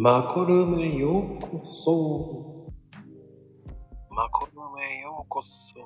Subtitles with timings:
[0.00, 2.72] マコルームへようこそ。
[4.10, 5.80] マコルームへようこそ。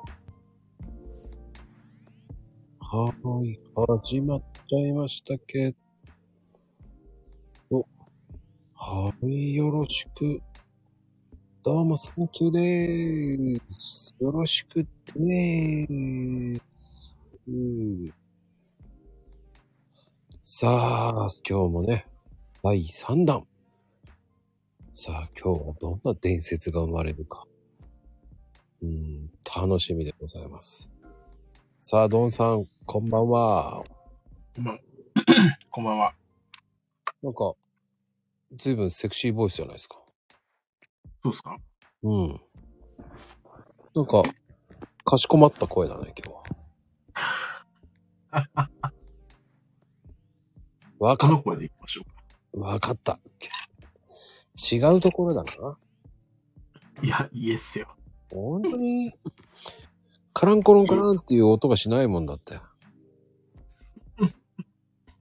[2.78, 3.56] はーい、
[4.04, 5.74] 始まっちゃいましたけ
[7.70, 7.86] ど。
[8.74, 10.42] はい、よろしく。
[11.62, 14.14] どうも、サンキューでーす。
[14.20, 17.14] よろしくでーす。
[17.48, 18.12] うん
[20.44, 22.06] さあ、今日もね、
[22.62, 23.51] 第3弾。
[24.94, 27.44] さあ、今日はどんな伝説が生まれるか。
[28.82, 30.90] うん、楽しみでございます。
[31.78, 33.82] さあ、ドンさん、こんばんは。
[34.54, 34.80] こんばん
[35.70, 36.14] こんばんは。
[37.22, 37.54] なんか、
[38.56, 39.96] ずいぶんセクシーボイスじゃないですか。
[41.22, 41.56] そうですか？
[42.02, 42.40] うん。
[43.94, 44.22] なんか、
[45.04, 46.50] かしこまった声だね、今日
[48.34, 48.68] は。
[50.98, 52.02] わかっこの声でいきましょ
[52.54, 52.66] うか？
[52.68, 53.18] わかった。
[54.56, 55.50] 違うところだな。
[57.02, 57.88] いや、いいっすよ。
[58.30, 59.12] 本当に、
[60.32, 62.58] カランコロンカランっていう音がしないもんだって。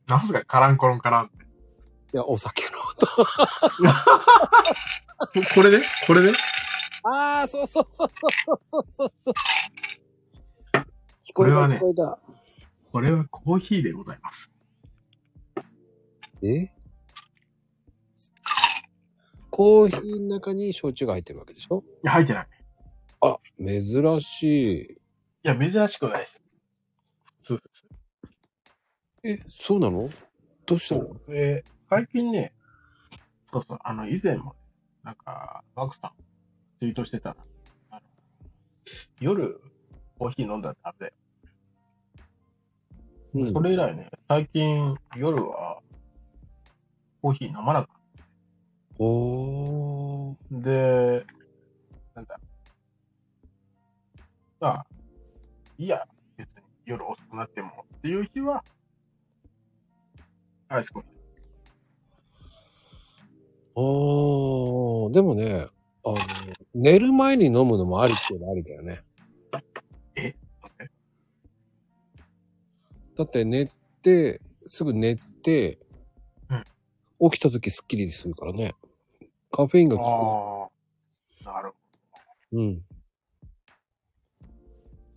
[0.08, 1.46] なんすか、カランコロンカランって。
[2.14, 3.08] いや、お酒の音。
[3.08, 3.26] こ
[5.56, 5.80] これで？
[6.08, 6.32] これで？
[7.04, 8.32] ああ、そうそうそうそう
[8.68, 9.40] そうそうそう。
[11.26, 12.20] 聞こえた、これはね聞こえた。
[12.92, 14.52] これはコーヒーでございます。
[16.44, 16.72] え？
[19.52, 21.84] コーヒーの中に焼酎が入ってるわけでしょ？
[22.04, 22.48] いや、入ってない。
[23.22, 24.82] あ、珍しい。
[24.94, 24.98] い
[25.44, 26.42] や、珍しくないです。
[27.26, 27.84] 普通、普通。
[29.24, 30.10] え、そうなの？
[30.66, 31.16] どうしたの？
[31.28, 32.54] で、最近ね、
[33.46, 34.56] そうそう、あの、以前も、
[35.04, 36.12] なんか、マークさん、
[36.80, 37.36] ツイートしてた
[39.20, 39.62] 夜、
[40.18, 41.14] コーヒー飲んだらダメだよ。
[43.34, 45.82] うんそれ以来ね、最近、夜は、
[47.22, 47.90] コーヒー飲まなく
[49.04, 50.36] おー。
[50.52, 50.60] た。
[50.62, 51.26] で、
[52.14, 52.40] なんだ。
[54.60, 54.86] まあ、
[55.80, 56.08] いいや、
[56.38, 58.64] 別に夜遅くなってもっていう日は、
[60.68, 61.12] アイスコーヒー。
[63.74, 65.12] おー。
[65.12, 65.66] でもね、
[66.04, 66.18] あの、
[66.76, 69.02] 寝る前に飲むのもありっていうのはありだよね。
[70.16, 70.36] え？
[73.16, 73.66] だって寝
[74.04, 75.80] て、すぐ寝て、
[77.20, 78.76] 起きた時スッキリするからね。
[79.52, 80.72] カフェインが効
[81.46, 81.76] ああ、なるく。
[82.54, 82.82] うん。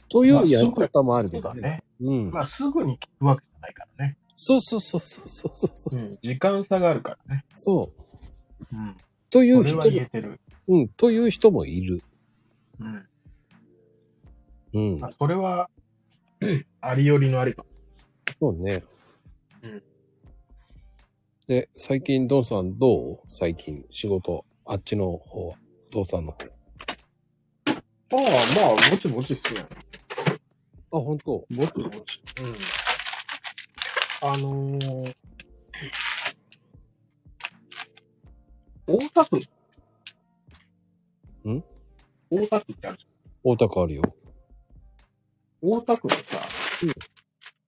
[0.09, 1.43] というまあやり方もあるほど。
[1.43, 1.71] そうけどね。
[1.71, 1.85] だね。
[2.01, 2.31] うん。
[2.31, 4.17] まあ、すぐに効くわけじゃないからね。
[4.37, 6.01] そうそうそうそうそうそうそう。
[6.01, 6.19] うん。
[6.23, 7.45] 時間差があるからね。
[7.55, 7.93] そ
[8.73, 8.77] う。
[8.77, 8.97] うん。
[9.31, 10.41] という人も言えてる。
[10.69, 12.03] うん、という人もいる。
[12.81, 13.07] うん。
[14.75, 15.11] うんまあ、。
[15.11, 15.71] それは、
[16.81, 17.65] ありよりのありか。
[18.39, 18.83] そうね。
[19.63, 19.83] うん。
[21.47, 23.19] で、最近、ドンさんどう？
[23.29, 25.57] 最近、仕事、あっちの方は、
[25.91, 26.47] 不動産の方。
[26.47, 26.49] あ
[28.13, 28.23] あ、ま
[28.71, 29.61] あ、ぼちぼちっすね。
[29.61, 30.37] あ、
[30.91, 31.45] 本当？
[31.55, 32.23] ぼちぼち。
[34.23, 34.31] うん。
[34.31, 35.15] あのー、
[38.87, 39.37] 大田区。
[41.51, 41.63] ん？
[42.31, 43.07] 大田区ってあるじ
[43.43, 44.03] 大田区あるよ。
[45.63, 45.71] ゃん。
[45.71, 46.39] 大田区にさ、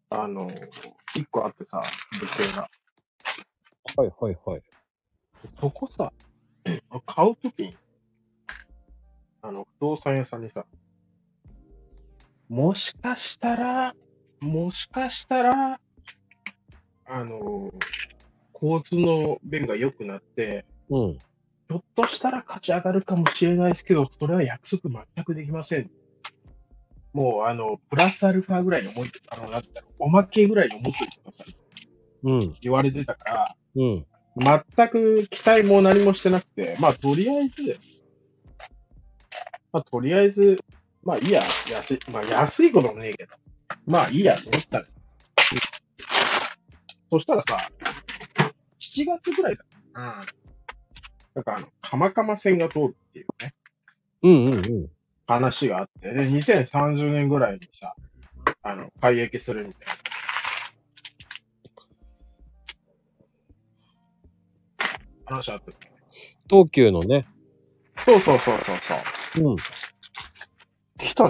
[0.09, 0.71] あのー、
[1.15, 1.79] 一個あってさ、
[2.19, 2.67] 物件が。
[3.97, 4.63] はいはいはい。
[5.59, 6.13] そこさ、
[7.07, 7.79] 買うときに、
[9.41, 10.67] あの、不動産屋さんにさ、
[12.49, 13.95] もしかしたら、
[14.41, 15.81] もしかしたら、
[17.07, 17.71] あの、
[18.53, 21.13] 交通の便が良くなって、うん。
[21.69, 25.91] ひょっとしたら勝ち上がるかもしれないですけど、それは約束全くできません。
[27.15, 31.57] もう、あの、プラスアルファぐらいに思い、あの、なんてろうおまけぐらいに思ってください
[32.25, 32.53] うん。
[32.61, 34.07] 言われてたから、うん。
[34.39, 37.79] 全く期待も何もしてなくて、まあ、とりあえず、
[39.73, 40.59] まあ、とりあえず、
[41.03, 43.37] まあ、いいや、安い、まあ、安いこともねえけど、
[43.87, 44.85] まあ、いいやと思ったの
[47.11, 47.57] そしたらさ、
[48.81, 49.65] 7月ぐらいだ。
[49.95, 50.21] うん。
[51.35, 53.53] だから、あの、かまかま線が通るっていうね、
[54.23, 54.89] うんうんうん。
[55.27, 57.95] 話があって、で、2030年ぐらいにさ、
[58.63, 59.95] あの、開駅するみたいな。
[65.27, 65.73] 話あって。
[66.49, 67.27] 東急のね。
[68.05, 68.77] そうそうそうそう
[69.35, 69.51] そう。
[69.51, 69.57] うん。
[70.99, 71.29] 来た。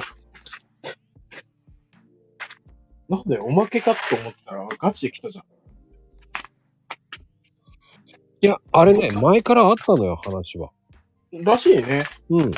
[3.08, 5.44] なんでおまけかと思ったらガチで来たじゃん。
[8.42, 10.70] いや、あれね、前からあったのよ、話は。
[11.32, 12.02] らしいね。
[12.28, 12.40] うん。
[12.42, 12.50] うん。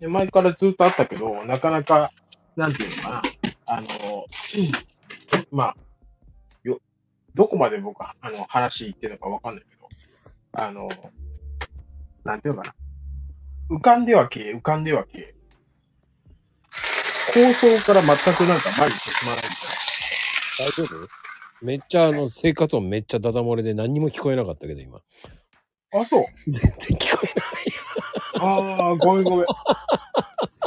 [0.00, 2.10] で前からずっとあったけど、なかなか、
[2.56, 3.22] なんていうのかな。
[3.66, 3.86] あの、
[5.50, 5.85] まあ、よ、
[7.36, 9.86] どこまで僕は、あの、話言ってるのかわかんないけど、
[10.54, 10.88] あの、
[12.24, 12.68] なんていうのか
[13.70, 13.76] な。
[13.76, 15.34] 浮かんでは消え、浮かんでは消え。
[17.34, 19.68] 構想から全くなんか前に進まないみたい
[20.64, 20.70] な。
[20.70, 21.08] 大丈夫？
[21.60, 25.00] めっちゃあの、生活音めっちゃダダ漏れで何にも聞こえなかったけど、今。
[25.92, 26.24] あ、そう？
[26.50, 28.48] 全然聞こえない。
[28.78, 29.46] ああ、ごめんごめん。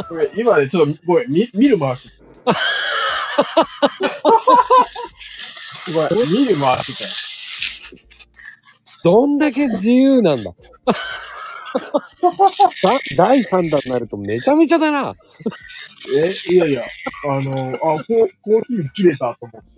[0.08, 2.12] ごめん、今ね、ちょっと、ごめん、見、見る回し。
[5.94, 7.10] ごめん、見る回してたよ。
[9.04, 10.54] どんだけ自由なんだ。
[11.72, 15.14] さ第3弾になるとめちゃめちゃだな。
[16.16, 16.84] え、いやいや、
[17.30, 19.70] あの、あ、こう、コーヒー切れたと思って。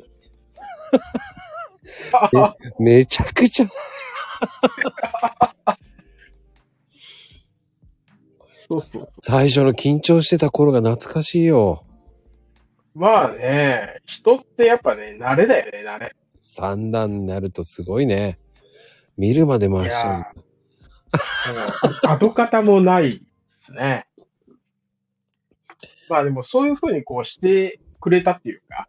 [2.84, 3.68] めちゃくちゃ。
[8.68, 11.84] そうそうそ最初の緊張してた頃が懐かしいよ。
[12.96, 13.00] う。
[13.00, 16.16] まあね、人ってやっぱね、慣れだよね、慣れ。
[16.42, 18.40] 3弾になるとすごいね。
[19.18, 20.42] 見るまで回しちゃう
[22.08, 23.22] 跡形もないで
[23.54, 24.08] すね。
[26.10, 28.88] まあでもそういうふうにこうしてくれたっていうか、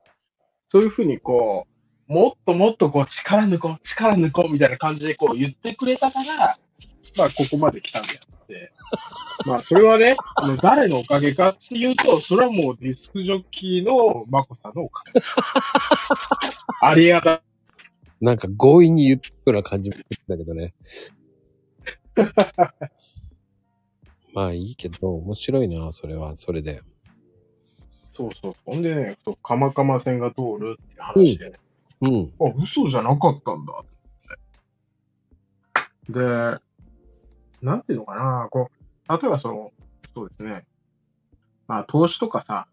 [0.69, 1.67] そういうふうにこ
[2.09, 6.59] う、もっともっとこう力抜こう、力抜こうみたいな感じでこう言ってくれたから、
[7.19, 8.31] まあここまで来たんであって。
[9.47, 15.21] まあそれはね、あの誰のおかげかっていうと、それはもうディスクジョッキーのマコさんのおかげ。
[16.81, 17.41] ありがたい。
[18.21, 20.75] なんか強引に言ってるような感じもするんだけどね。
[24.33, 26.81] まあいいけど、面白いな、それは、それで。
[28.11, 28.53] そうそう。
[28.65, 31.59] ほんでね、そうカマカマ線が通るって話でね。
[32.03, 32.33] うん。
[32.41, 33.73] あ、嘘じゃなかったんだ。
[36.09, 36.59] で、
[37.62, 39.73] なんていうのかな、こう、例えばその、
[40.14, 40.64] そうですね。
[41.67, 42.67] まあ、投資とかさ、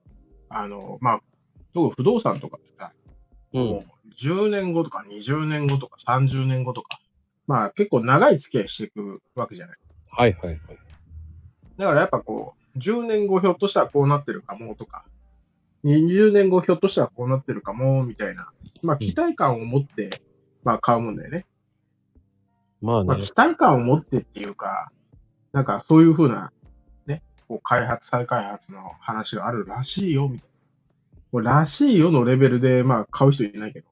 [0.50, 1.22] あの、まあ、
[1.74, 2.92] 不動産とかってさ、
[3.54, 3.66] うん。
[3.66, 3.84] もう
[4.22, 7.00] 10年後とか20年後とか30年後とか、
[7.48, 9.78] まあ結構長い付き合いしていくわけじゃない。
[10.12, 10.60] はいはいはい。
[11.78, 15.06] だからやっぱこう、10年後ひょっとしたらこうなってるかもとか、
[15.84, 18.50] 20年後ひょっとしたらこうなってるかもみたいな、
[18.84, 20.10] まあ期待感を持って、
[20.64, 21.46] まあ買うもんだよね。
[22.82, 23.34] まあねまあ期。
[23.36, 24.92] 待感を持ってっていうか、
[25.52, 26.52] なんかそういうふうな、
[27.08, 31.52] ね、こう開発、再開発の話があるらしいよ、みたいな。
[31.60, 33.88] らしいよのレベルで、まあ買う人いないけど、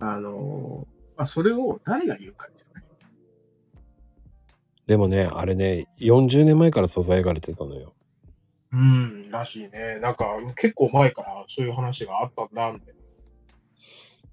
[0.00, 2.82] あのーまあそれを誰が言うかですよね。
[4.86, 7.92] でもね、あれね、40年前から支えられてたのよ。
[8.72, 9.98] うん、らしいね。
[10.00, 10.26] なんか
[10.56, 13.00] 結構前からそういう話があったんだ、みたいな。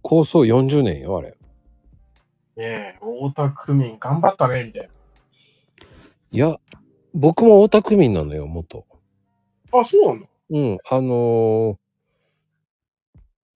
[0.01, 1.37] 構想40年よ、あれ。
[2.57, 4.89] ねえ、大田区民頑張ったね、みたい
[6.31, 6.57] いや、
[7.13, 8.85] 僕も大田区民なのよ、元。
[9.71, 9.79] な。
[9.79, 10.27] あ、そうなんだ。
[10.49, 11.77] うん、あのー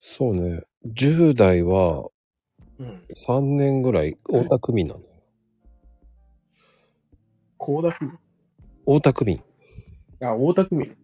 [0.03, 2.09] そうね、10代は
[2.79, 3.03] うん。
[3.15, 5.05] 3年ぐらい大田区民なのよ。
[7.59, 8.19] 高田区民？
[8.87, 9.43] 大田区民。
[10.21, 10.97] あ、大田区民。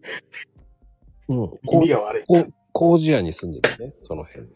[1.28, 1.48] うん。
[1.48, 2.24] こ耳が悪い。
[2.26, 4.50] こ工事屋に住んでるね、その辺に。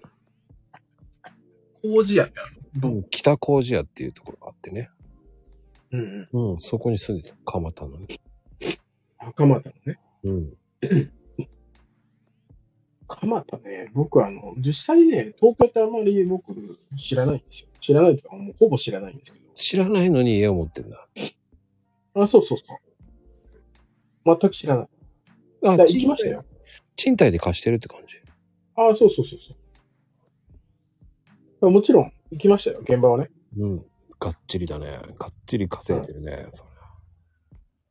[1.83, 4.91] 工事屋ってあるうん、北工事屋っていうところがあってね。
[5.91, 6.53] うんうん。
[6.55, 8.07] うん、そこに住んでた、蒲田のね。
[9.19, 9.99] 蒲田のね。
[10.25, 10.53] うん。
[13.07, 16.55] 蒲田ね、僕あの、実際ね、東京ってあんまり僕
[16.99, 17.69] 知らないんですよ。
[17.81, 21.09] 知らないというか、もうほぼ知らないんですけ知らないのに家を持ってんだ。
[22.15, 22.23] ど。
[22.23, 24.39] あ、そうそうそう。
[24.41, 24.89] 全く知らない。
[25.65, 26.45] あ行きましたよ。
[26.97, 28.17] 賃貸で貸してるって感じ。
[28.77, 29.57] あ、そうそうそうそう。
[31.71, 33.31] もちろん行きましたよ、現場はね。
[33.59, 33.79] うん。
[34.21, 34.87] がっちりだね。
[34.87, 36.47] がっちり稼いでるね。
[36.53, 36.65] そ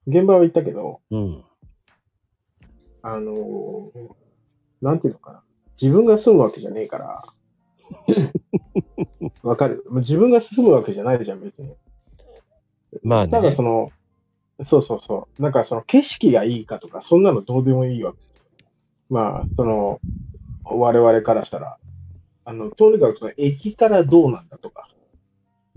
[0.08, 1.44] 現場は行ったけど、れうん。
[3.04, 3.92] あのー
[4.82, 5.44] なんていうのかな。
[5.80, 7.24] 自分が住むわけじゃねえから。
[9.44, 9.84] わかる？
[9.98, 11.76] 自分が住むわけじゃないじゃん、別に。
[13.04, 13.32] まあね。
[13.32, 13.92] ただその、
[14.64, 15.42] そうそうそう。
[15.42, 18.44] なんかその景色がいいかとか、そんなのどうでもいいわけですよ。
[19.10, 20.00] まあ、その、
[20.64, 21.78] 我々からしたら、
[22.52, 24.90] あの、とにかくその駅からどうなんだとか、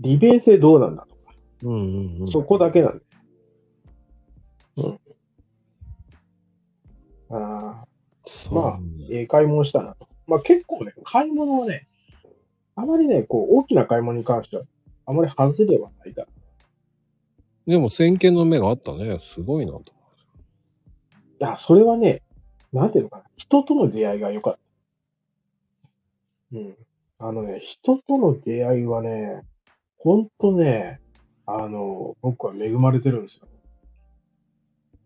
[0.01, 2.27] 利便性どうなんだとか、うんうんうん。
[2.27, 3.05] そこだけなんで
[4.75, 4.85] す。
[4.85, 4.99] うん。
[7.29, 7.87] ああ、
[8.51, 8.79] まあ
[9.09, 10.09] ええ買い物したなと。
[10.27, 11.87] まあ結構ね、買い物はね、
[12.75, 14.63] あまりね、こう、大きな買い物に関しては、
[15.05, 16.27] あまり外れはないから。
[17.67, 19.21] でも先見の目があったね。
[19.33, 19.79] すごいなと。
[19.79, 19.83] い
[21.39, 22.21] や、それはね、
[22.73, 23.23] なんていうのかな。
[23.37, 24.64] 人との出会いが良かった。
[26.53, 26.75] うん。
[27.19, 29.43] あのね、人との出会いはね、
[29.97, 30.99] ほんとね、
[31.45, 33.47] あの、僕は恵まれてるんですよ。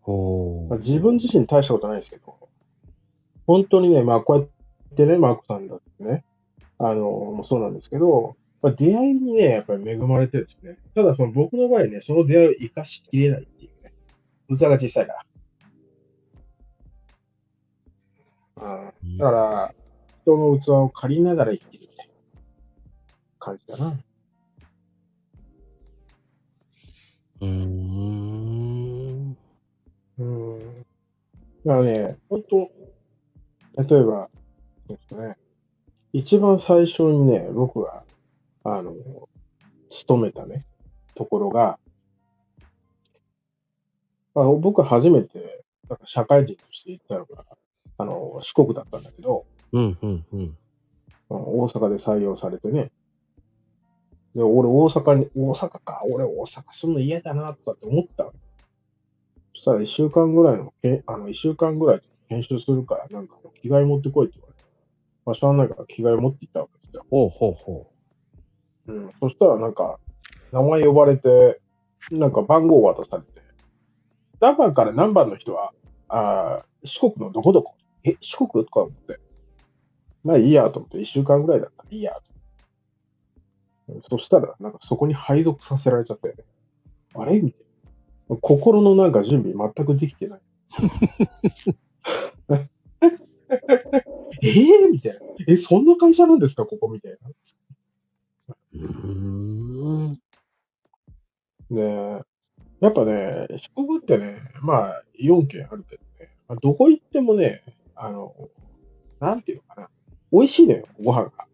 [0.03, 2.35] おーまあ自分自身大したことないですけど、
[3.45, 4.49] 本当にね、まあこうやっ
[4.95, 6.23] てね、マークさんだってね、
[6.79, 10.77] あの、もそうなんですけど、まあ、出会いにね、やっぱり恵まれてるんですよね。
[10.95, 13.93] ただその僕の場合ね、その出会いを生かしきれないっていうね。
[14.49, 15.25] 器が小さいから。
[18.57, 19.73] あーだから、
[20.21, 22.09] 人の器を借りながら生きるって
[23.39, 23.99] 感じだな。
[27.41, 29.37] うーん。
[30.19, 30.59] うん。
[31.65, 32.71] だからね、本当
[33.83, 34.29] 例えば、
[35.11, 35.37] ね。
[36.11, 38.03] 一番最初にね、僕が、
[38.63, 38.93] あの、
[39.89, 40.65] 勤めたね、
[41.15, 41.79] ところが、
[44.35, 45.63] あ僕初めて、
[46.05, 47.45] 社会人として行ったのが、
[47.97, 50.39] あの、四国だったんだけど、うん、うん、うん。
[50.39, 50.57] うん
[51.31, 52.91] 大阪で採用されてね。
[54.33, 58.33] で、俺大阪に、大阪か、俺大阪住むの嫌だな、とかって思ったの
[59.53, 64.63] そしたら一週間ぐらいの、けあの、一週間ぐらい研修するから、なんか着替え持ってこいって言われて。
[65.23, 67.05] まあ、しゃあないから着替え持って行ったわけですよ。
[67.11, 67.91] ほうほうほ
[68.87, 69.11] うん。
[69.19, 69.99] そしたらなんか、
[70.51, 71.61] 名前呼ばれて、
[72.11, 73.41] なんか番号渡されて、
[74.39, 75.73] 何番から何番の人は、
[76.07, 77.75] あー四国のどこどこ？
[78.03, 78.65] え、四国？
[78.65, 79.19] とか思って。
[80.23, 84.09] まあいいやと思って、一週間ぐらいだったらいいやと。
[84.09, 86.35] そしたら、なんかそこに配属させられちゃって、
[87.15, 87.61] あれみたい
[88.29, 88.35] な。
[88.41, 90.41] 心のなんか準備全くできてない。
[94.41, 95.19] えー、みたいな。
[95.47, 97.29] え、そんな会社なんですかここみたいな。
[98.73, 99.07] う。
[99.07, 100.19] ん。
[101.71, 102.21] ね
[102.79, 107.63] やっぱね、四国ってね、まあ、4県あるけどね、まあ、どこ行ってもね、
[107.95, 108.33] あの、
[109.19, 109.89] なんていうのかな、
[110.31, 111.47] 美味しいのよ、ご飯が。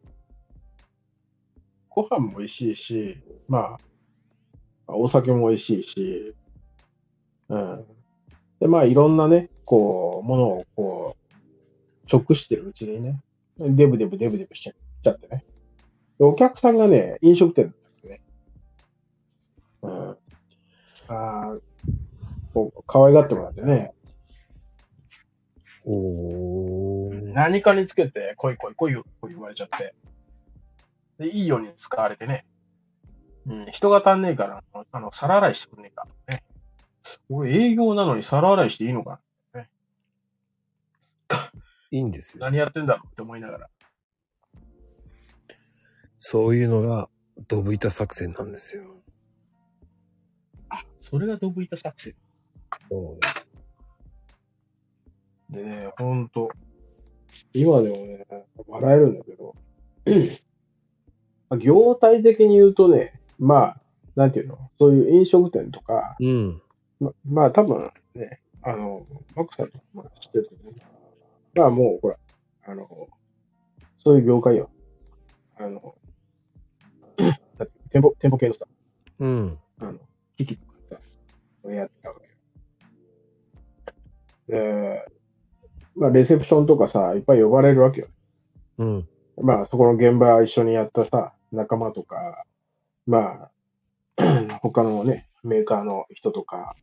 [1.90, 3.18] ご飯も美味しいし、
[3.48, 3.78] ま
[4.88, 6.36] あ、お酒も美味しいし、
[7.50, 7.86] うん。
[8.60, 13.22] で、まあ、いろんなね、こう、ものをこう、直してるうちにね、
[13.58, 15.46] デブデブデブデブしちゃっちゃってね。
[16.20, 18.22] でお客さんがね、飲食店だったんですね。
[19.84, 20.10] うん。
[20.12, 20.18] あ
[21.08, 21.58] あ、
[22.54, 23.94] こう、可愛がってもらってね、
[25.86, 26.95] おー。
[27.22, 29.96] 何かにつけて、来い来い来いよ、こう言われちゃって。
[31.20, 32.46] で、いいように使われてね。
[33.48, 36.44] うん、人が足んねえから、あの、皿洗いしてくんねえか、ね。
[37.30, 39.20] 俺営業なのに皿洗いしていいのか
[41.92, 42.44] いいんですよ。
[42.44, 43.70] 何やってんだろうって思いながら。
[46.18, 47.10] そういうのが、
[47.48, 48.84] ドブ板作戦なんですよ。
[50.70, 52.16] あ、それがドブ板作戦。
[52.90, 53.18] そ
[55.52, 55.54] う。
[55.54, 56.50] でね、ほんと、
[57.54, 58.26] 今でもね、
[58.68, 59.56] 笑えるんだけど、
[61.50, 63.82] まあ業態的に言うとね、まあ、
[64.16, 66.62] なんていうの、そういう飲食店とか、うん。
[67.00, 70.86] ままあ多分ね、あの、マクさんとかまあ知ってるけどね。
[71.56, 72.18] まあもうほら、
[72.66, 72.88] あの、
[74.00, 74.70] そういう業界よ。
[75.58, 75.96] あの、
[77.18, 78.66] だって店舗、店舗系のさ、
[79.20, 79.60] うん。
[79.80, 80.00] あの、
[80.38, 80.74] 機器とか
[81.64, 82.26] さ、やってたわけ
[84.54, 84.64] よ。
[84.64, 85.06] で、
[85.96, 88.08] まあレセプションとかさ、いっぱい呼ばれるわけよ。
[88.78, 89.08] うん。
[89.42, 92.46] まあそこの現場一緒にやったさ、仲間とか、
[93.08, 93.50] ま
[94.18, 96.76] あ、 他のね、メーカーの人とか、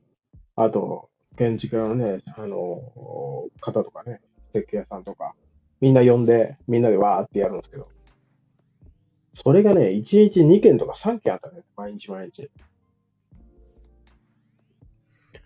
[0.57, 2.81] あと、建築家のね、あの、
[3.61, 4.21] 方とかね、
[4.53, 5.35] 設計屋さんとか、
[5.81, 7.89] みんな呼んで、みんなでわーってやるんですけど、
[9.35, 12.51] それがね、1日2件とか3件あったね、毎日毎日。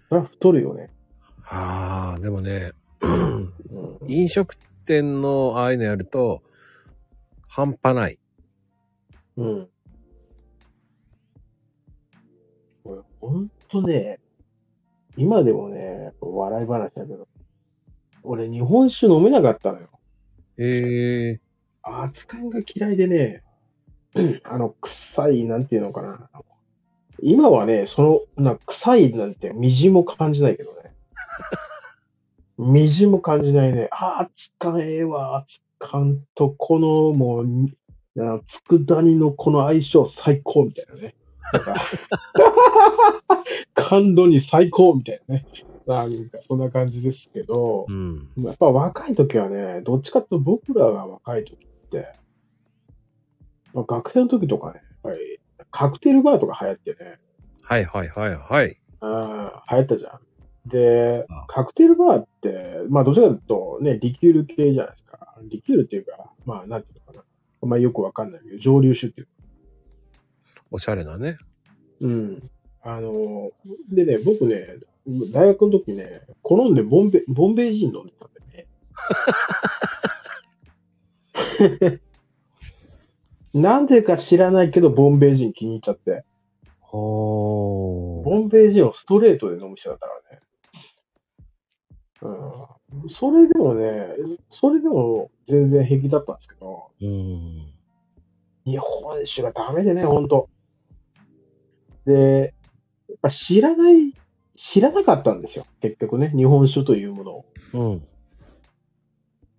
[0.09, 0.91] それは太るよね。
[1.45, 2.86] ああ、でもね、うん。
[4.09, 6.43] 飲食店のああいうのやると、
[7.49, 8.19] 半端ない。
[9.37, 9.69] うん。
[12.85, 14.21] これ、ほんとね、
[15.17, 17.27] 今でもね、笑い話だけど、
[18.23, 19.89] 俺日本酒飲めなかったのよ。
[20.59, 21.41] ええ
[21.83, 23.43] 扱いが嫌いでね、
[24.45, 26.31] あの、臭い、なんていうのかな。
[27.23, 28.03] 今はね、そ
[28.37, 30.93] の、な、臭いなんて、みじも感じないけどね。
[32.59, 33.89] みじも感じないね。
[33.91, 37.47] ああ、つかええわ、つかんと、この、もう
[38.17, 41.15] 佃煮のこの相性最高みたいなね。
[43.75, 45.47] 感度に最高みたいなね。
[45.87, 48.29] なんか、そんな感じですけどう、ん。
[48.39, 52.09] やっぱ若い時はね、どっちかっていうと僕らが若い時って、
[53.73, 57.19] まあ、学生の時とかね、やっぱりカクテルバーとか流行ってね、
[57.63, 58.77] はいはいはいはい。
[59.01, 60.21] あー流行ったじゃん。
[60.67, 65.37] であ、カクテルバーって、まあどちらかというとね、リキュール系じゃないですか。
[65.45, 67.25] リキュールっていうか、まあなんていうのかな。
[67.63, 69.29] あんまりよくわかんないけど、蒸留酒っていう。
[70.71, 71.39] おしゃれなね。
[72.01, 72.43] うん。
[72.83, 73.51] あの、
[73.91, 74.77] でね、僕ね、
[75.33, 78.41] 大学の時ね、好んでボンベ、ボンベイジン飲んでたんだ
[81.71, 82.01] よね。
[83.55, 86.25] なんでか知らないけど、ボンベイジン気に入っちゃって。
[86.93, 90.43] ボンベイジンをストレートで飲む人だったからね。
[92.27, 93.09] うん。
[93.09, 94.09] それでもね、
[94.49, 97.73] それでも全然平気だったんですけど、うん。
[98.65, 100.49] 日本酒がダメでね、ほんと。
[102.05, 102.55] で、
[103.09, 104.13] やっぱ知らない、
[104.55, 105.67] 知らなかったんですよ。
[105.81, 107.45] 結局ね、日本酒というものを。
[107.73, 108.09] うん。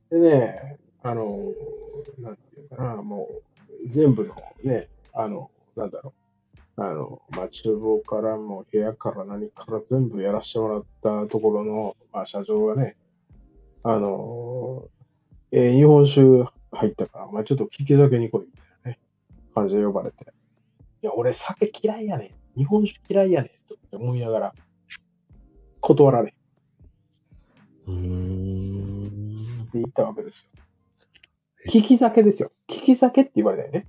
[0.10, 1.38] でね、あの、
[2.20, 3.30] なんていうかな、も
[3.86, 6.27] う、全部のね、あの、なんだろう、
[6.80, 12.96] あの、まあ、厨房からも部屋から何から全部やらせてもらったところの、まあ、社長がね、
[13.84, 14.88] あの、
[15.52, 16.22] えー日本酒
[16.72, 19.00] 入ったから、まあ、ちょっと聞き酒に来い、みたいなね、
[19.56, 20.24] 感じで呼ばれて。
[21.02, 22.60] いや、俺酒嫌いやねん。
[22.60, 23.52] 日本酒嫌いやねん。
[23.52, 23.54] っ
[23.90, 24.54] て思いながら、
[25.82, 26.36] 断られ
[27.88, 29.38] うーん。
[29.64, 30.62] って言ったわけですよ。
[31.74, 32.52] 利き酒ですよ。
[32.68, 33.88] 利き酒って言われたよね。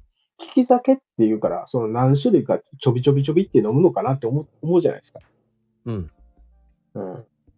[0.58, 5.20] 利き酒って言うから、その何種類かちょびちょびちょびって飲むのかなって思う思うじゃないですか。
[5.86, 6.10] うん。
[6.94, 7.16] うん。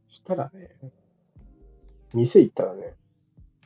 [0.09, 0.71] そしたらね、
[2.13, 2.95] 店行ったらね、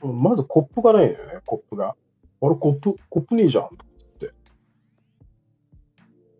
[0.03, 1.95] うんまずコップがないのよね、コップが。
[2.41, 3.67] あれ、コップ、コップねえじゃん、っ
[4.19, 4.31] て。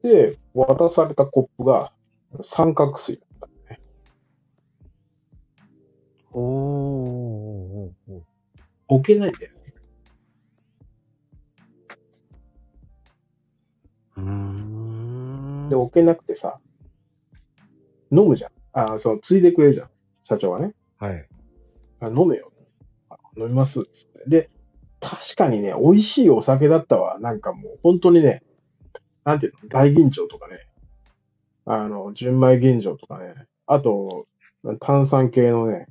[0.01, 1.91] で、渡されたコップが
[2.41, 3.75] 三角錐だった。
[6.31, 8.21] おーおーおー
[8.87, 9.54] 置けないんだよ
[14.17, 15.69] うーん。
[15.69, 16.60] で、置けなくてさ、
[18.12, 18.51] 飲むじゃん。
[18.74, 19.89] あ、そう、ついでくれるじゃん。
[20.24, 20.74] 社長はね。
[20.98, 21.27] はい。
[22.00, 22.51] あ飲めよ。
[23.10, 23.84] あ飲みます。
[23.86, 24.24] つって。
[24.27, 24.50] で、
[25.00, 27.19] 確かにね、美味しいお酒だったわ。
[27.19, 28.43] なんかもう、本当にね、
[29.24, 30.60] なんていうの、大吟醸とかね、
[31.65, 33.34] あの、純米吟醸とかね、
[33.65, 34.27] あと、
[34.79, 35.88] 炭酸系のね、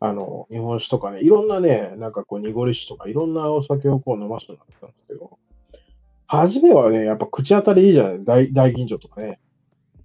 [0.00, 5.38] あの、日本酒とかね、いろんなね、なんかこう、濁り酒とか、いろんなお酒をこう飲ませてもらったんですけど、
[6.32, 9.38] 初めはね、やっぱ口当たりいいじゃない大大吟醸とかね。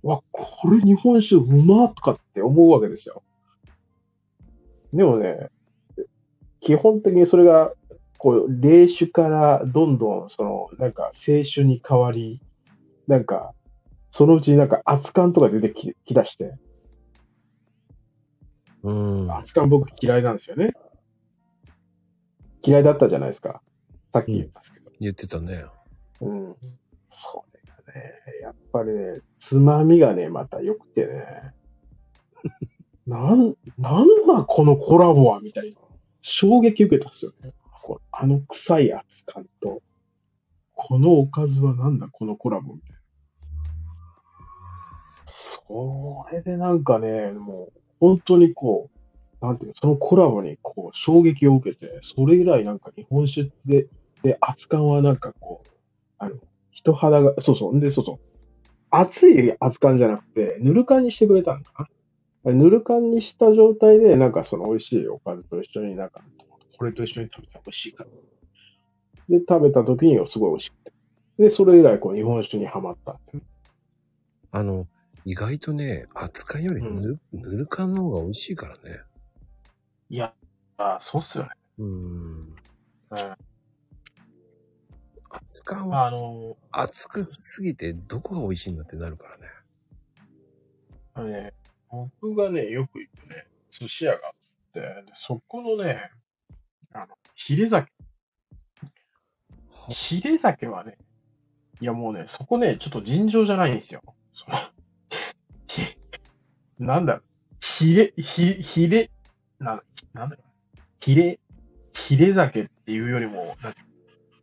[0.03, 3.23] わ、これ日本酒うまっとかって思うわけですよ。
[4.91, 5.47] でもね、
[6.59, 7.71] 基本的にそれが、
[8.17, 12.41] こう、冷酒からどんどん、その、なんか、清酒に変わり、
[13.07, 13.53] なんか、
[14.11, 16.57] そのうちになんか熱燗とか出てききだして、
[18.83, 19.27] うん。
[19.27, 20.73] 熱燗僕嫌いなんですよね。
[22.61, 23.61] 嫌いだったじゃないですか。
[24.11, 24.91] さっき言ったんですけど。
[24.99, 25.63] 言ってたね。
[26.21, 26.56] うん。
[27.10, 27.62] それ
[27.93, 31.53] がね、やっぱりね、つまみがね、また良くてね。
[33.08, 35.82] なん、なんだこのコラボはみたいな。
[36.21, 37.53] 衝撃受けたんですよね。
[37.71, 39.82] こあの臭い熱感と、
[40.73, 42.97] このおかずはなんだこのコラボみたいな。
[45.25, 48.89] それでなんかね、もう、本当にこ
[49.41, 53.88] う、なんていうの、そのコラボにこう、衝撃を受けて、それ以来なんか日本酒で、
[54.23, 55.69] で、熱燗はなんかこう、
[56.19, 56.36] あの、
[56.71, 58.19] 人肌が、そうそう、んで、そうそう。
[58.89, 61.88] 熱い熱燗じゃなくて、ぬる燗にしてくれたんか
[62.43, 62.53] な。
[62.53, 66.21] ぬる燗にした状態で、なんかその美味しいおかずと一緒になんか、
[66.77, 68.10] これと一緒に食べたら美味しいから。
[69.30, 70.93] で、食べた時にすごい美味しくて。
[71.38, 73.19] で、それ以来こう日本酒にはまった。
[74.51, 74.88] あの、
[75.25, 79.01] 意外とね、扱いよりぬる、ぬる感の方が美味しいからね。
[80.10, 80.34] いや、
[80.77, 81.49] あそうっすよね。
[81.80, 81.88] うん。
[81.88, 82.56] うん。
[85.41, 89.43] 熱感はあの、熱くすぎてどこが美味しいんだってなるからね。
[91.13, 91.54] あのね、
[91.89, 94.34] 僕がね、よく行くね、寿司屋があっ
[94.73, 96.12] て、でそこのね、
[96.93, 97.91] あの、ヒレ酒。
[99.89, 100.97] ヒレ酒はね、
[101.80, 104.02] いやもうね、そこね、ちょっと尋常じゃないんですよ。
[104.34, 104.58] その
[105.67, 105.82] ひ
[106.80, 107.23] なんだろう、
[107.62, 109.12] ヒレ、ヒヒレ、
[109.60, 109.82] な、
[110.13, 111.39] なんだろう、ヒレ、
[111.93, 113.73] ヒレ酒っていうよりも、なん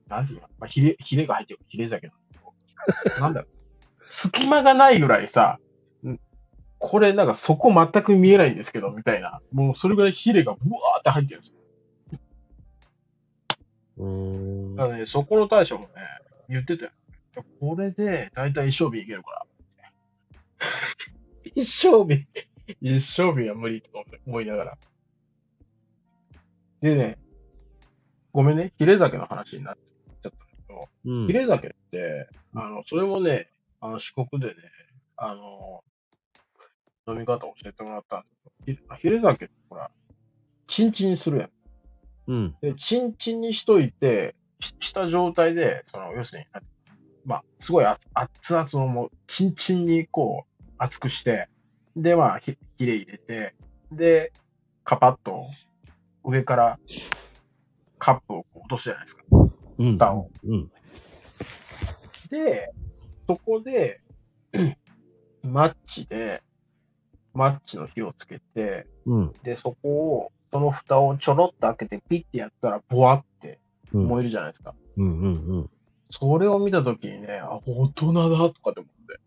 [0.09, 2.29] なんていうの、まあ、ヒレ、ヒレが入ってるヒレ酒なんだ
[3.05, 3.51] けど、 なんだろう、
[3.99, 5.59] 隙間がないぐらいさ、
[6.07, 6.19] ん
[6.79, 9.41] これなんかそこ全く見えないんですけど、みたいな。
[9.53, 11.57] もうそれぐらいヒレがブワーって入ってるんですよ。
[13.99, 14.77] うーん。
[14.77, 15.95] だからね、そこの大将もね、
[16.49, 16.91] 言ってたよ。
[17.61, 19.47] これで、だいたい一生日いけるから。
[21.55, 22.27] 一生日、
[22.81, 23.91] 一生日は無理と
[24.27, 24.79] 思いながら。
[26.81, 27.19] でね、
[28.33, 29.84] ごめんね、ヒレ酒の話になっちゃったんだけ
[30.75, 34.55] ど、うんヒレ酒って、あの、それもね、あの、四国でね、
[35.17, 35.85] あの、
[37.07, 38.27] 飲み方教えてもらったんだ
[38.67, 39.91] けど、ヒヒレ酒ってほら、
[40.67, 41.51] チンチンにするやん。
[42.27, 42.57] うん。
[42.61, 46.47] で、チンチンにしといて、しした状態で、その、要するに、
[47.25, 51.49] まあ、すごい熱熱々のもう、チンチンにこう、熱くして、
[51.97, 53.55] で、まあ、ひヒレ入れて、
[53.93, 54.33] で、
[54.83, 55.45] カパッと、
[56.25, 56.79] 上から、
[57.99, 59.25] カップを落とすじゃないですか。
[59.79, 59.93] うん。
[59.93, 60.31] 蓋を。
[60.45, 60.71] うん。
[62.31, 62.73] で、
[63.29, 64.01] そこで、
[65.43, 66.43] マッチで、
[67.33, 69.33] マッチの火をつけて、うん。
[69.43, 73.59] で、そこを、その蓋をちょろっと開けてピッてやったら、ボワって
[73.93, 74.07] うん。
[74.07, 74.75] 燃えるじゃないですか。
[74.97, 75.71] うんうんうん。
[76.11, 79.21] それを見たときにね、あ、大人だとかって思って。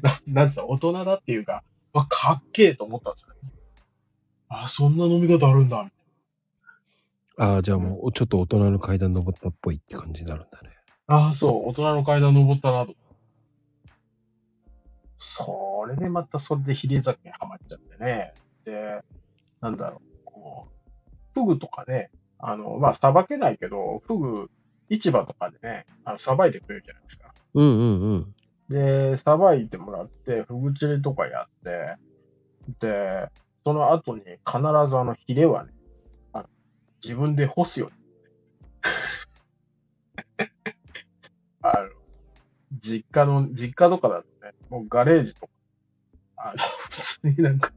[0.26, 3.52] ななんつうの、大人だっていうか、わ、かっけえと思ったんですよね。
[4.48, 5.90] あ、そんな飲み方あるんだ。
[7.38, 10.70] ああ、じゃあもう、ちょっと大人の階段登ったっぽいって感じになるんだね。
[11.06, 12.94] ああ、そう、大人の階段登ったなと。
[15.18, 18.32] それでまたそれでヒレ酒にはまっちゃってね。
[18.64, 19.00] で、
[19.60, 24.50] なんだろう、こう、フグとかね、あの、まあ、さばけないけど、フグ、
[24.88, 27.34] 市場とかでね、あの、さばいてくれるじゃないですか。
[27.54, 28.34] うんうんうん。
[28.68, 31.96] で、さばいてもらって、フグ釣りとかやって、
[32.80, 33.28] で、
[33.64, 35.72] その後に必ずあのヒレはね、
[37.02, 37.96] 自分で干すように。
[41.62, 41.88] あの、
[42.72, 45.52] 実家の、実家とかだとね、もうガレージとか、
[46.36, 46.58] あの、
[46.90, 47.72] 普通になんか、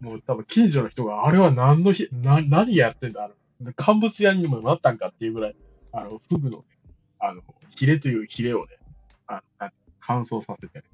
[0.00, 5.56] もう多分近所の人が、あれは何のひ、な、何やってんだあの、乾物屋にもなったんかっていうぐらい、
[5.92, 6.64] あの、フグのね、
[7.18, 7.42] あの、
[7.76, 8.76] ヒレというヒレをね、
[9.26, 10.84] あの、乾燥させてね。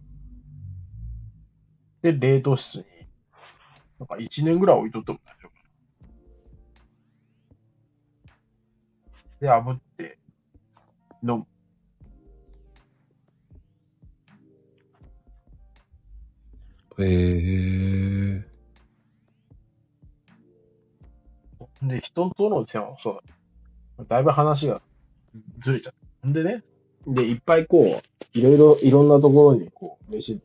[2.03, 2.85] で、冷凍室に、
[3.99, 5.46] なんか1年ぐらい置いとっても大丈
[9.41, 10.19] で、炙って、
[11.23, 11.47] 飲む。
[16.99, 18.57] ええ
[21.83, 23.19] で、人との線はそう
[23.99, 24.05] だ。
[24.09, 24.81] だいぶ話が
[25.59, 26.29] ずれちゃった。
[26.29, 26.63] んでね、
[27.07, 30.41] で、いっぱいこう、いろいろ、いろんなところにこう、飯、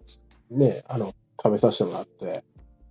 [0.49, 2.43] ね、あの、食べさせてもらって、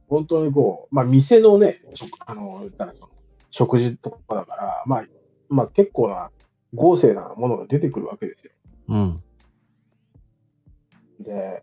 [0.08, 3.08] 本当にこう、まあ、店のね、食、あの、言ったらその、
[3.50, 5.04] 食事とかだから、まあ、
[5.50, 6.30] まあ、結構な、
[6.72, 8.52] 豪勢なものが出てくるわけですよ。
[8.88, 9.22] うん。
[11.18, 11.62] で、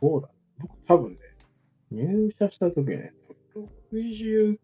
[0.00, 0.30] そうだ。
[0.58, 1.18] 僕多分ね、
[1.90, 3.12] 入社した時ね、
[3.54, 4.58] 62、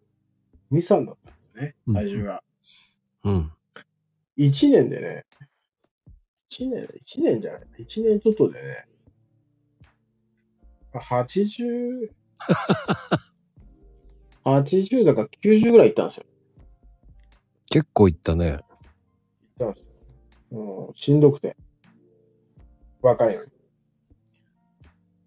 [0.70, 2.42] 3だったんですよね、体重が。
[3.25, 3.53] うん。
[4.38, 5.27] 1年でね、
[6.51, 8.87] 1年、1年じゃない、1年ちょっとでね、
[10.94, 12.11] 80、
[14.44, 16.25] 80だから90ぐらいいったんですよ。
[17.70, 18.46] 結構いったね。
[18.46, 18.59] いっ
[19.59, 20.59] たんですよ。
[20.59, 21.57] もう、しんどくて。
[23.02, 23.50] 若いのに。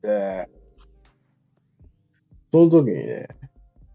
[0.01, 0.49] で、
[2.51, 3.27] その時にね、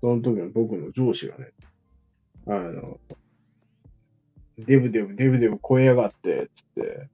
[0.01, 1.53] その時の僕の上司がね、
[2.47, 3.01] あの、
[4.59, 7.09] デブデブ、デブデブ超えやがって、つって、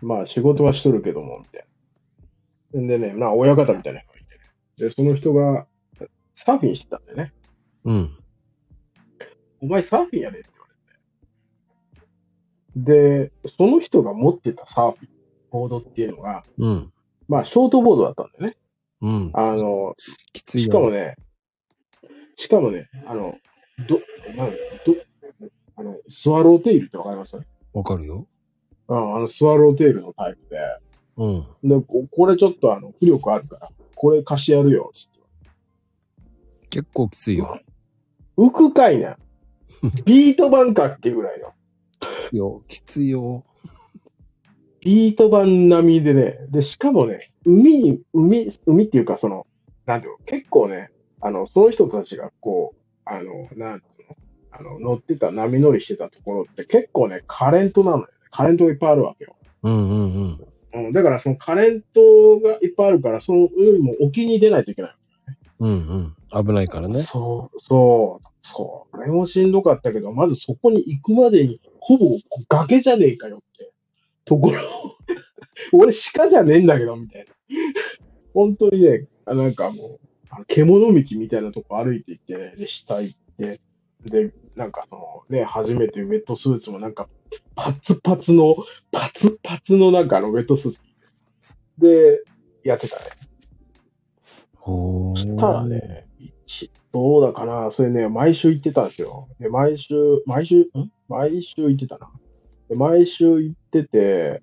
[0.00, 1.66] まあ仕事はしとるけども、みたい
[2.74, 2.80] な。
[2.80, 4.88] んでね、まあ親方みたいな人がいてね。
[4.88, 5.66] で、その人が
[6.34, 7.32] サーフィンしてたんだよね。
[7.84, 8.18] うん。
[9.60, 10.57] お前サーフィンやれって。
[12.84, 15.10] で、その人が持ってたサーフィン、
[15.50, 16.92] ボードっていうのが、うん。
[17.28, 18.56] まあショートボードだったんだよね。
[19.00, 19.30] うん。
[19.34, 19.94] あの、
[20.32, 20.64] きついよ。
[20.64, 21.16] しかもね、
[22.36, 23.36] しかもね、あの、
[23.88, 24.00] ど、
[24.36, 24.56] なんど、
[25.76, 27.40] あの、スワローテイルってわかります？
[27.72, 28.26] わかるよ。
[28.88, 30.58] うん、あの、スワローテイルのタイプで、
[31.16, 31.46] うん。
[31.62, 35.18] で、ここれちょっとあの、浮力あるから、これ貸してやるよ、つって。
[36.70, 37.60] 結構きついよ。
[38.36, 39.16] 浮くかいな。
[40.04, 41.52] ビート板かっていうぐらいの。
[42.32, 43.44] よ、きついよ。
[44.80, 49.46] ビート板並みでね、で、しかもね、海に、海、海っていうかその、
[49.86, 54.16] なんていうの、結構ね、あの、その人たちがこう、あの、なんていうの、
[54.50, 58.12] あの、乗ってた、波乗りしてたところって結構ね、カレントなのよね。
[58.30, 59.36] カレントがいっぱいあるわけよ。
[59.62, 60.38] うんうん
[60.72, 60.84] うん。
[60.86, 64.94] うん、だからそのカレントがいっぱいあるから、そのよりも沖に出ないといけない。
[65.60, 66.16] うんうん。
[66.30, 66.98] 危ないからね。
[67.00, 68.96] そう、そう、そう。
[68.96, 72.16] あれもしんどかったけど、まずそこに行くまでに、ほぼ
[72.48, 73.72] 崖じゃねえかよって。
[74.24, 74.58] ところ、
[75.72, 77.34] 俺鹿じゃねえんだけど、みたいな。
[78.34, 79.98] 本当にね、あなんかも
[80.40, 83.60] う、獣道みたいなとこ歩いて行ってね、で、下行って、
[84.04, 87.08] で、なんかそのね、初めてウェットスーツもなんか、
[87.54, 88.56] パツパツの、
[88.92, 90.78] パツパツのなんかあのウェットスーツ。
[91.78, 92.22] で、
[92.64, 93.04] やってたね。
[94.56, 95.16] ほー。
[95.16, 95.66] そしたら。
[95.66, 96.07] ね、一
[96.92, 99.28] どうだかな、それね、毎週行ってたんですよ。
[99.38, 99.94] で、毎週、
[100.26, 100.90] 毎週、ん？
[101.08, 102.10] 毎週行ってたな。
[102.68, 104.42] で、毎週行ってて、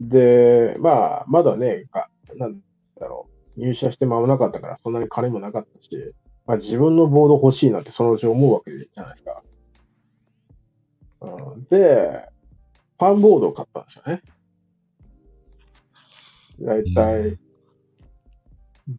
[0.00, 2.60] で、まあ、まだね、かなん
[3.00, 6.14] だろう、入社して間もなかったから、そんなに金もなかったし、
[6.46, 9.42] まあ、自分のボード欲しいなってそのうち思うわけじゃないですか。
[11.20, 12.28] うん、で、
[12.98, 14.22] ファンボードを買ったんですよね。
[16.60, 17.38] だいたい、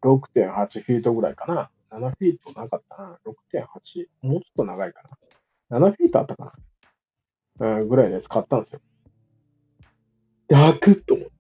[0.02, 1.70] 6.8フィートぐらいかな。
[1.92, 3.20] 7フィートなかったな。
[3.26, 4.06] 6.8?
[4.22, 5.02] もうちょっと長いか
[5.70, 5.80] な。
[5.80, 6.54] 7フィートあったか
[7.60, 7.78] な。
[7.80, 8.82] うん、ぐらいのやつ買ったんですよ。
[10.48, 11.32] 楽と思って。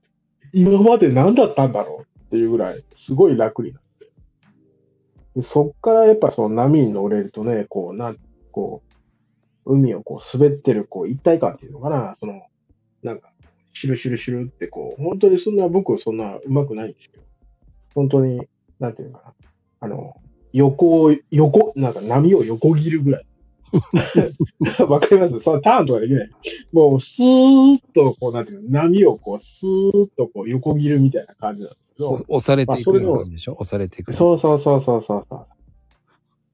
[0.54, 4.12] 今まで何だったんだろうっていうぐらい、すごい楽になって。
[5.36, 8.18] でそっからやっぱその波に乗れるとね、こう、なん、
[8.52, 8.84] こ
[9.66, 12.42] う、海をこう滑ってるこう一体感っていうのかな、その、
[13.04, 13.32] なんか、
[13.74, 17.24] シュルシュルシュルってこう、本当にそんな僕そんな上手くないんですけど、
[17.94, 18.48] 本当に、
[18.80, 19.34] なんていうのかな、
[19.82, 20.16] あの、
[20.54, 23.26] 横を、横、なんか波を横切るぐらい。
[24.88, 25.40] わかります？
[25.40, 26.30] そのターンとかできない。
[26.72, 33.54] もう、スーッと、こう、なんていうの、波をこう、スーッとこう、横切るみたいな感じなんですけど、押されていくような感じでしょ？
[33.60, 34.12] 押されていく。
[34.12, 35.46] そうそうそうそうそうそ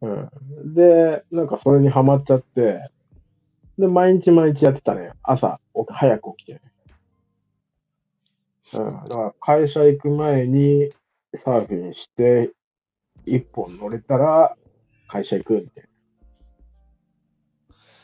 [0.02, 0.08] う。
[0.10, 0.74] うん。
[0.74, 2.80] で、なんかそれにハマっちゃって、
[3.78, 5.12] で、毎日毎日やってたね。
[5.24, 6.62] 朝、早く起きてね。
[8.74, 8.88] うん。
[8.90, 10.90] だから会社行く前に
[11.34, 12.52] サーフィンして、
[13.26, 14.56] 一本乗れたら
[15.08, 15.84] 会社行くみたい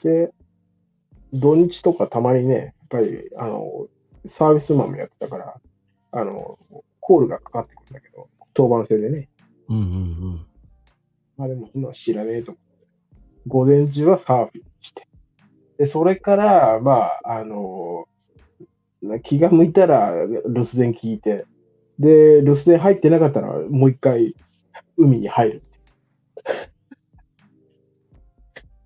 [0.04, 0.12] な。
[0.12, 0.34] で、
[1.34, 3.88] 土日とかたまにね、やっぱり、あの、
[4.26, 5.62] サービスマンもやってたから、
[6.12, 6.58] あの、
[7.00, 9.30] コールがかかってくるんだけど、当番制でね。
[9.70, 9.88] うんうんう
[10.36, 10.46] ん。
[11.38, 12.88] まあでもそんなの知らねえと思って。
[13.48, 15.08] 午前中はサーフィンして。
[15.78, 16.92] で、それから、ま
[17.24, 18.08] あ、あの、
[19.24, 21.46] 気が向いたら留守電聞いて、
[21.98, 24.36] で、留守電入ってなかったらもう一回
[25.02, 25.64] 海に入る。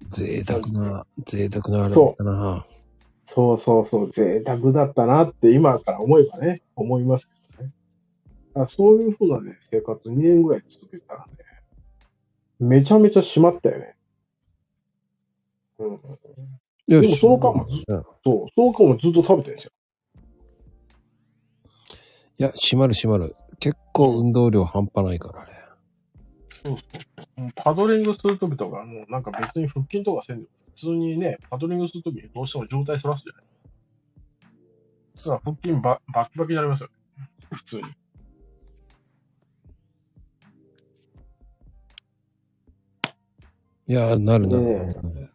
[0.09, 2.65] 贅沢な、贅沢なあれだそったな。
[3.25, 8.65] そうそうそう、贅沢だったなって今から思えばね、思いますけどね。
[8.65, 11.33] そういうふうなね、生活2年ぐらい続けてたらね、
[12.59, 13.95] めちゃめちゃ締まったよね。
[15.79, 15.89] うん。
[15.91, 18.05] よでもその間もうんそう、
[18.55, 19.71] その間もずっと食べてるんですよ。
[22.37, 23.35] いや、閉まる閉まる。
[23.59, 25.47] 結構運動量半端ないから、
[26.65, 26.75] あ
[27.37, 27.43] れ。
[27.43, 33.43] もうパドリングするときとか、もうなんか別に腹筋とかせんでも、普通にね、パドリングするときにどうしても状態反らすじゃない。
[35.15, 36.93] そら腹筋ババキバキになりますよね。
[37.51, 37.83] 普通に。
[43.87, 45.29] いや、なるなるねえなるなる。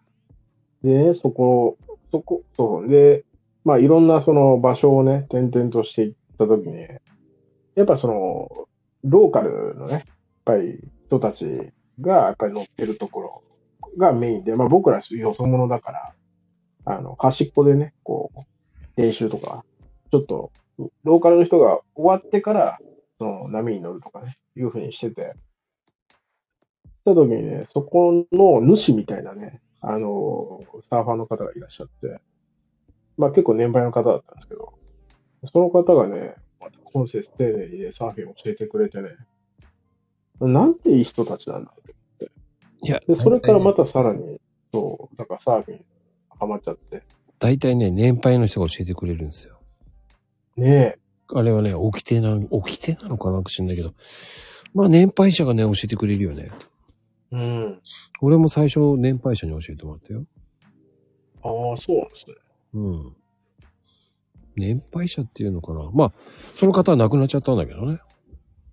[0.83, 1.79] でね、そこ、
[2.11, 2.89] そこ、そう。
[2.89, 3.25] で、
[3.65, 6.81] まあいろんなその場所をね、転々としていったときに、
[7.75, 8.69] やっぱその、
[9.05, 10.03] ローカルのね、やっ
[10.45, 13.43] ぱり人たちがやっぱり乗ってるところ
[13.99, 16.15] がメインで、まあ僕らよそ者だから、
[16.85, 18.41] あの、端っこでね、こう、
[18.97, 19.65] 練習とか、
[20.13, 20.53] ちょっと、
[21.03, 22.79] ローカルの人が終わってから、
[23.19, 25.35] その波に乗るとかね、いうふうにしてて、
[26.85, 32.21] した時にね、そこの主みたいなね、あの、サーファーの方がいらっしゃって、
[33.17, 34.75] まあ結構年配の方だったんですけど、
[35.45, 39.11] その方がね、また今節丁寧にね、サーフィンを教えてくれてね、
[40.41, 42.31] なんていい人たちなんだって。
[42.83, 44.41] いや、で、それからまたさらに、
[44.73, 45.85] そう、だからサーフィン
[46.39, 47.03] ハマっちゃって、
[47.39, 49.61] 大体ね、年配の人が教えてくれるんですよ。
[50.57, 50.97] ね
[51.33, 53.95] あれはね、起きてな、起きてなのかな知んないけど。
[54.75, 56.51] まあ、年配者がね、教えてくれるよね。
[57.33, 57.83] え、うん。
[58.21, 60.25] 俺も最初、年配者に教えてもらったよ。
[61.43, 62.35] ああ、そうなんですね。
[62.75, 63.17] うん。
[64.57, 66.13] 年配者っていうのかなまあ、
[66.57, 68.01] その方は亡くなっちゃったんだけどね。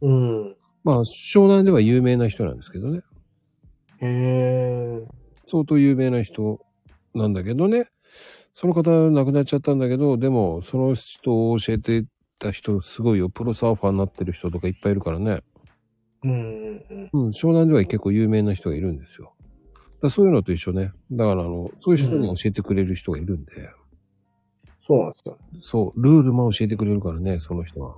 [0.02, 0.56] うん。
[0.84, 3.02] まあ、湘南では有名な人なんですけどね。
[4.00, 5.08] へえ、
[5.46, 6.60] 相当有名な人
[7.14, 7.88] なんだけどね。
[8.54, 12.06] その方亡くなっちゃったんだけど、でも、その人を教えて
[12.40, 13.30] た人、すごいよ。
[13.30, 15.42] プロサーファーになってる人とかいっぱいいるからね。
[16.24, 17.10] うんうんうん。
[17.14, 19.34] うん、湘南では結構有名な人がいるんですよ。
[20.02, 20.92] だそういうのと一緒ね。
[21.12, 23.54] だから、あの、そういう人に教えてくれる人がいるんで、
[24.88, 25.38] そうなんですよ。
[25.62, 27.96] そう、ルールも教えてくれるからね、その人は。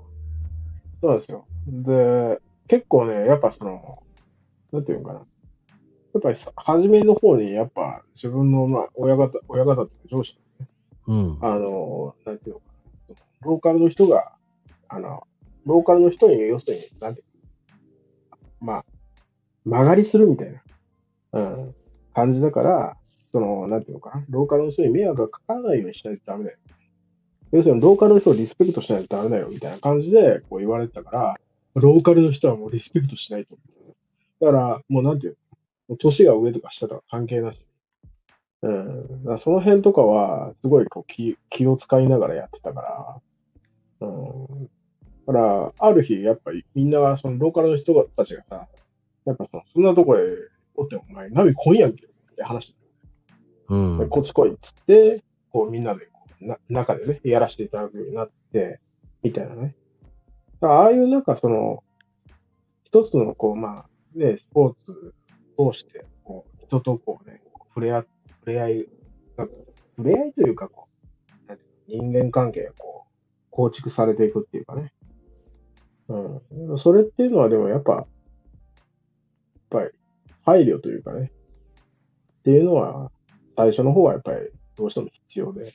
[1.01, 1.45] そうですよ。
[1.67, 2.39] で、
[2.69, 4.03] 結構ね、やっぱその、
[4.71, 5.19] なんていうのかな。
[5.19, 5.25] や
[6.17, 10.39] っぱりさ初めの方に、やっぱ自分の、まあ、親方、親方って上司、
[11.07, 11.37] うん。
[11.41, 12.65] あの、なんていうのか
[13.09, 13.15] な。
[13.41, 14.33] ローカルの人が、
[14.87, 15.23] あの、
[15.65, 17.27] ローカルの人に、要するに、なんていう
[18.35, 18.85] のまあ、
[19.65, 20.61] 曲がりするみたいな、
[21.33, 21.75] うん、
[22.13, 22.97] 感じだから、
[23.31, 24.25] その、なんていうのかな。
[24.29, 26.57] ローカルの人に迷惑がかからないようにしないとダメだよ。
[27.51, 31.39] 要するに、ローカルの人をリスペクトしないとダメだよ、みたいな感じで、こう言われてたから、
[31.79, 33.55] ローカルの人はもうリスペクトしないと。
[34.41, 35.37] だから、もうなんていう
[35.89, 37.61] の年が上とか下とか関係なし。
[38.61, 39.23] うん。
[39.23, 43.21] だその辺とかは、すごいこう気気を使いながらやってたか
[44.01, 44.07] ら。
[44.07, 44.69] うん。
[45.27, 48.67] だから、ある日、やっぱりみんなが、そのローカルの人たちがさ、
[49.25, 50.21] やっぱそのそんなとこへ
[50.75, 52.75] おってもお前、波来いやんけって話。
[53.69, 54.05] うんで。
[54.07, 58.79] こっち来いっつって、こうみんなでこうな、中でね、やらせていただくようになって、
[59.23, 59.75] みたいなね。
[60.61, 61.83] ああいうなんかその、
[62.83, 65.13] 一つのこう、まあ、ね、スポーツ
[65.57, 68.03] を通して、こう、人とこうね、触れ合、
[68.41, 68.89] 触れ合い、
[69.37, 70.87] 触れ合いというか、こ
[71.47, 73.09] う、人間関係がこう
[73.49, 74.93] 構築されていくっていうかね。
[76.07, 76.77] うん。
[76.77, 78.05] それっていうのはでもやっぱ、やっ
[79.69, 79.89] ぱり
[80.45, 81.31] 配慮というかね。
[82.39, 83.11] っていうのは、
[83.55, 85.71] 最初の方はやっぱりどうしても必要で。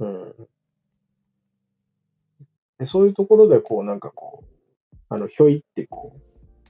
[0.00, 0.34] うん。
[2.80, 4.46] でそういうところでこうなんかこう、
[5.10, 6.18] あの、ひょいってこ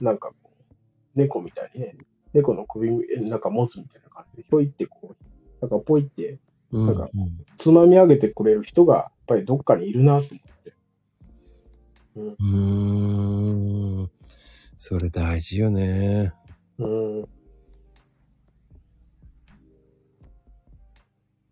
[0.00, 0.74] う、なんかこう、
[1.14, 1.94] 猫みたいにね、
[2.34, 2.90] 猫の首、
[3.28, 5.24] なんか持つみたいな感じで、ひょいってこう、
[5.60, 6.38] なんかポイって
[6.72, 6.86] うん。
[6.86, 7.08] なんか
[7.56, 10.74] つまみ上げてくれる人が、やっぱりどっかにいるなと思って。
[12.16, 14.10] うーん。
[14.78, 16.32] それ大事よね。
[16.78, 17.20] うん。
[17.20, 17.24] い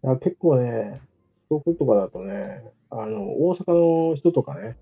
[0.02, 1.00] や結構ね、
[1.48, 4.76] 東京とかだとね、あの、大阪の人とかね、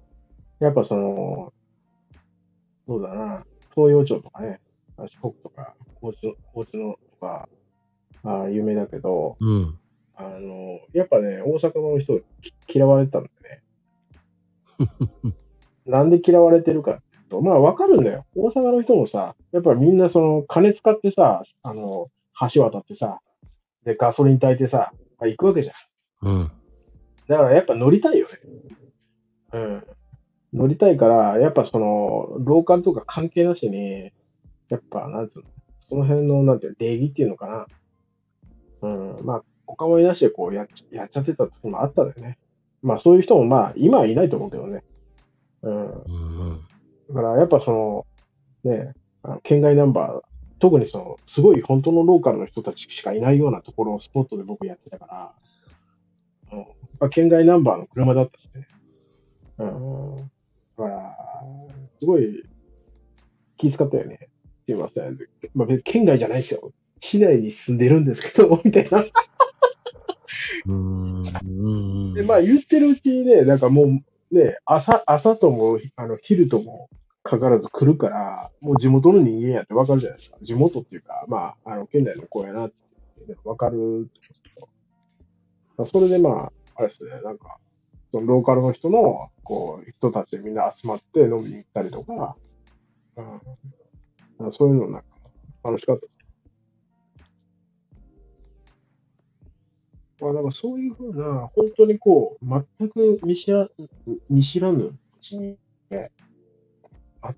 [0.60, 1.52] やっぱその、
[2.86, 4.60] そうだな、東洋町とかね、
[4.98, 7.48] 四国とか、高知の、高知のとか、
[8.24, 9.78] あ有名だけど、うん。
[10.14, 12.18] あの、やっぱね、大阪の人
[12.66, 13.34] き嫌われてたんだよ
[15.28, 15.34] ね。
[15.84, 18.24] なんで嫌われてるかっていうと、まあわかるんだよ。
[18.34, 22.10] 大阪の人もさ、やっぱりみんなその金使ってさ、あの、
[22.52, 23.20] 橋渡ってさ、
[23.84, 25.72] で、ガソリン炊いてさ、まあ行くわけじゃ
[26.26, 26.28] ん。
[26.28, 26.50] うん。
[27.28, 28.40] だからやっぱ乗りたいよね。
[29.52, 29.84] うん。
[30.52, 34.12] 乗りたいから、やっぱその、ローカルとか関係なしに、
[34.68, 35.44] やっぱ、なんつうの、
[35.80, 37.46] その辺の、なんていうの、礼儀っていうのか
[38.82, 38.88] な。
[38.88, 39.26] うん。
[39.26, 42.38] まあ、お構いなしでこうやっちやっちゃってた時もあったんだよね。
[42.82, 44.84] まあ、そういう人もまあ、今はいないと思うけどね。
[45.62, 45.90] うん。
[45.90, 45.94] う
[46.54, 46.60] ん。
[47.08, 48.06] だから、やっぱその、
[48.64, 48.94] ね、
[49.42, 55.34] 県外ナンバー、特にその、すごい本当のローカルの人たちしかいないようなところをスポットで僕やってたから、
[56.52, 58.66] うん、やっぱ県外ナンバーの車だったしね。
[59.59, 60.16] うん。
[60.16, 61.16] だから、
[61.98, 62.42] すごい
[63.59, 64.30] 気遣ったよね。
[64.66, 65.18] すいません。
[65.54, 66.72] まあ、別に県外じゃないですよ。
[67.00, 69.04] 市内に住んでるんですけど、 みたいな。
[70.66, 71.22] うん。
[71.22, 71.68] う
[72.11, 72.14] ん。
[72.14, 76.88] で、まあ言ってるうちにね、なんかもうね、朝、朝とも、あの、昼とも
[77.22, 80.38] かからず来るから、もう地元の人間やってわかるじゃないですか。
[80.40, 82.76] 地元っていうか、まあ、あの、県内の子やなって
[83.44, 84.09] わかる
[85.76, 87.58] まあ、それでまあ、あれですね、なんか、
[88.12, 92.36] そのローカルの人の、こう、人たちでみんな集まって飲みに行ったりとか、
[94.38, 95.06] うん、そういうのなんか
[95.64, 96.16] 楽しかったです。
[100.20, 102.46] まあ、なんかそういうふうな、本当にこう、
[102.78, 103.68] 全く見知ら
[104.30, 105.58] 見知らぬうちに、
[105.90, 106.10] ね、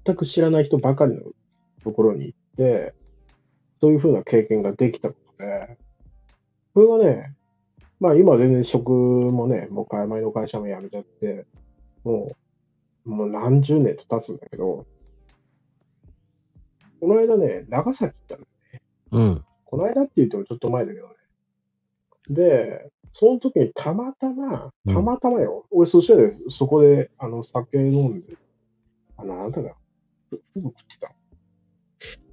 [0.05, 1.23] 全く知らない人ばかりの
[1.83, 2.95] ところに行って、
[3.81, 5.77] そういうふうな経験ができたことで、
[6.75, 7.37] これがね、
[8.01, 11.47] まあ今全然職もね、もう前の会社も辞めちゃって、
[12.05, 12.37] も
[13.05, 14.87] う、もう何十年と経つんだけど、
[17.01, 18.39] この間ね、長崎行っ
[19.11, 19.23] たの。
[19.23, 19.45] うん。
[19.65, 21.15] この間って言ってもちょっと前だけどね。
[22.31, 25.67] で、その時にたまたま、うんたまたまよ。
[25.71, 28.37] 俺、そしたらそこで、あの、酒飲んで、
[29.17, 29.77] あの、なんだか、
[30.31, 31.13] ふフグ食ってた。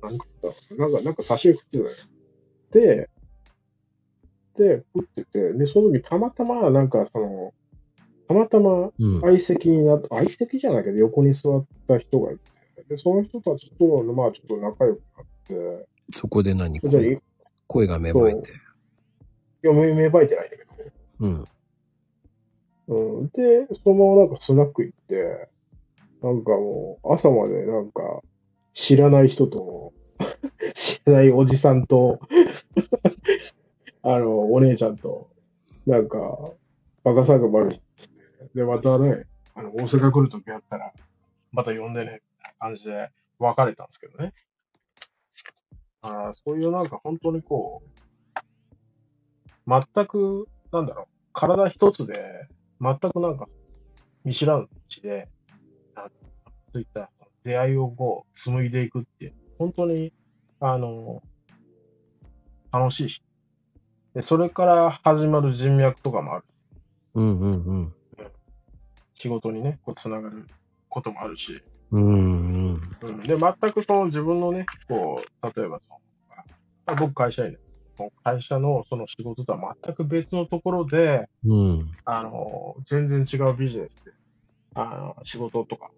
[0.01, 1.89] 何食ってたなんか、なんか刺身食ってたよ。
[2.71, 3.09] で、
[4.57, 7.53] で、食ってて、で、その時たまたま、なんか、その、
[8.27, 9.21] たまたまうん。
[9.21, 15.25] 相席になった、相席じゃないけど、横に座った人がいて、で、その人たちと、まあ、ちょっと仲良くなっ
[15.79, 16.87] て、そこで何か
[17.67, 18.51] 声が芽生えて。
[19.63, 20.71] や、芽芽生えてないんだけど、
[21.19, 21.45] うん。
[22.87, 23.27] うん。
[23.29, 25.49] で、そのままなんかスナック行って、
[26.21, 28.21] なんかもう朝までなんか
[28.73, 29.93] 知らない人と、
[30.73, 32.19] 知らないおじさんと、
[34.07, 35.31] あの、お姉ちゃんと、
[35.87, 36.19] なんか、
[37.03, 37.81] バカ騒ぐして、
[38.53, 39.23] で、またね、
[39.55, 40.93] あの、大阪来るときあったら、
[41.51, 44.33] また呼んでね、みたいな感じで別れたんですけどね。
[46.03, 47.99] あそういうなんか本当にこう、
[49.67, 52.47] 全く、なんだろう、体一つで、
[52.79, 53.47] 全くなんか、
[54.23, 55.27] 見知らぬうちで、
[56.71, 57.09] そういった
[57.43, 60.13] 出会いをこう、紡いでいくって、本当に、
[60.59, 61.23] あの、
[62.71, 63.23] 楽しいし。
[64.15, 66.45] で、それから始まる人脈とかもある。
[67.15, 67.93] うんうんうん。
[69.15, 70.47] 仕事にね、こう、つながる
[70.87, 71.61] こともあるし。
[71.91, 72.81] うんうん。
[73.01, 75.99] うん、で、全くその自分のね、こう、例えばその、
[76.87, 77.59] あ僕会社員で、
[78.23, 81.91] 会社のその仕事とは全く別のところで、うん。
[82.05, 84.13] あの、全然違うビジネスで、
[84.75, 85.91] あの、仕事とか、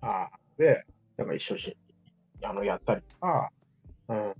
[0.00, 0.82] あで、
[1.18, 1.76] なんか一緒に、
[2.42, 3.50] あの、やったりとか、
[4.08, 4.16] うん。
[4.16, 4.34] ま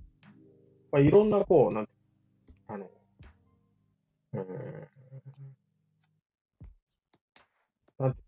[0.93, 1.98] あ、いろんな、こう、なんて、
[2.69, 2.87] あの、
[4.33, 4.45] うん、
[7.97, 8.21] なんて、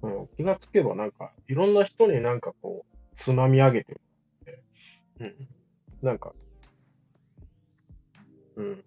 [0.00, 4.00] うん、気がつけばなんか、いろんな人になんかこう、つまみ上げてる、
[5.20, 5.48] うん。
[6.00, 6.32] なんか、
[8.56, 8.84] うん。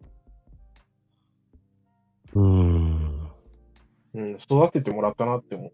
[2.34, 3.24] うん。
[3.26, 3.32] う
[4.16, 5.72] うん、育ててもらったなって思う。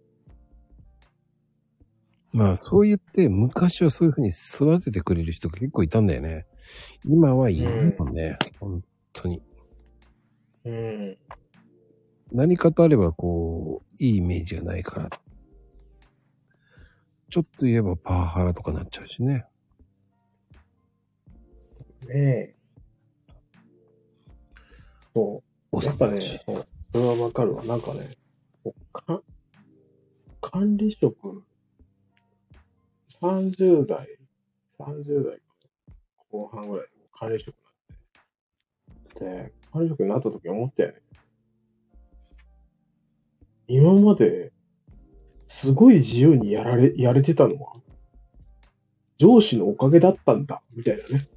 [2.33, 6.45] まあそう言って昔はそういう風に育ててくれる人が結構いたんだよね。
[7.05, 8.37] 今はいないもんね。
[8.59, 9.41] 本当に。
[10.65, 11.17] うん。
[12.31, 15.09] 何かとあればこう、いいイメージがないから。
[17.29, 19.45] ちょっと言えばパワハラとかなっちゃうしね。
[22.07, 22.55] ねえ。
[25.13, 25.85] そう。
[25.85, 27.63] やっぱね、そうそれはわかるわ。
[27.65, 28.01] なんかね、
[28.93, 29.21] か
[30.41, 31.43] 管理職、
[33.21, 34.07] 30代、
[34.79, 35.39] 30代
[36.35, 37.61] 後半ぐらい管理職に
[38.89, 41.01] なって、で、管理職になった時思ったよね。
[43.67, 44.51] 今まで、
[45.47, 47.77] すごい自由にやられ、やれてたのは、
[49.17, 51.27] 上司のおかげだったんだ、みたいなね。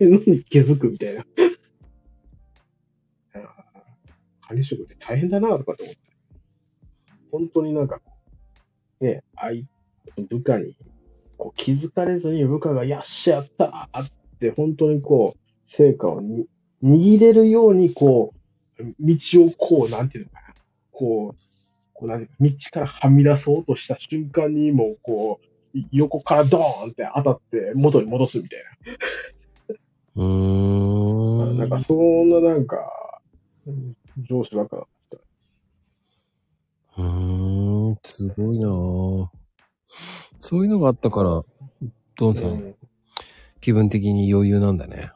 [0.00, 1.24] のに気づくみたいな。
[4.42, 6.00] 管理職って大変だなとかと思って。
[7.30, 8.00] 本当になんか、
[9.00, 9.64] ね、あい、
[10.28, 10.76] 部下に
[11.38, 14.08] こう気づかれずに部下がやっしゃやったーっ
[14.40, 16.46] て本当にこう、成果をに
[16.82, 18.34] 握れるようにこ
[18.78, 20.54] う、道をこう、なんていうのかな。
[20.90, 21.42] こう、
[21.94, 25.40] こうなん道からはみ出そうとした瞬間にもうこ
[25.74, 28.94] う、横からドーンって当たって元に戻すみたいな。
[30.16, 31.58] うーん。
[31.58, 33.20] なんか、そんななんか、
[33.66, 33.96] うん
[34.28, 34.86] 上司ばっかだっ
[36.96, 37.02] た。
[37.02, 39.28] うーん、すごいなぁ。
[40.40, 41.42] そういうのがあったから、
[42.16, 42.74] ドンさん、うん
[43.60, 45.10] 気分的に余裕なんだね。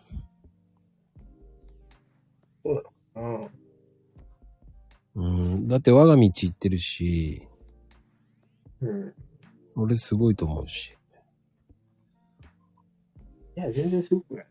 [3.14, 3.48] うん。
[5.14, 5.22] う
[5.56, 5.68] ん。
[5.68, 7.46] だって我が道行ってるし、
[8.80, 9.14] うん。
[9.76, 10.96] 俺すごいと思うし。
[13.56, 14.46] いや、全然すごくない。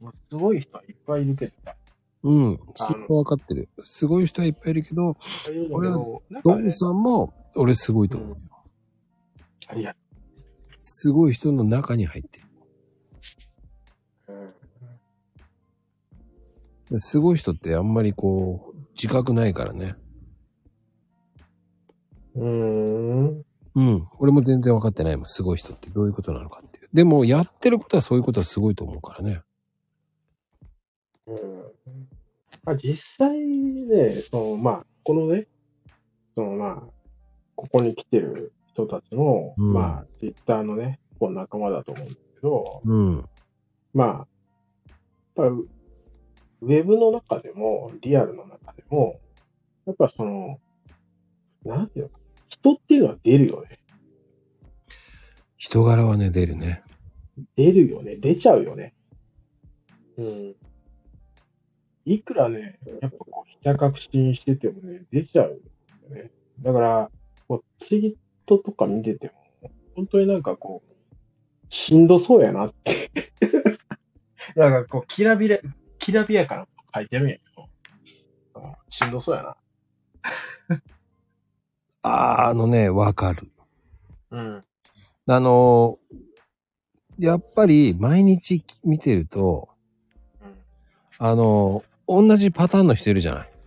[0.00, 1.76] もうすごい人はいっぱいいるけどさ。
[2.24, 2.60] うん。
[2.74, 3.68] それは分かってる。
[3.84, 5.14] すごい人はいっぱいいるけど、いっ
[5.44, 8.36] ぱいいるんだけど、なんドン、さんも俺すごいと思うよ。
[9.68, 10.07] ありがと
[10.90, 12.40] すごい人の中に入って
[14.28, 14.32] う。
[14.32, 14.54] うん
[16.90, 17.00] る。
[17.00, 19.94] すごい人ってあんまりこう、自覚ないからね。
[22.34, 23.44] うーん。
[23.74, 24.08] うん。
[24.18, 25.26] 俺も全然分かってないもん。
[25.28, 26.88] すごい人ってどういうことなのかっていう。
[26.92, 29.42] でも、やってることはそういうことはすごいと思うからね。
[31.26, 31.36] うん。
[32.64, 35.46] まあ、実際ね、その、まあ、このね、
[36.34, 36.82] その、まあ、
[37.54, 43.28] ここに来てる人たちの、うんまあ、ツイッターのね、こう仲間だと思うんですけど、うん。
[43.92, 44.26] まあ、やっ
[45.34, 45.50] ぱり
[46.60, 49.18] ウェブの中でも、リアルの中でも、
[49.86, 50.60] やっぱその、
[51.64, 53.70] なんていうのか、人っていうのは出るよね。
[55.56, 56.84] 人柄はね、出るね。
[57.56, 58.16] 出るよね。
[58.16, 58.94] 出ちゃうよね。
[60.16, 60.54] うん。
[62.04, 65.60] いくらね、やっぱこう、ひた確信しててもね、出ちゃう
[66.10, 66.30] よね。
[66.60, 67.10] だから、
[67.48, 69.30] こうツイートとか見てて
[69.62, 70.88] も、本当になんかこう、
[71.68, 73.10] しんどそうやなって。
[74.56, 75.60] なんかこう、きらびれ、
[75.98, 77.68] きらびやかなこと書いてるんやけど、
[78.54, 79.56] あしんどそうやな。
[82.02, 83.50] あー、あのね、わかる。
[84.30, 84.64] うん。
[85.26, 89.68] あのー、やっぱり毎日見てると、
[90.40, 90.54] うん。
[91.18, 93.57] あのー、同じパターンの人いるじゃない。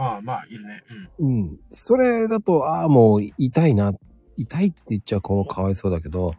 [0.00, 0.82] ああ、まあ、いるね。
[1.18, 1.28] うん。
[1.28, 1.58] うん。
[1.70, 3.92] それだと、ああ、もう痛いな。
[4.38, 6.30] 痛いって言っちゃこうかわいそうだけど、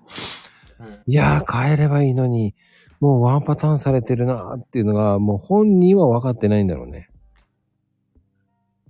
[0.80, 1.00] うん。
[1.06, 2.56] いやー、変えればいいのに、
[3.00, 7.10] もうワンパターンされてるなっていうのが、もう本人は分かってないんだろうね。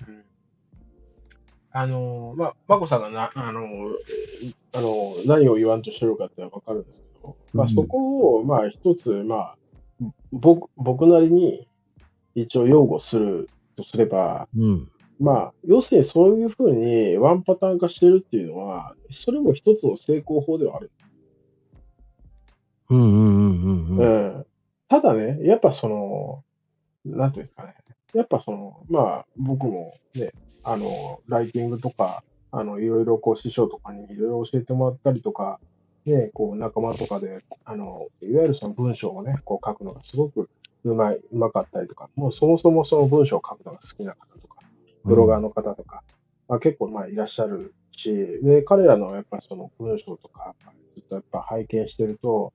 [0.08, 0.24] うん
[1.74, 3.66] あのー、まあ、まこさんがな、あのー、
[4.74, 9.56] あのー、何を言わんとしてるかってのはわかるんですけど、まあ、うんそこを、まあ、一つ、まあ、
[10.32, 11.68] 僕、僕なりに
[12.36, 14.92] 一応擁護するとすれば、うん。
[15.20, 20.92] まあ、要するにそういうふうにワンパターン化してるっていうのは、それも一つの成功法ではある。
[22.90, 24.40] うんうんうんうんううん。
[24.40, 24.46] ん。
[24.88, 26.44] ただね、やっぱその、
[27.06, 27.76] なんていうんですかね。
[28.14, 30.32] やっぱその、まあ、僕もね、
[30.64, 35.60] あの、ライティングとか、あの、いろいろこう、師匠とかにいろいろ教えてもらったりとか、
[36.06, 40.50] ね、こう、仲間とかで、あの、いわゆるその文章をね、こう書くのがすごく
[40.84, 44.58] うまい、うまかったりとか、もうそもそもその文章を書くのが好きな方とか、
[45.04, 46.04] ブロガーの方とか、
[46.48, 48.14] まあ、結構まあいらっしゃるし、
[48.44, 50.56] で、彼らのやっぱその文章とか、
[50.90, 52.54] ずっとやっぱ拝見してると、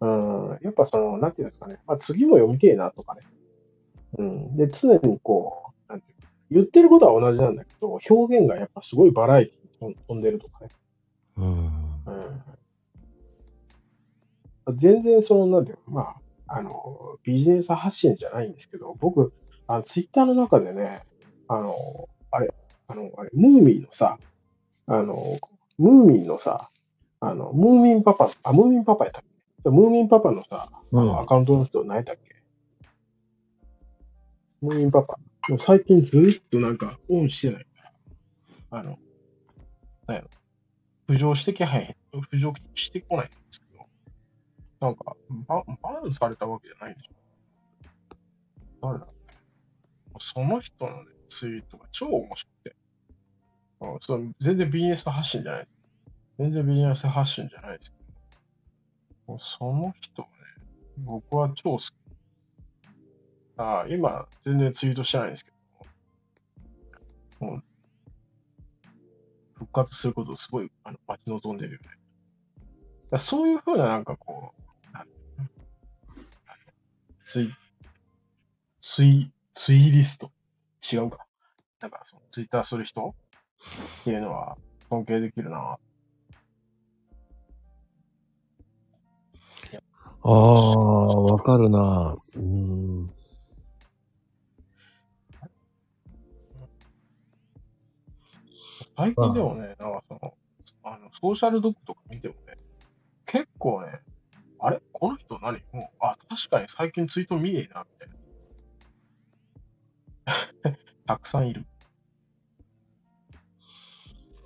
[0.00, 3.22] うん、やっぱその、なんていうんですかね、まあ次も読みてえなとかね。
[4.18, 4.56] うん。
[4.56, 10.70] で、常にこう、なんていうか言ってることは同じなんだけど、表現がやっぱすごいバラエティに飛んでるとかね。
[11.36, 11.46] うん。
[11.46, 11.50] う
[14.70, 14.76] ん。
[14.76, 16.21] 全然その、なんていうの、まあ、
[16.54, 19.32] あの、ビジネス発信じゃないんですけど、僕、
[19.66, 21.00] あの、ツイッターの中でね、
[21.48, 21.74] あの、
[22.30, 22.54] あれ、
[22.88, 24.18] あの、あれ、ムーミンのさ、
[24.86, 25.16] あの、
[25.78, 26.70] ムーミンのさ、
[27.20, 29.22] あの、ムーミンパパ、あ、ムーミンパパやったっ
[29.64, 29.70] け？
[29.70, 31.06] ムーミンパパのさ、あうん。
[31.06, 32.22] の、アカウントの人何やったっけ？
[34.60, 35.16] ムーミンパパ。
[35.48, 37.64] もう最近ずーっとなんかオンしてない。
[37.64, 37.70] か
[38.72, 38.98] ら、あの、
[40.06, 40.28] なんやろ、
[41.08, 43.71] 浮上してきはへん、浮上してこないんですけど、
[44.82, 45.16] なんか、
[45.46, 47.12] ババンされたわけじゃないでしょ。
[48.82, 49.06] 誰だ？
[50.18, 52.76] その人の、ね、ツイートが超面白くて、
[53.80, 55.72] あその全然ビジネス発信じゃないです。
[56.38, 57.96] 全然ビジネス発信じゃないですけ
[59.28, 60.28] ど、その人ね、
[60.98, 61.92] 僕は超好き。
[63.56, 65.52] あ今、全然ツイートしてないんですけ
[67.40, 67.62] ど、もう
[69.54, 71.78] 復活することをすごいあの待ち望んでるよ
[73.12, 73.18] ね。
[73.18, 74.61] そういうふうななんかこう、
[77.32, 77.54] ツイ、
[78.78, 80.30] ツイ、ツイリスト
[80.92, 81.24] 違うか。
[81.80, 83.14] なんかそのツイッターする人？
[84.02, 84.58] っていうのは
[84.90, 85.78] 尊敬できるな。
[90.24, 92.18] ああ、わかるな。
[92.36, 93.10] うん。
[98.94, 100.34] 最近でもね、なんかその、
[100.82, 102.58] あの、ソーシャルドッグとか見てもね、
[103.24, 104.00] 結構ね、
[105.02, 105.60] この人何？
[105.72, 108.08] もう、あ、確かに最近ツイート見ねえな、みたい
[110.70, 110.78] な。
[111.08, 111.66] たくさんいる。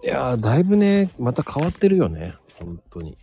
[0.02, 2.36] いやー、だいぶね、また変わってるよね。
[2.58, 3.18] 本当に。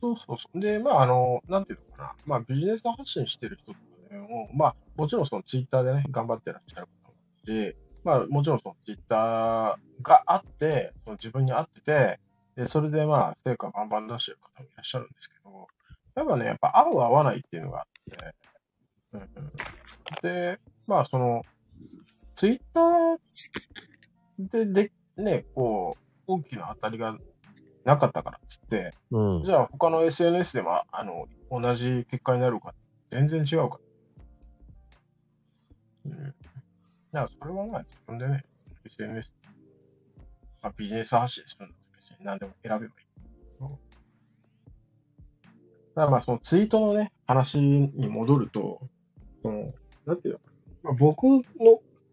[0.00, 0.60] そうそうそう。
[0.60, 2.14] で、まあ、あの、なんていうのかな。
[2.24, 7.14] まあ、ビジネス発信してる人とかでも、まあ、もちろんそのツイッターでね、頑張ってらっしゃる方も
[7.44, 12.18] し、まあ、もちろんそのツイッターがあって、その自分に合ってて、
[12.56, 15.68] で、それでまあ、成果バンバン出してる方もいらっしゃるんですけど、
[16.14, 18.34] やっぱね、やっぱ合う合わないっていうのがあって、
[19.12, 19.28] うんうん、
[20.22, 21.42] で、まあ、その、
[22.34, 23.18] ツイッター
[24.38, 27.16] で、で、ね、こう、大きな当たりが
[27.84, 29.52] なかったからっつって、うんじ。
[29.52, 32.74] ゃあ他の SNS でも、あの、同じ結果になるか、
[33.10, 33.78] 全然違うか
[36.04, 36.12] ら。
[36.12, 36.24] うん。
[36.26, 36.34] だか
[37.12, 38.44] らそれはまあ自分でね、
[38.84, 39.34] SNS、
[40.62, 43.09] まあ、ビジネス発信するんだと別に何でも選べばいい。
[46.00, 48.80] うんだまあそのツイートのね、話に戻ると、
[49.42, 49.74] その、
[50.06, 50.40] なんていうの
[50.82, 51.42] まあ、僕の、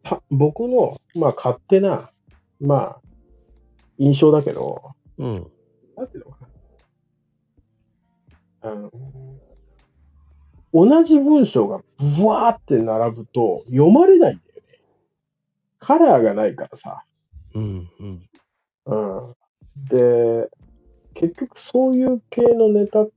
[0.03, 2.09] た僕の、まあ勝手な、
[2.59, 3.01] まあ、
[3.97, 5.47] 印象だけど、うん。
[5.95, 6.47] なんていうのか
[8.61, 8.71] な。
[8.71, 8.91] あの、
[10.73, 11.81] 同じ文章が
[12.17, 14.79] ブワーって並ぶと読まれないんだよね。
[15.79, 17.03] カラーがないからさ。
[17.53, 17.89] うん。
[17.99, 18.29] うん。
[18.85, 19.88] うん。
[19.88, 20.49] で、
[21.13, 23.16] 結局そういう系のネタって、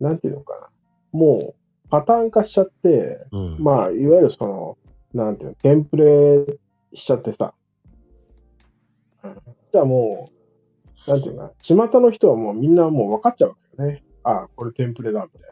[0.00, 0.68] なんていうのかな。
[1.12, 3.56] もうパターン化しちゃって、うん。
[3.58, 4.78] まあ、いわゆるその、
[5.14, 6.58] なんていうの、テンプレ
[6.94, 7.54] しちゃってさ。
[9.24, 9.36] うん
[9.72, 10.28] じゃあも
[11.06, 14.04] う、なんていうのかな、巷の人はもうみんなもう分かっちゃうわけよね。
[14.22, 15.50] ああ、これテンプレだ、みたい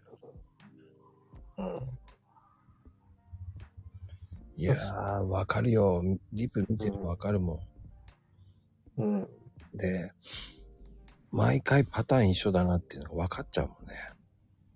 [1.57, 1.65] な。
[1.65, 2.01] うん。
[4.57, 6.03] いやー、わかるよ。
[6.33, 7.61] リプ見ててわかるも
[8.99, 9.17] うん。
[9.23, 9.29] ん。
[9.75, 10.13] で、
[11.33, 13.95] 毎回パターン一緒だなっていうのが分かっちゃうもんね。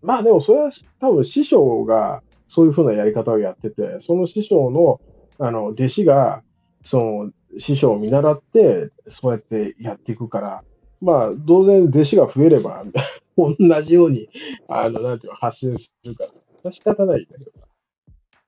[0.02, 5.00] まあでもそれは多分師匠がそういうふうなやり方をやってて、その師匠の、
[5.38, 6.42] あの、弟子が、
[6.82, 10.64] その、師匠を見習って、そうやってやっていくから、
[11.00, 12.84] まあ、当然弟子が増えれば、
[13.36, 14.28] 同じように、
[14.68, 16.26] あの、なんていうの、発信するか
[16.64, 17.66] ら、仕方ないんだけどさ。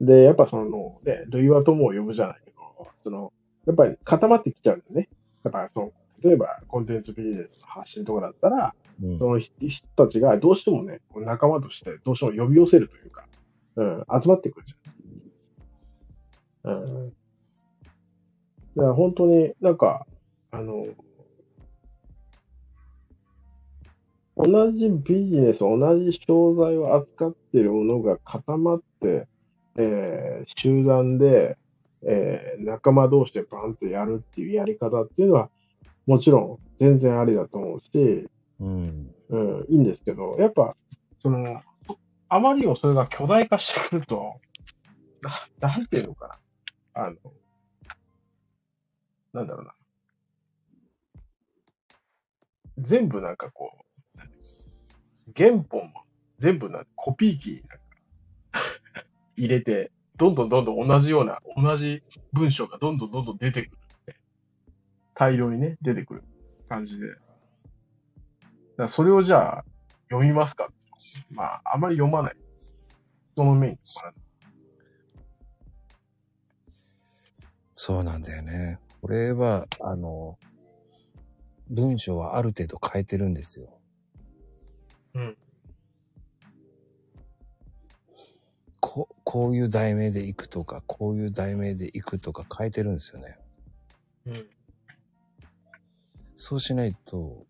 [0.00, 3.32] で、やっぱその、ね、類は友を呼ぶじゃないけど、その、
[3.66, 5.09] やっぱり固まってきちゃうんだよね。
[5.42, 5.92] だからその、
[6.23, 9.19] 例えばコンテンツビジネスの発信とかだったら、うん。
[9.19, 9.53] その人
[9.97, 13.27] たちがどうしてもね、仲間としてどうしても呼び寄せるというか、
[13.77, 16.73] うん、集まってくるじゃん。
[16.73, 16.75] う
[17.07, 17.11] ん。
[17.11, 20.07] だから本当になんか、
[20.51, 20.87] あの、
[24.37, 29.27] 同じビジネス、同じ商材を扱っているものが固まって、
[29.77, 31.57] えー集団で、
[32.03, 35.51] えー仲間同士でバンってやるっていうやり方っていうのは、
[36.07, 38.28] もちろん全然ありだと思うし、
[38.61, 39.11] うん。
[39.28, 40.76] うん、いいんですけど、やっぱ、
[41.18, 41.61] その、
[42.28, 44.40] あまりにもそれが巨大化してくると、
[45.61, 46.40] ななんていうのか
[46.94, 47.02] な。
[47.04, 47.16] あの、
[49.32, 49.74] なんだろうな。
[52.78, 53.72] 全部なんかこ
[54.16, 54.20] う、
[55.36, 56.04] 原本も
[56.38, 57.62] 全部なコピー機
[59.36, 62.02] 入れて、どんどんどんどん同じような、同じ
[62.32, 63.78] 文章がどんどんどんどん出てくる。
[65.19, 66.25] 大量にね、出てくる
[66.69, 67.09] 感じで。
[67.09, 67.21] だか
[68.77, 69.64] らそれをじゃあ、
[70.11, 70.69] 読みますか
[71.31, 72.37] まあ、あまり読まない。
[73.35, 74.21] その面に止まらない。
[77.75, 78.79] そうなんだよね。
[79.01, 80.39] これは、あの、
[81.71, 83.81] 文章はある程度変えてるんですよ。
[85.14, 85.37] うん。
[88.81, 93.39] ここういう題名で行くとか、こういう題名で行くとか変えてるんですよね。
[94.27, 94.55] うん。
[96.37, 97.47] そうしないと、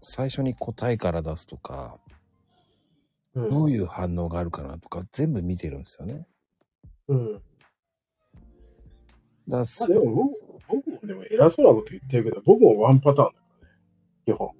[0.00, 1.98] 最初に答えから出すとか、
[3.34, 3.50] うん。
[3.50, 6.26] どういう反応があるかなとか、全部見てるんですよね。
[7.08, 7.42] うん。
[9.46, 13.74] だでも僕僕もでも偉そうなこと言ってるけど、僕もワンパターンだからね。
[14.24, 14.50] 基本。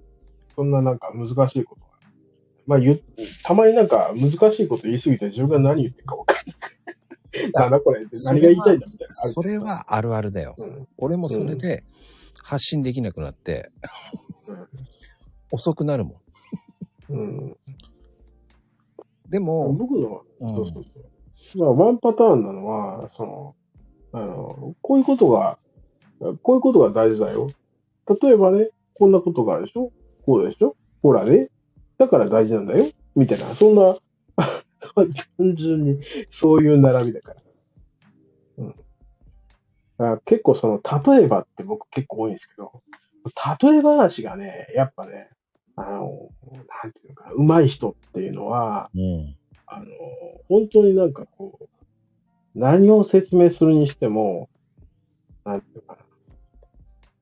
[0.55, 1.87] そんななんか難しいことは。
[2.67, 3.01] まあ言う、
[3.43, 7.51] たまになんか難しいこと言いすぎて自分が何言ってるか分かんない。
[7.53, 9.13] なんだこれ何が言いたいんだみたいな。
[9.13, 10.55] それはあるあるだよ。
[10.57, 10.87] うん。
[10.97, 11.83] 俺もそれで
[12.47, 13.71] 発信できなくなって、
[15.51, 16.21] 遅くなるも
[17.09, 17.13] ん。
[17.13, 17.57] うん。
[19.27, 20.83] でも、僕のは、うんそうそう
[21.33, 21.75] そう。
[21.75, 23.55] まあ、ワンパターンなのは、その、
[24.11, 25.57] あの、こういうことが、
[26.43, 27.49] こういうことが大事だよ。
[28.21, 29.91] 例えばね、こんなことがあるでしょ？
[30.25, 30.75] こうでしょ？
[31.01, 31.49] ほらね。
[31.97, 32.85] だから大事なんだよ。
[33.15, 33.95] みたいな、そんな、
[34.95, 37.41] 単純にそういう並びだから。
[40.25, 40.81] 結構その、
[41.17, 42.81] 例えばって僕結構多いんですけど、
[43.61, 45.29] 例え話がね、やっぱね、
[45.75, 46.29] あの、
[46.83, 49.35] なんていうのかな、上手い人っていうのは、うん。
[49.67, 49.85] あの、
[50.47, 51.67] 本当になんかこう、
[52.53, 54.49] 何を説明するにしても、
[55.43, 55.99] なんていうかな、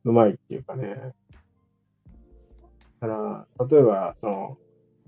[0.05, 1.13] うまいっていうかね。
[2.99, 4.57] だから、例えば、その、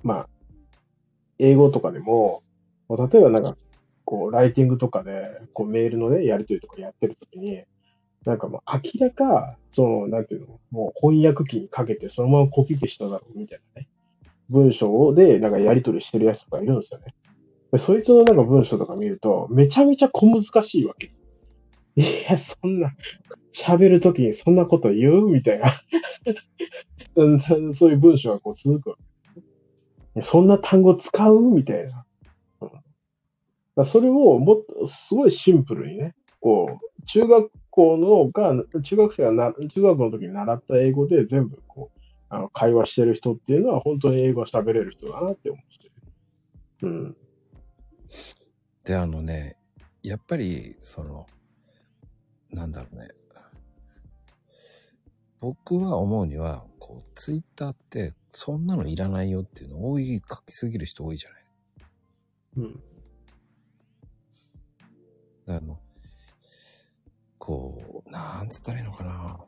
[0.03, 0.29] まあ、
[1.39, 2.41] 英語とかでも、
[2.89, 3.55] 例えばなんか、
[4.05, 7.63] こう、ライティングとかで、こう、メールのね、やり取りとかやってるときに、
[8.25, 13.87] なんかもう明らか、その、なんていうの、もう翻訳機にかけてそのままコピペしただろうみたいなね、
[14.49, 17.05] 文章でなんかやり取りしてるやつとかいるんですよね。
[17.71, 21.11] でそいつのなんか文章とか見ると、めちゃめちゃ小難しいわけ。
[21.97, 22.93] いや、そんな、
[23.53, 25.71] 喋るときにそんなこと言うみたいな。
[27.15, 27.29] う
[27.67, 28.95] んそういう文章がこう続くわ
[30.15, 30.21] け。
[30.21, 32.04] そんな単語使うみたいな。
[33.75, 41.99] うん、だそれをもっと、すごいシンプルにね、こう、中学校のが、中学生がな、中学の時に習った英語で全部こう、
[42.29, 45.91] あの、会話してる人っていうのは本当に英語が喋れる人だなって思ってる。
[46.83, 47.17] うん。
[48.83, 49.57] で、あのね、
[50.03, 51.25] やっぱり、その、
[52.51, 53.07] なんだろうね。
[55.39, 61.45] 僕は思うには、こう、ツイッターって、そんなのいらないよっていうの多い、書きすぎる人多いじゃない。
[62.57, 62.83] うん。
[65.47, 65.79] あの、
[67.37, 69.45] こう、なんつったらいいのかな。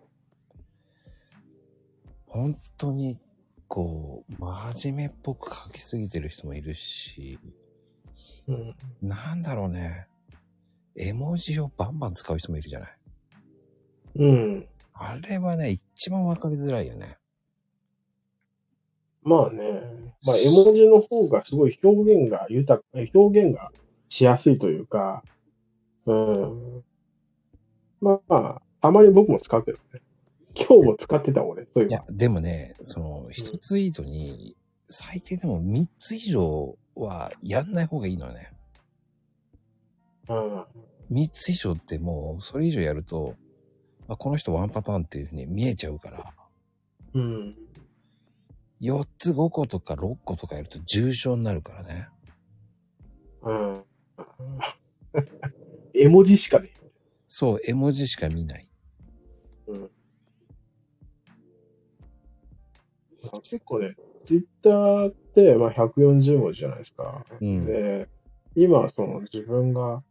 [2.27, 3.19] 本当に、
[3.67, 7.39] こう、真面目っぽく書きすぎてる人もいるし、
[8.47, 8.75] うん。
[9.01, 10.07] なんだろうね。
[10.95, 12.97] 絵文字をバンバン使う人もいるじゃない。
[14.15, 14.67] うん。
[14.93, 17.17] あれはね、一番わかりづらいよね。
[19.21, 19.81] まあね、
[20.25, 23.71] まあ絵文字の方がすごい表現が豊か、表現が
[24.09, 25.23] しやすいというか、
[26.07, 26.83] うん。
[28.01, 30.01] まあ、まあ、たまに僕も使うけどね。
[30.55, 34.55] 今日も使ってた俺、そういういや、でもね、その、一ツイートに、
[34.89, 38.53] 最低でも3つ以上はやんない方がいいのよね。
[40.29, 40.63] うん。
[41.11, 43.35] 3つ以上ってもう、それ以上やると、
[44.07, 46.33] あ、この人ワンパターンっていうふうに見えちゃうから、
[47.13, 47.55] うん。
[48.81, 52.07] 4つ5個とか6個とかやると重症になるからね。
[53.41, 53.83] うん。
[55.99, 56.69] 絵文字しかね。
[57.27, 58.67] そう、絵文字しか見ない。
[59.67, 59.89] うん。
[63.43, 63.95] 結構ね、
[64.25, 67.25] ツイッターって、まあ、140文字じゃないですか。
[67.41, 67.65] うん。
[67.65, 68.07] で、
[68.55, 70.03] 今、その自分が、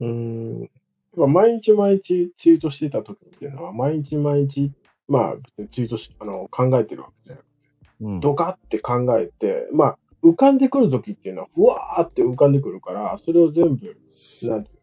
[0.00, 0.70] うーん、
[1.16, 4.72] まあ毎日毎日ツイートしてた時っていうのは、毎日毎日、
[5.08, 7.50] まあ、ツイートし、あの、考えてるわけじゃなくて、
[8.00, 8.20] うん。
[8.20, 13.96] ドカって考えて、まあ、浮かんでくる時っていうのは、ふわーって浮かんでくるから、それを全部、
[14.42, 14.79] なんていう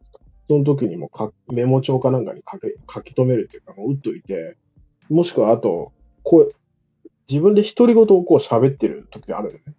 [0.47, 4.57] その時にもかメモ帳かなんかに書け書き留めるっていうか、もう打っといて、
[5.09, 5.91] もしくはあと、
[6.23, 6.53] こう、
[7.29, 9.75] 自分で独り言をこう喋ってる時があるよね。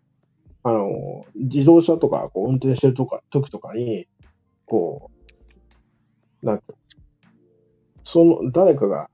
[0.63, 4.07] あの、自動車とかこう運転してるとか時とかに、
[4.67, 5.11] こ
[6.43, 6.65] う、なんて
[8.11, 9.11] その、誰かが、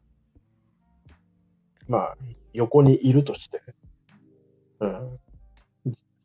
[1.88, 2.16] まあ、
[2.52, 3.60] 横にいるとして、
[4.78, 5.18] うん。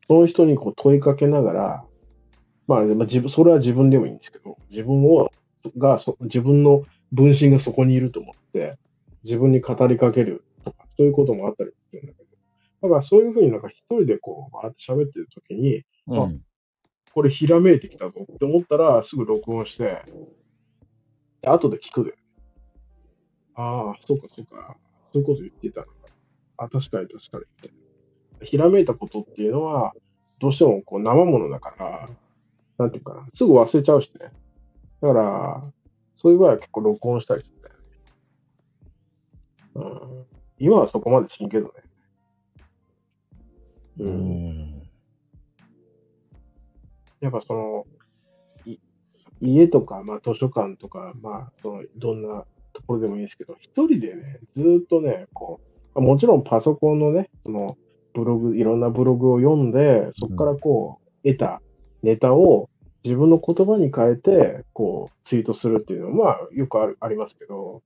[0.06, 1.84] その人にこう問いかけながら、
[2.70, 5.32] まあ、まあ自分、それは自分でもいいんですけど、自分を、
[5.76, 8.78] が、そ自分の分身がそこにいると思って、
[9.24, 12.28] 自分に語りかけるとか、そういうこともあったりするんだけど、
[12.82, 16.44] だからそういうふうになんか一人でこう、バーって喋ってる時に、うん。
[17.12, 20.04] これひらめいてきたぞって思ったら、すぐ録音して、
[21.42, 22.14] で後で聞くで。
[23.56, 24.76] ああ、そうかそうか。
[25.12, 25.92] そういうこと言ってたのか。
[26.56, 27.38] あ、確かに確か
[28.40, 28.46] に。
[28.46, 29.92] ひらめいたことっていうのは、
[30.38, 32.08] どうしてもこう生ものだから、
[32.80, 34.30] なんていうかな、すぐ忘れちゃうしね。
[35.02, 35.62] だから、
[36.16, 37.84] そういう場合は結構録音したりしてたよね。
[39.74, 40.26] うん。
[40.58, 41.72] 今はそこまでしんけどね。
[43.98, 44.08] う。
[44.08, 44.82] ん。
[47.20, 47.86] やっぱその、
[48.64, 48.78] い
[49.42, 55.60] 家とか、まあ図書館とか、まあ、その、どんなところでもいいですけど、一人でね、ずっとね、こ
[55.94, 57.76] う、もちろんパソコンのね、その、
[58.14, 61.60] ブログ、いろんなブログを読んで、そこからこう、得た
[62.02, 62.68] ネタを
[63.04, 67.82] 自分の言葉に変えて、こう、ツイートするっていうのは、まあ、よくあるありますけど、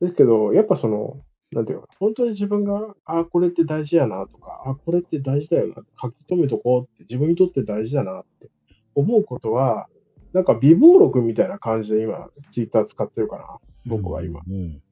[0.00, 1.20] ですけど、やっぱその、
[1.52, 8.50] なんていうのかな、本当に自分が、あ、これって大事やなとか、あ、これって大事だよな、書き留めとこうって、自分にとって大事だなって
[8.94, 9.88] 思うことは、
[10.32, 14.40] なんか微暴録みたいな感じで今、ツイッター使ってるかな、僕は今。
[14.46, 14.82] うん。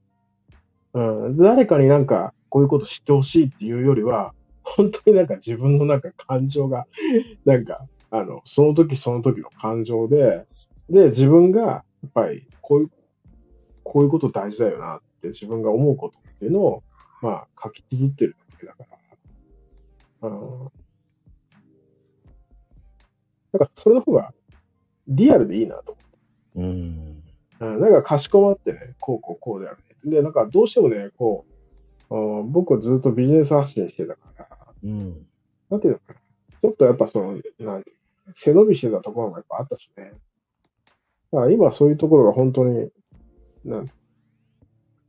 [0.95, 1.37] うん。
[1.37, 6.87] 誰かになんか、こういうこと知ってほしいっていうよりは、本当になんか自分のなんか感情が、
[7.45, 7.87] なんか、
[8.19, 10.47] あの、その時その時の感情で、
[10.89, 12.91] で、自分が、やっぱり、こういう、
[13.83, 16.83] こういうこと大事だよなって自分が思うことっていうのを、
[17.23, 18.85] まあ、書き綴ってるだけだか
[20.23, 20.29] ら。
[20.29, 20.59] うん。
[23.53, 24.33] なんか、それの方が、
[25.09, 26.19] リアルでいいなと思って
[26.57, 27.23] うん。
[27.59, 30.17] うん、なんかかしこまってね、こうこうこうであるね。
[30.17, 31.53] で、なんかどうしてもね、こう、
[32.15, 34.49] うん僕はずっとビジネス発信してたから、
[34.85, 35.27] うん。
[35.71, 36.21] なんていうのかな。
[36.61, 37.83] ちょっとやっぱその、なんていうの
[38.35, 40.13] 背伸びしてたところもやっぱあったしね。
[41.33, 42.91] だから今そういうところが本当に、
[43.65, 43.91] なん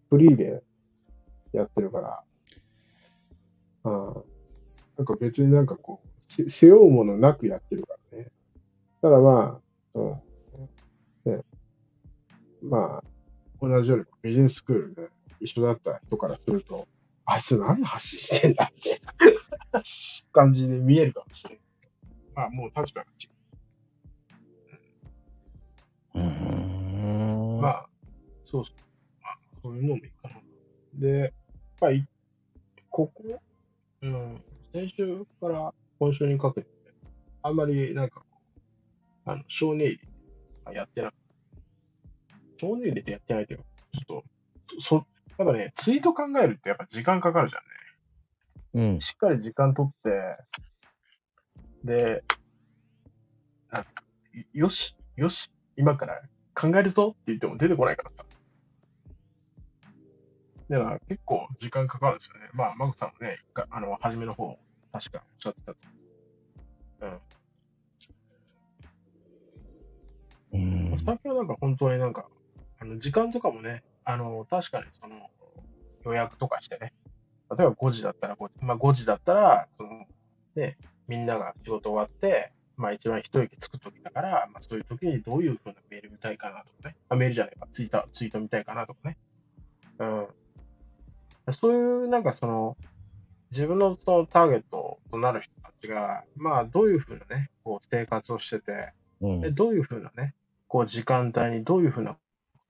[0.09, 0.63] フリーで
[1.53, 2.23] やってるから、
[3.83, 4.23] うん、
[4.97, 8.27] なんか別になんかこう、背負うものなくやってるからね。
[9.01, 9.59] ただま
[9.95, 11.41] あ、うん、ね、
[12.63, 13.03] まあ、
[13.61, 15.09] 同じようにビジネススクールで
[15.39, 16.87] 一緒だった人からすると、
[17.25, 19.01] あいつ何発信してんだって
[20.31, 21.66] 感じで見えるかもしれない。
[22.37, 23.27] まあ、もう立場が違
[26.13, 27.57] うん。
[27.57, 27.61] う。
[27.61, 27.89] まあ、
[28.45, 28.75] そうそう。
[29.23, 30.35] まあ、そういうのもいいかな。
[30.93, 31.31] で、やっ
[31.79, 32.05] ぱり、
[32.91, 33.23] ここ、
[34.03, 36.67] うん、先週から今週にかけて、
[37.41, 38.21] あんまりなんか
[39.25, 39.99] あの、少年入り
[40.63, 41.19] はやってなくて、
[42.61, 43.63] 少年入りってやってないけど、
[43.93, 44.23] ちょっ
[44.77, 44.95] と、そ、
[45.39, 48.91] やっぱね、ツイート考えるってやっぱ時間かかるじゃんね。
[48.93, 49.01] うん。
[49.01, 50.09] しっかり時間取って、
[51.87, 52.21] で、
[54.53, 56.21] よし、よし、今から
[56.53, 58.25] 考えるぞって言っても出てこないからさ。
[60.69, 62.49] だから結構時間かかるんですよね。
[62.53, 63.37] まあ、マグさんもね、
[63.69, 64.59] あの、初めの方、
[64.91, 65.77] 確かおっしゃってたと。
[70.51, 70.91] うん。
[70.91, 70.99] うん。
[70.99, 72.27] 最近はなんか本当になんか、
[72.79, 75.15] あの、時間とかもね、あの、確かにその、
[76.03, 76.91] 予約とかしてね、
[77.57, 80.05] 例えば5時だったら5時、まあ5時だったら、その、
[80.55, 80.77] ね、
[81.07, 89.17] みんなが仕事終わって、まあ一番一息つく時だから、まあそういう時にどういう風なメール見たいかなとかね、あ、メールじゃないか、ツイート、ツイート見たいかなとかね。
[89.99, 90.27] うん。
[91.53, 92.77] そういうなんかその、
[93.51, 100.35] 自分のそのターゲットとなる人たちが、まあどういう風なね、こう生活をしてて、うんで、どういうふうなね、
[100.67, 102.19] こう時間帯にどういうふうなこ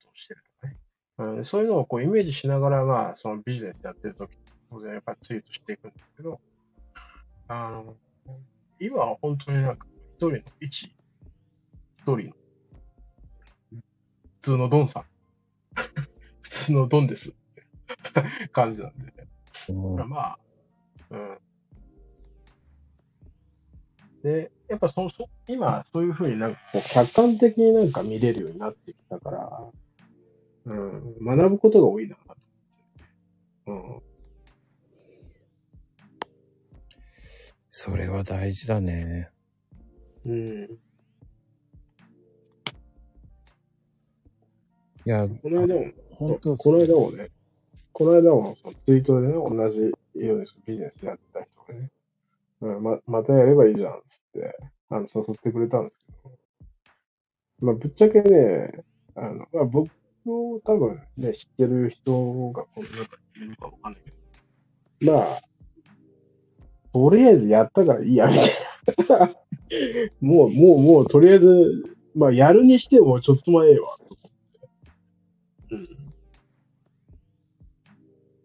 [0.01, 1.38] とをしてるのかね。
[1.38, 4.38] うん、そういうのをこうイメージしながら、まあ、そのビジネスやってるとき、
[4.69, 6.39] 当然やっぱりツイートしていくんですけど、
[7.47, 7.95] あの、
[8.80, 10.91] 今は本当になんか、一人の、一、一
[12.03, 12.21] 人の、
[13.71, 13.82] 普
[14.41, 15.03] 通のドンさん。
[16.41, 17.36] 普通のドンです。
[18.51, 19.13] 感じなんで、
[19.69, 20.39] うんまあ、
[21.09, 21.38] うん。
[24.23, 29.67] で、やっぱその、そ今、そういうふうになんかこう客観的になんか見れるようになってきたから、
[30.65, 32.15] うん、学ぶことが多いな
[33.65, 34.03] と思
[37.80, 39.30] それは大事だね。
[40.25, 40.32] うん。
[40.32, 40.63] うん。
[40.65, 40.78] い
[45.05, 47.30] や、この間も、本当この間もね、
[47.93, 51.91] この間もそのツイートでね、同じようにビジネスやってた人がね、
[52.61, 54.57] うん、ま、またやればいいじゃん、つって、
[54.89, 56.32] あの、誘ってくれたんですけど、
[57.59, 59.91] まあ、ぶっちゃけね、あの、まあ、僕
[60.25, 63.03] を多分ね、知ってる人がこの中に
[63.36, 65.39] いるのかわかんないけど、まあ、
[66.93, 69.29] とりあえずやったからいいや、みたいな。
[70.21, 71.83] もう、もう、もう、とりあえず、
[72.15, 74.17] まあ、やるにしてもちょっと前えわ、と思っ
[75.69, 75.75] て。
[75.75, 75.88] うん。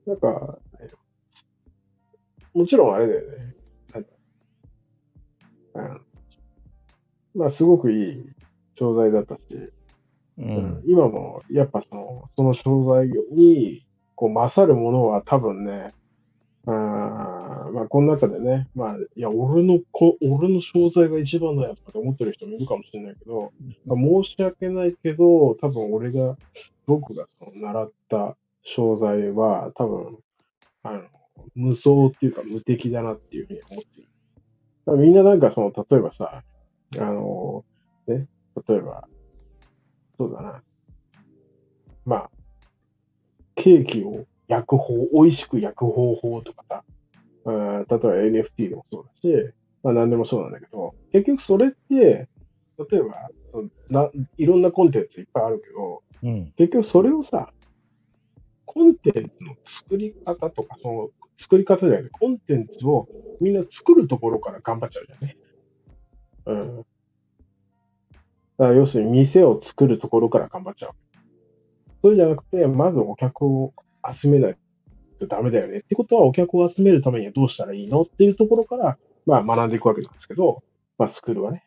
[0.06, 0.58] なんか、
[2.54, 3.54] もちろんあれだよね。
[5.74, 6.00] なん
[7.34, 8.26] まあ、すごくいい
[8.74, 9.72] 教材だったし、う
[10.38, 10.82] うんん。
[10.86, 13.82] 今も、やっぱその、その商材に、
[14.14, 15.94] こう、勝るものは多分ね、
[16.66, 23.52] あーまあ、この中でね、まあ、いや、俺のこ、俺の商材が一番だよとか思ってる人もいるかもしれないけど、
[23.86, 26.36] まあ申し訳ないけど、多分俺が、
[26.86, 30.18] 僕がその習った商材は、多分、
[30.84, 31.02] あの、
[31.54, 34.08] 無双っていうか無敵だなっていうふうに思ってる。
[34.86, 36.44] だみんななんかその、例えばさ、
[36.96, 37.64] あの、
[38.06, 38.28] ね、
[38.68, 39.08] 例えば、
[40.18, 40.62] そうだな。
[42.04, 42.30] まあ、
[43.54, 46.84] ケーキを焼く方、美味しく焼く方法とかさ、
[47.44, 52.28] うん例えば NFT でもそうだし、まあ何でもそうなんだけど、結局それって、
[52.90, 56.52] 例えばそのな、いろんなコンテンツいっぱいあるけど、うん。
[56.56, 57.52] 結局それをさ、
[58.64, 63.08] コンテンツの作り方とか、その作り方じゃなくて、コンテンツを
[63.40, 65.36] みんな作るところから頑張っちゃうじゃんね。
[66.46, 66.76] うん。
[66.78, 66.84] だ
[68.66, 70.90] から要するに店を作るところから頑張っちゃう。
[72.02, 73.74] それじゃなくて、まずお客を
[74.10, 74.56] 集めない
[75.18, 75.78] とダメだよね。
[75.78, 80.62] ってことは、お客を集めるためにはどうしたらいいのっていうところから、まあ学んでいくわけなんですけど、
[80.98, 81.64] まあスクールはね。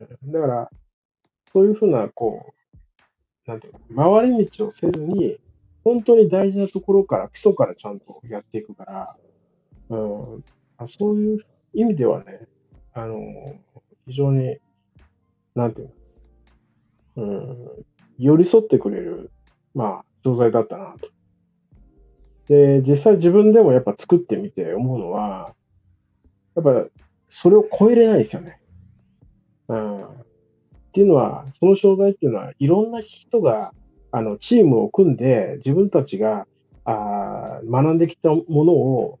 [0.00, 0.70] だから、
[1.52, 2.52] そういうふうな、こ
[3.46, 5.38] う、なんていうの、回り道をせずに、
[5.84, 9.16] 本当に大事なところから、基礎からちゃんとやっていくから、
[9.88, 10.44] うん、
[10.78, 11.38] あそういう
[11.72, 12.40] 意味ではね、
[12.92, 13.16] あの、
[14.06, 14.58] 非常に、
[15.54, 15.92] なんていう
[17.16, 17.68] の、うん、
[18.18, 19.30] 寄り添ってくれる、
[19.74, 21.08] まあ、商材だったなと。
[22.48, 25.54] で、実際自分でもやっぱ作ってみて思うのは、
[26.56, 26.86] やっぱ
[27.28, 28.60] それを超えれないですよね。
[29.68, 30.04] うん。
[30.04, 30.08] っ
[30.92, 33.72] ていうのは、その商材っていうのは、いろんな人が、
[34.10, 36.46] あの、チームを組んで、自分たちが、
[36.84, 39.18] あー学んできたものを、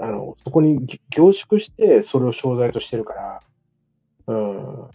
[0.00, 3.40] あの、そこに凝縮して、それを商材としてるから、
[4.26, 4.88] うん。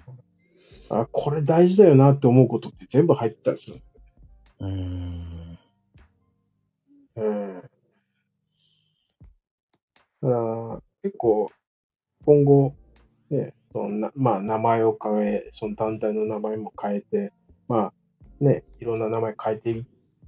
[0.89, 3.77] あ、これ大事だよなって思うことって全部入ってたりする。
[4.59, 5.57] うん。
[7.15, 7.61] うん。
[10.21, 11.51] だから、結構、
[12.25, 12.73] 今後、
[13.29, 17.33] ね、そのなまあ、名前を変え、その団体の名前も変えて、
[17.67, 17.93] まあ、
[18.43, 19.85] ね、いろんな名前変えていっ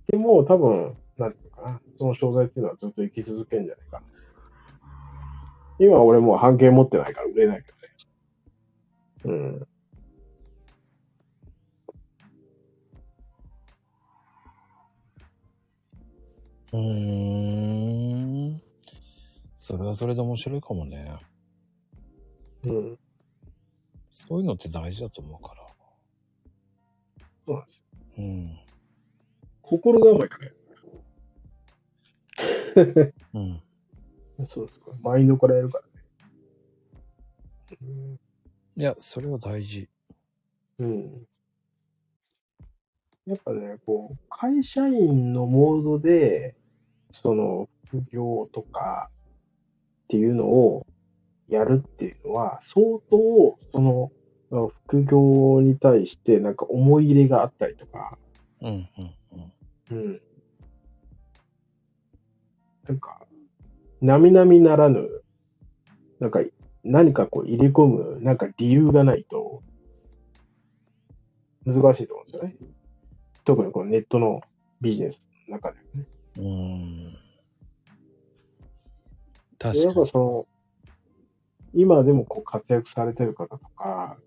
[0.08, 4.02] ても、多分、なんていうかな、その商材っていうのはずっと生き続けるんじゃないか。
[5.80, 7.72] 今俺もう半径持ってないから売れないけ
[9.26, 9.38] どね。
[9.40, 9.68] うん。
[16.74, 18.62] うーん。
[19.58, 21.14] それはそれで面白いかもね。
[22.64, 23.00] うん。
[24.12, 25.68] そういうのって大事だと思うから。
[27.46, 27.84] そうなんですよ。
[28.18, 28.58] うん。
[29.62, 30.52] 心構えかね。
[33.34, 34.46] うん。
[34.46, 34.92] そうですか。
[35.02, 35.92] マインドからやるからね。
[37.82, 38.20] うん
[38.80, 39.90] いや、それは大事。
[40.78, 41.28] うん。
[43.28, 46.56] やっぱね、こう、会社員のモードで、
[47.12, 49.10] その、副業とか
[50.04, 50.88] っていうのを
[51.50, 54.12] やるっていうのは、相当、その、
[54.86, 58.18] 副業に対してなんか思い入れがあったりとか、
[58.62, 58.88] うん、うん、
[59.92, 59.98] うん。
[59.98, 60.22] うん。
[62.88, 63.28] なんか、
[64.00, 65.06] 並々ならぬ、
[66.22, 66.40] なんか、
[66.86, 69.62] 何かこう入れ込む、なんか理由がないと、
[71.66, 72.77] 難しいと思うんですよね。
[73.48, 74.42] 特にこのネットの
[74.82, 76.06] ビジネスの中でね。
[76.36, 77.14] うーん。
[77.14, 77.18] で
[79.58, 79.84] 確かに。
[79.86, 80.46] やっぱその、
[81.74, 84.18] 今でもこう活躍されてる方とか、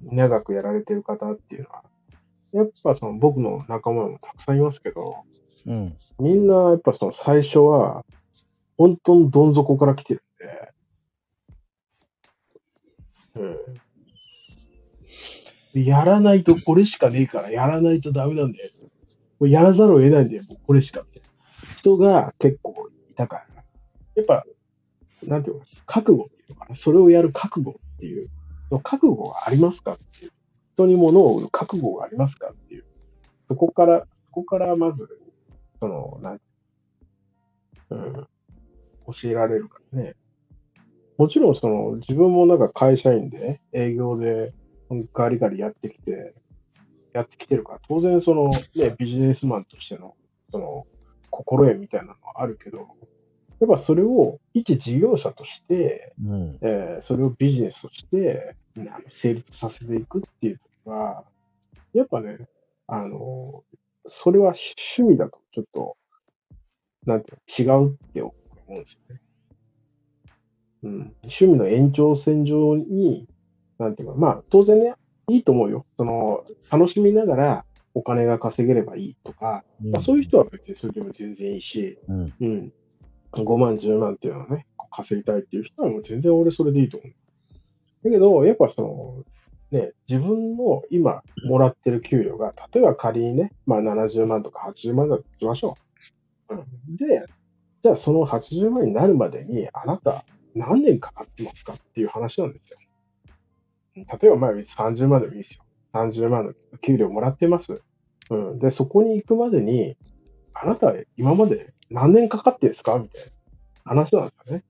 [0.00, 1.84] 長くやられてる方っていうのは、
[2.52, 5.16] やっぱその僕の仲間もたくさんいますけど、
[5.66, 5.94] うん。
[6.18, 8.06] みんなやっぱその最初は、
[8.78, 10.22] 本当にどん底から来てる
[13.34, 13.81] んで、うん。
[15.74, 18.70] やらないとこれしかねえから、やらないとダメなんだよ。
[19.40, 21.04] もうやらざるを得ないんだよ、もうこれしか。
[21.78, 23.64] 人が結構いたから。
[24.14, 24.44] やっぱ、
[25.26, 26.74] なんていうの覚悟っていうのかな。
[26.74, 28.28] それをやる覚悟っていう。
[28.82, 30.32] 覚悟がありますかっていう。
[30.74, 32.84] 人に物を売る覚悟がありますかっていう。
[33.48, 35.08] そこから、そこからまず、
[35.80, 36.40] その、なん
[37.90, 38.12] うん、
[39.12, 40.14] 教えられるからね。
[41.18, 44.52] もちろんその自分もなんか会社員で営業で
[45.12, 46.34] ガリガリやってきて、
[47.12, 50.14] やってきてるから、当然そのね、ビジネスマンとしての
[50.50, 50.86] その
[51.30, 52.88] 心得みたいなのはあるけど、
[53.60, 56.58] やっぱそれを一事業者として、うん。
[56.62, 58.56] えーそれをビジネスとして、
[59.08, 61.24] 成立させていくっていう時は、
[61.92, 62.48] やっぱね、
[62.86, 63.64] あの、
[64.06, 64.54] それは
[64.96, 65.96] 趣味だとちょっと、
[67.06, 68.34] なんていうの、違うって思
[68.68, 69.20] うんですよね。
[70.82, 70.92] うん。
[71.22, 73.28] 趣味の延長線上に、
[73.82, 74.94] なんていうか、まあ当然ね、
[75.28, 75.86] いいと思うよ。
[75.96, 77.64] その、楽しみながら
[77.94, 82.32] お金が稼げればいいとか、まあ、そういう人は別にそれでも全然いいし、うん。
[82.40, 82.72] うん。
[83.32, 87.12] 5万、10万っていうのをね、稼ぎたいっていう人はもう全然俺それでいいと思う。
[88.04, 89.24] だけど、やっぱその、
[89.70, 95.76] ね、自分の今もらってる給料が、例えば仮にね、まあ70万とか80万だとしましょ
[96.50, 96.54] う。
[96.54, 96.96] うん。
[96.96, 97.24] で、
[97.82, 100.24] じゃあその80万になるまでに、あなた
[100.54, 102.78] 何年かかってますかっていう話なんですよ。
[103.94, 105.64] 例えばまあ30万でもいいですよ。
[105.94, 107.82] 30万の給料もらってます。
[108.30, 108.58] うん。
[108.58, 109.96] で、そこに行くまでに、
[110.54, 112.98] あなた今まで何年かかってんですか？
[112.98, 113.30] みたいな
[113.84, 114.64] 話なんですよね。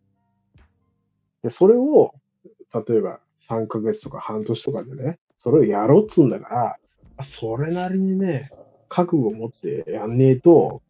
[1.43, 2.15] で、それを、
[2.87, 6.49] 例えば3ヶ月とか半年とかでね、それをやろうっつうんだか
[7.19, 8.49] ら、それなりにね、
[8.89, 10.83] 覚悟を持ってやんねえと、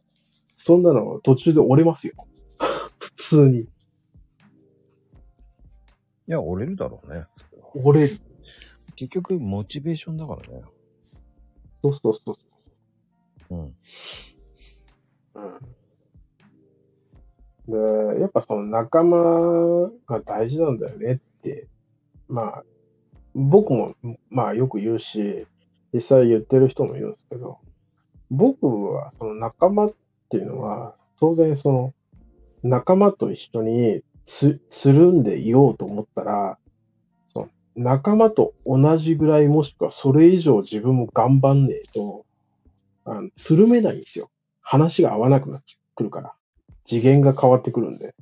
[0.57, 2.15] そんなの途中で折れますよ。
[2.99, 3.61] 普通に。
[3.61, 3.69] い
[6.27, 7.25] や、折れるだろうね。
[7.73, 8.19] それは折れる。
[8.97, 10.63] 結局、モチベーションだからね。
[11.83, 12.37] そうそうそう
[13.51, 13.61] うん。
[13.61, 13.65] う
[18.11, 18.15] ん。
[18.17, 21.69] で、やっぱその仲間が大事なんだよねって、
[22.29, 22.65] まあ、
[23.35, 23.95] 僕も、
[24.31, 25.47] まあよく言うし、
[25.93, 27.59] 実際言ってる人もいるんですけど、
[28.31, 29.95] 僕はその仲間っ
[30.29, 31.95] ていうのは、当然その
[32.63, 36.59] 仲間と一緒につ、つるんでいようと思ったら、
[37.77, 42.27] 仲間と同じぐらいもしくはそれ以上自分も頑張んねえと、
[43.05, 44.31] あのつるめないんですよ。
[44.61, 46.35] 話が合わなくなってくるから。
[46.85, 48.15] 次元が変わってくるんで。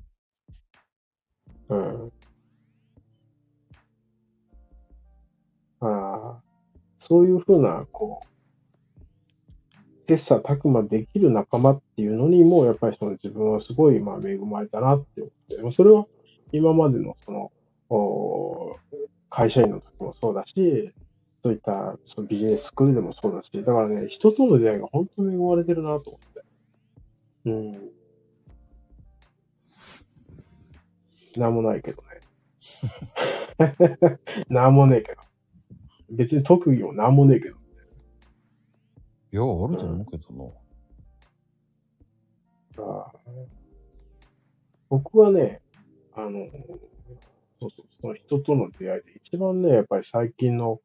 [1.69, 2.13] うん。
[5.81, 6.43] ああ、
[6.99, 8.31] そういうふうな、こう、
[10.09, 16.07] 切磋琢磨できる仲間っていうのにも、やっぱりその自分はすごい、まあ、恵まれたなって思って、それは
[16.53, 17.53] 今までのその、
[17.89, 18.77] お
[19.31, 20.93] 会社員の時もそうだし、
[21.43, 26.43] そういったそのビジネススクールでもそうだし、だからね、人との出会いが本当に恵まれてるなと思って。
[27.47, 27.91] うん。
[31.37, 32.09] なんもないけどね。
[34.51, 35.23] なんもねえけど。
[36.11, 37.57] 別に特技もなんもねえけど。
[39.33, 40.45] いや、あると思うけどな。
[42.85, 43.47] あー
[44.89, 45.63] 僕はね、
[46.15, 46.49] あの、
[47.61, 50.81] そうそう、その人との出会いで一番ね、やっぱり最近の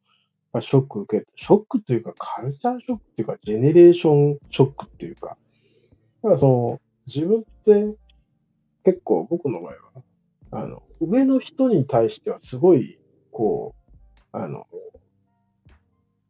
[0.60, 5.36] ショック受けた、ショックというかカルチャーショックっていうか、ジェネレーションショックっていうか、
[6.22, 7.96] だからその、自分って
[8.84, 12.98] 結構僕の場合は、あの、上の人に対してはすごい、
[13.32, 13.74] こ
[14.32, 14.66] う、あの、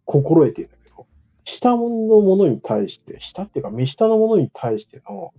[0.05, 1.07] 心得てるんだけど、
[1.45, 5.33] 下のものに対して、下っていうか、目下のものに対しての、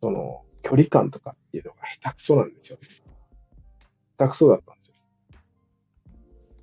[0.00, 2.78] その、距離感とかっていうのが下手くそなんですよ。
[2.80, 3.09] 下手
[4.28, 4.94] くそだったんですよ。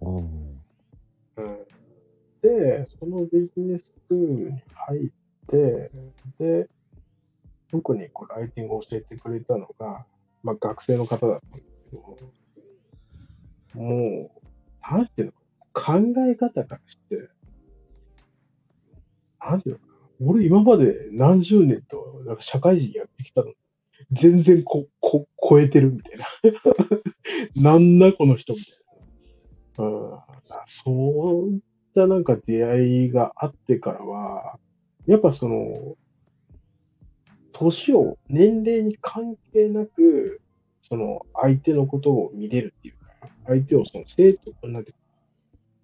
[0.01, 0.61] うん。
[1.37, 1.65] うん、
[2.41, 5.09] で、そのビジネススクールに入っ
[5.47, 5.91] て、
[6.39, 6.69] で、
[7.71, 10.05] 僕にこうライティングを教えてくれたのが、
[10.43, 12.17] まあ学生の方だったんですけど、
[13.73, 14.47] もう、
[14.89, 15.33] なんていうの
[15.73, 15.93] 考
[16.27, 17.29] え方からして、
[19.39, 19.87] なんていうの
[20.19, 23.53] 俺今まで何十年となんか社会人やってきたの、
[24.11, 26.17] 全然こ、こ、超えてるみたい
[27.55, 27.73] な。
[27.73, 29.85] なんだこの人みたいな。
[29.85, 30.19] うん、
[30.65, 31.59] そういっ
[31.93, 34.59] たなんか出会いがあってからは、
[35.05, 35.95] やっぱその、
[37.51, 40.41] 年を、年齢に関係なく、
[40.81, 44.93] その相手のことを見れるっていうか、相手をその生徒、なんて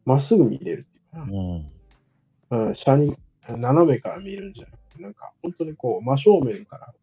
[0.06, 2.60] まっすぐ見れるっていうかうん。
[2.60, 3.16] な、うん、下に、
[3.48, 6.94] 斜めから見るんじゃなくて、なんか本当にこう、真正面から、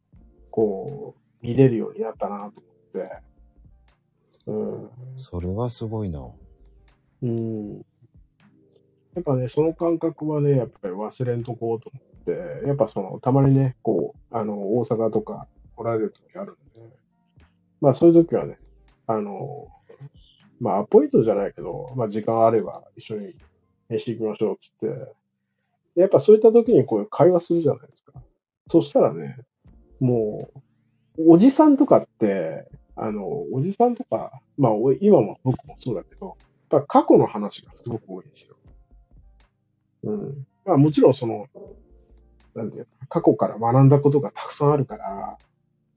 [0.50, 2.52] こう、見れるようになったなと思っ
[2.92, 3.10] て、
[4.46, 6.20] うん、それはすごいな。
[7.22, 7.84] うん。
[9.14, 15.46] やっぱね、その感覚はね、やっぱり忘れんとこうと思って、やっぱその、たまにね、こう、あの、大阪とか
[15.76, 16.96] 来られる時あるんで、
[17.80, 18.58] まあそういう時はね、
[19.06, 19.68] あの、
[20.60, 23.34] まあアポイントじゃないけど、まあ時間あれば一緒に
[23.88, 24.86] 飯行きましょうっつって、
[25.96, 28.12] でやっぱそういった時にこういう会話するじゃないですか。
[28.68, 29.38] そしたらね、
[30.00, 30.48] も
[31.18, 36.36] う、おじさんとかって、あの、おじさんとか、まあ今も僕もそうだけど、
[36.70, 38.56] やっぱ過去の話がすごく多いんですよ。
[40.04, 40.46] うん。
[40.64, 41.46] まあもちろんその、
[42.54, 45.38] なんていうか、過去から学んだことがたくさんあるから、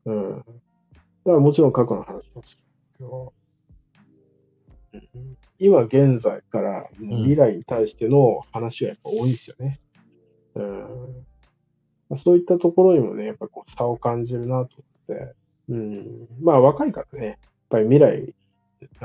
[0.05, 0.37] うん。
[0.37, 2.63] だからもちろん過去の話もする
[2.97, 3.33] けど、
[4.93, 9.79] うん今現在から未来に対しての話がやっぱ多いですよね。
[10.55, 10.63] うん。
[10.81, 10.87] まあ
[12.17, 15.35] そういったところにもね、やっぱこう差を感じるなと思って、
[15.69, 16.27] うん。
[16.41, 17.37] まあ若いからね、やっ
[17.69, 18.35] ぱり未来、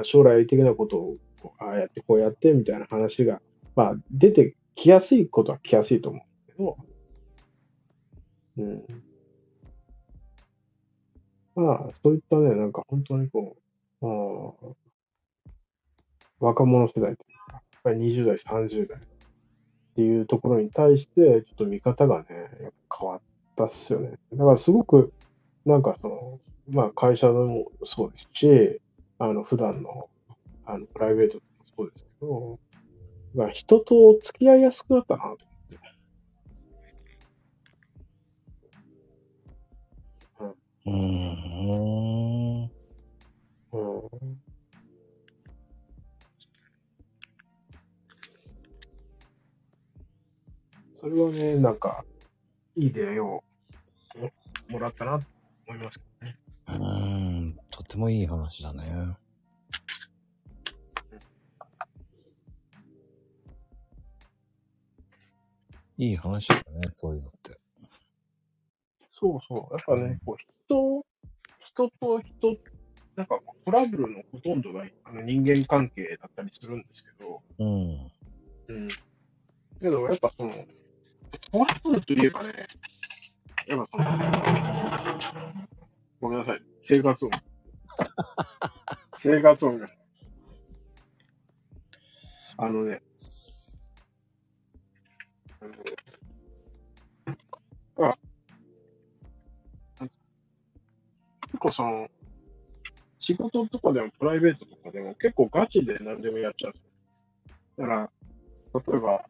[0.02, 1.16] 将来的なことを
[1.58, 3.40] ああやってこうやってみたいな話が、
[3.76, 6.76] まあ、出てきやすいことは来やすいと思うけど、
[8.58, 9.02] うん。
[11.54, 13.56] まあ、そういったね、なんか本当にこ
[14.02, 14.74] う、あ
[16.40, 18.98] 若者世代というか、やっぱり20代、30代
[19.98, 22.26] っていうところに対して、ちょっと見方がね、
[22.96, 23.20] 変わっ
[23.56, 24.12] たっすよね。
[24.32, 25.12] だからすごく、
[25.66, 26.38] なんかその、
[26.70, 28.80] まあ会社でもそうですし、
[29.18, 30.08] あの、普段の、
[30.66, 31.42] あの、プライベートでも
[31.76, 32.60] そうですけど、
[33.34, 35.38] まあ人と付き合いやすくなったなと思っ
[35.68, 35.78] て。
[40.86, 42.70] うん。
[43.72, 43.78] う
[44.26, 44.47] ん。
[51.00, 52.04] それはね、なんか、
[52.74, 53.44] いい出会いを
[54.68, 55.26] もらったなと
[55.68, 56.36] 思いますけどね。
[56.66, 59.16] うーん、とてもいい話だね。
[65.98, 66.62] いい話だね、
[66.96, 67.56] そういうのって。
[69.12, 69.74] そうそう。
[69.74, 70.36] やっぱね、こう
[70.66, 71.06] 人、
[71.60, 72.56] 人と人、
[73.14, 78.10] なんかトラブルのほとんどがあの人間関係だったりするんですけど、うん。
[78.66, 78.88] うん。
[79.80, 80.52] けど、やっぱその、
[81.50, 82.52] トラブルといえばね、
[83.66, 85.22] やっぱその、
[86.20, 86.62] ごめんなさい。
[86.82, 87.30] 生活音。
[89.14, 89.86] 生活音が。
[92.58, 93.00] あのね、
[95.60, 95.64] あ
[97.98, 98.14] の、あ、
[100.00, 102.10] 結構その、
[103.20, 106.74] 仕事とかでもプライベートとかでも結構ガチで何でもやっちゃう。
[107.78, 108.10] だから、
[108.74, 109.24] 例えば、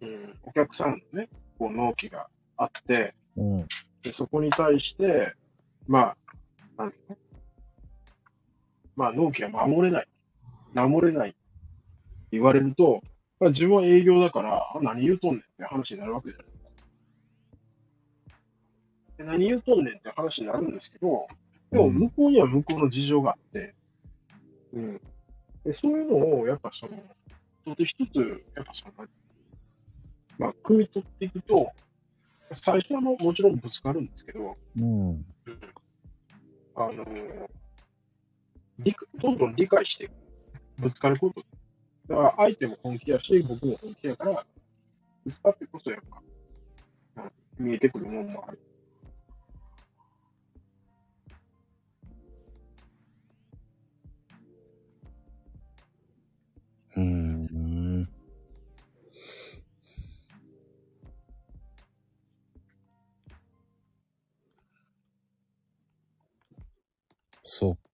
[0.00, 1.28] うん、お客さんのね、
[1.58, 3.66] こう納期があって、うん、
[4.02, 5.34] でそこに対して、
[5.86, 6.14] ま
[6.76, 6.92] あ、なん
[8.96, 10.08] まあ、納期が守れない。
[10.74, 11.38] 守れないって
[12.32, 13.00] 言われると、
[13.40, 16.46] まあ、自分は営業だから、何言うとんねんって話になるわけじゃない
[19.18, 21.26] で何言うとんねんって話になるんですけど、
[21.70, 23.74] でも向こうには向こうの事情があって、
[24.72, 25.00] うん。
[25.64, 26.92] でそういうのを、やっぱその、
[27.66, 28.92] 一つ一つ、やっぱその、
[30.38, 31.70] まあ、汲み取っていくと、
[32.52, 35.24] 最初はももちろんぶつかるんですけど、うん。
[36.76, 37.04] あの
[38.78, 40.08] 理どんどん理解して
[40.78, 41.42] ぶつかること。
[42.08, 44.46] だから相手も本気やし、僕も本気やから、
[45.24, 46.00] ぶつかってこそやっ
[47.16, 48.60] ぱ、見えてくるものもある。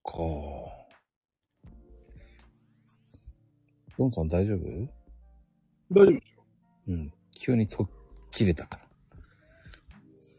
[0.04, 0.12] か。
[3.96, 4.60] ドンさん大丈夫？
[5.90, 6.44] 大丈夫ですよ。
[6.88, 7.12] うん。
[7.32, 7.88] 急にと
[8.30, 8.80] 切れたか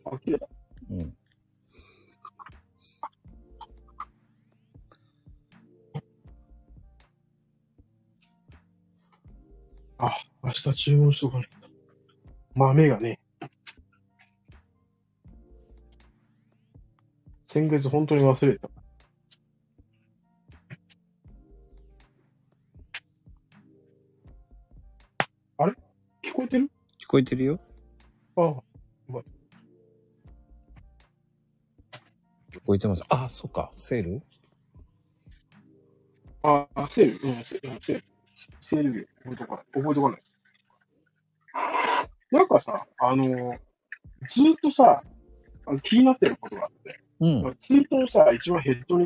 [0.06, 0.12] ら。
[0.14, 0.48] あ、切れた
[0.90, 1.18] うん。
[9.98, 10.12] あ、
[10.44, 11.70] 明日注文しとかないと。
[12.54, 13.20] 豆がね。
[17.48, 18.70] 先月本当に忘れた。
[27.06, 27.60] 聞こえてるよ。
[28.36, 28.56] ああ、
[32.52, 33.04] 聞こえてます。
[33.10, 33.72] あ、そっか。
[33.76, 34.24] セール？
[36.42, 38.04] ああ、セール、うん、セール、セール。
[38.60, 39.66] セール覚えとかない。
[39.72, 40.22] 覚えとかない。
[42.32, 43.60] なんかさ、あのー、
[44.28, 45.04] ずっとさ、
[45.84, 47.56] 気になってることがあって、うん。
[47.60, 49.06] ツイートのさ、一番ヘッドに、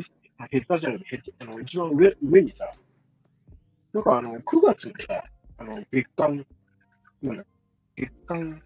[0.50, 2.72] ヘッダーじゃなくて、ヘッドあの一番上上にさ、
[3.92, 5.22] なんかあの、9月にさ、
[5.58, 6.46] あの、月間
[8.00, 8.62] 月間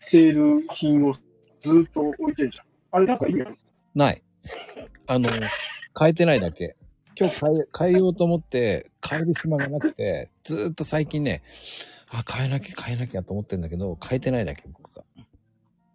[0.00, 2.66] セール品をずっと置いてるじゃん。
[2.90, 3.56] あれなんか意味ある
[3.94, 4.22] ない。
[5.06, 5.30] あの、
[5.98, 6.76] 変えてないだけ。
[7.16, 11.42] 今日変え、変えようと思って、変える暇がなくて、ずっと最近ね、
[12.10, 15.04] あ、変えなきゃ変えなきゃと思ってんだけど、変えてないだけ、僕が。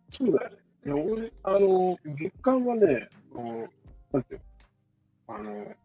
[0.10, 0.58] そうだよね。
[0.86, 3.10] いや、俺、あの、月間はね、
[4.14, 4.42] なんていう
[5.28, 5.76] あの、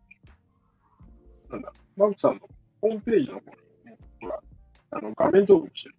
[1.51, 2.41] なんだ、マグさんの
[2.81, 3.57] ホームページの方に、
[4.21, 4.41] ほら、
[4.93, 5.95] あの、画面登録してる。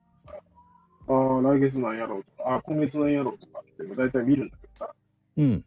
[1.07, 4.93] ああ、来月なんやろうとか、ああ、今月なんやろうとかって大体見るんだけどさ。
[5.37, 5.45] うん。
[5.45, 5.65] うん。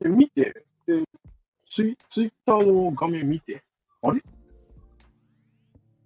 [0.00, 1.04] で、見て、で、
[1.68, 3.62] ツイツイッターの画面見て、
[4.02, 4.22] あれ？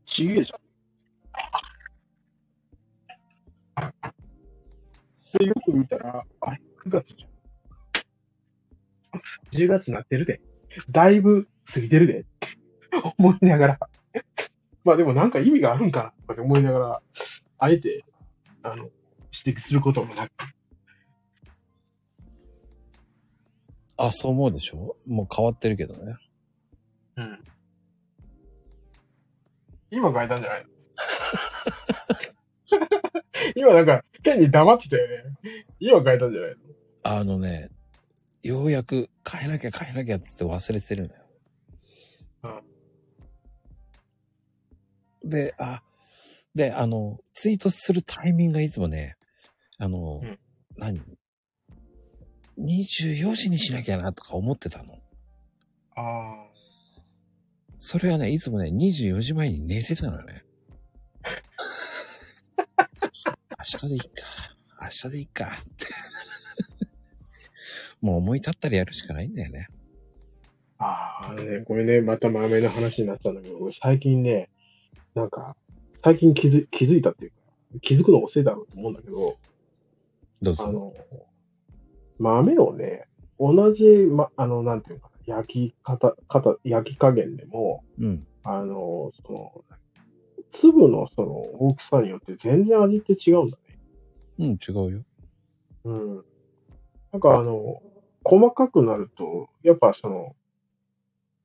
[0.04, 0.60] ちげえじゃん。
[5.38, 7.30] で、よく見たら、あれ ?9 月じゃん。
[9.50, 10.40] 10月になってるで。
[10.90, 12.26] だいぶ過ぎてるで。
[13.18, 13.78] 思いながら
[14.86, 17.02] まあでもなんか意味があるんかなとかって思いながら、
[17.58, 18.04] あえて、
[18.62, 18.88] あの、
[19.44, 20.30] 指摘することもなく。
[23.98, 24.96] あ、そう思うでしょ？
[25.08, 26.14] もう変わってるけどね。
[27.16, 27.42] うん。
[29.90, 30.64] 今変えたんじゃない？
[30.64, 30.70] の
[33.68, 35.24] 今なんか、変に黙ってたよね。
[35.80, 36.50] 今変えたんじゃない？
[36.50, 36.56] の
[37.02, 37.70] あのね、
[38.44, 42.62] ようやく変えなきゃ変えなきゃって言って忘れてるのよ。
[45.28, 45.82] で、あ、
[46.54, 49.16] で、あの、ツイートするタイミングがいつもね、
[49.78, 50.38] あの、うん
[50.78, 51.00] 何
[52.58, 54.98] ?24 時にしなきゃなとか思ってたの。
[55.96, 56.46] あ
[57.78, 60.44] それはね、いつもね、24時前に寝てたのよね。
[63.58, 64.06] 明日でいいか。
[64.82, 65.86] 明日でいいかって。
[68.02, 69.68] もう思い立ったらやるしかないんだよね。
[70.78, 71.06] あ。
[71.22, 74.50] ああ、ね、これね、また豆の話になっちゃうんだけど、俺最近ね、
[75.16, 75.56] なんか、
[76.04, 77.36] 最近気づ気づいたっていうか、
[77.80, 79.36] 気づくの遅いだろうと思うんだけど、
[80.42, 80.66] どうぞ。
[80.68, 80.92] あの、
[82.18, 83.08] 豆をね、
[83.40, 88.26] 同じ、ま、あの、なんていうのかな、焼き方、方、焼き加減でも、うん。
[88.44, 89.64] あの、その、
[90.50, 93.78] 粒のその大きさによって全然味って違うんだね。
[94.38, 95.04] うん、違うよ。
[95.84, 96.24] うん。
[97.12, 97.82] なんかあの、
[98.22, 100.36] 細かくなると、やっぱその、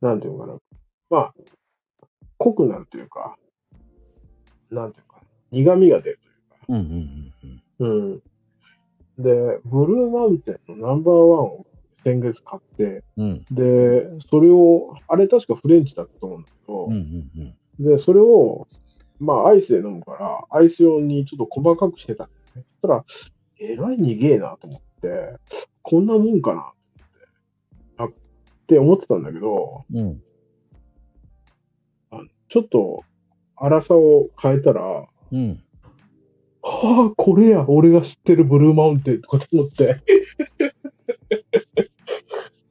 [0.01, 0.59] なんていうのかな。
[1.09, 1.33] まあ、
[2.37, 3.37] 濃くなるというか、
[4.71, 5.27] なんていうのかな。
[5.51, 6.19] 苦味が出る
[6.67, 6.89] というか。
[7.79, 8.21] うん。
[9.17, 11.65] で、ブルーマウンテンのナンバーワンを
[12.03, 13.45] 先月買って、うん。
[13.51, 17.91] で、それを、あれ確かフレンチだったと思うんだけど。
[17.91, 18.67] で、それを、
[19.19, 22.65] まあ、アイスで飲むから、アイス用にちょっと細かくしてたんだよね。
[22.71, 23.05] そしたら、
[23.59, 25.35] えらい苦えなと思って、
[25.83, 26.73] こんなもんか
[27.97, 28.11] なっ
[28.65, 30.21] て、思ってたんだけど、うん。
[32.47, 33.03] ちょっと、
[33.61, 35.59] 粗さを変えたら、はうん。
[36.63, 40.01] あ、これや、俺が知ってるブルーマウンテンとかと思って。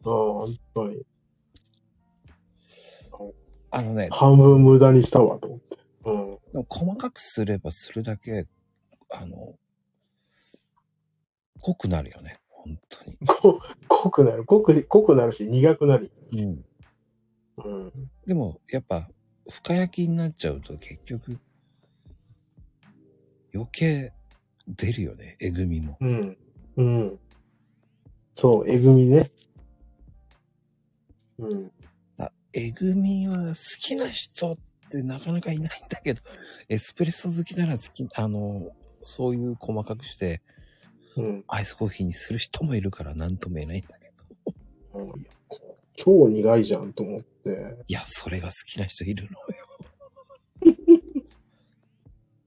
[0.05, 1.03] ああ、本当に。
[3.73, 5.79] あのね、半分無駄にしたわ、と思って。
[6.05, 6.39] うん。
[6.53, 8.49] でも細かくすればするだけ、
[9.11, 9.55] あの、
[11.61, 12.37] 濃くなるよね。
[12.49, 13.17] 本当に。
[13.27, 16.11] こ濃くなる、濃く、濃くなるし、苦くなる。
[16.33, 16.65] うん。
[17.65, 17.93] うん。
[18.27, 19.09] でも、やっぱ、
[19.51, 21.39] 深焼きになっちゃうと結局、
[23.53, 24.13] 余計
[24.69, 25.37] 出るよね。
[25.41, 25.99] えぐみも。
[26.01, 26.39] うん。
[26.77, 27.19] うん。
[28.35, 29.31] そう、えぐみね。
[31.39, 31.73] うん。
[32.19, 34.57] あえぐみは好きな人っ
[34.89, 36.23] てなかなかいないんだけど、
[36.69, 38.71] エスプレッソ好きなら好き、あの、
[39.03, 40.43] そういう細かくして、
[41.17, 41.45] うん。
[41.49, 44.13] アイスコーヒーにする人もいるから何とも言えないんだけ
[44.95, 45.01] ど。
[45.01, 45.27] うん
[45.97, 47.30] 超苦いじゃんと思って。
[47.89, 50.77] いや、それが好きな人いるのよ。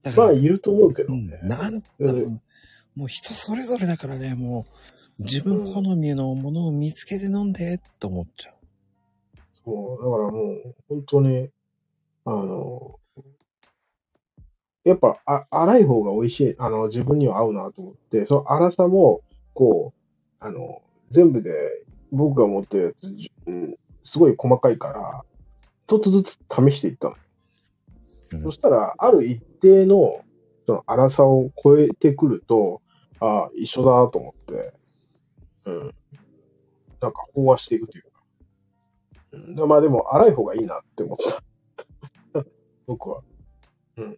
[0.02, 2.42] だから、まあ、いると思うけどうんね。、なんうん
[2.94, 4.66] もう人それぞれだからね、も
[5.18, 8.54] う自分好みのものを見つけて飲んでって思っちゃう。
[9.64, 11.50] そう、だからもう、本当に、
[12.24, 13.00] あの、
[14.84, 19.22] やっぱ、あ、粗い方が美味しい、あの、自分には合うなと思って、その粗さも、
[19.54, 21.52] こう、あの、全部で、
[22.12, 25.22] 僕が持ってるやつ、じうん、すごい細かいから、
[25.86, 27.14] 一つずつ試していったの。
[27.14, 27.24] うん
[28.42, 30.24] そしたら、ある一定の、
[30.66, 32.82] その粗さを超えてくると、
[33.20, 34.72] ああ、一緒だと思って、
[35.66, 35.94] うん。
[37.00, 38.08] なんか飽和していくというか。
[39.32, 41.16] うん、でまあでも、粗い方がいいなって思っ
[42.32, 42.44] た。
[42.86, 43.22] 僕は。
[43.98, 44.16] うん。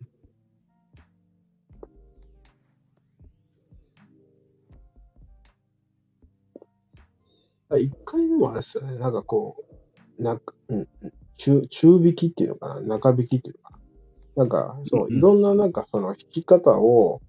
[7.68, 8.96] あ一回でもあれですよね。
[8.96, 9.75] なんかこう、
[10.18, 12.80] なんか、うん、うん中、中引きっていうのかな？
[12.80, 13.78] 中引きっていうのか
[14.36, 14.42] な？
[14.42, 17.20] なんか、そう、うんいろんななんかその引き方を、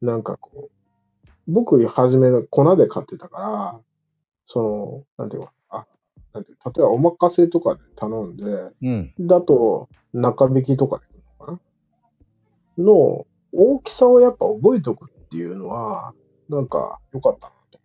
[0.00, 3.80] なんかこう、僕、初めの粉で買ってたから、
[4.46, 5.86] その、なんていうのあ、
[6.32, 9.14] なんていう例えばお任せとかで頼んで、うん。
[9.20, 11.52] だと、中引きとかで来るのか
[12.78, 12.84] な？
[12.84, 16.12] の大きさをやっぱ覚えておくっていうのは、
[16.48, 17.78] なんか良かったなと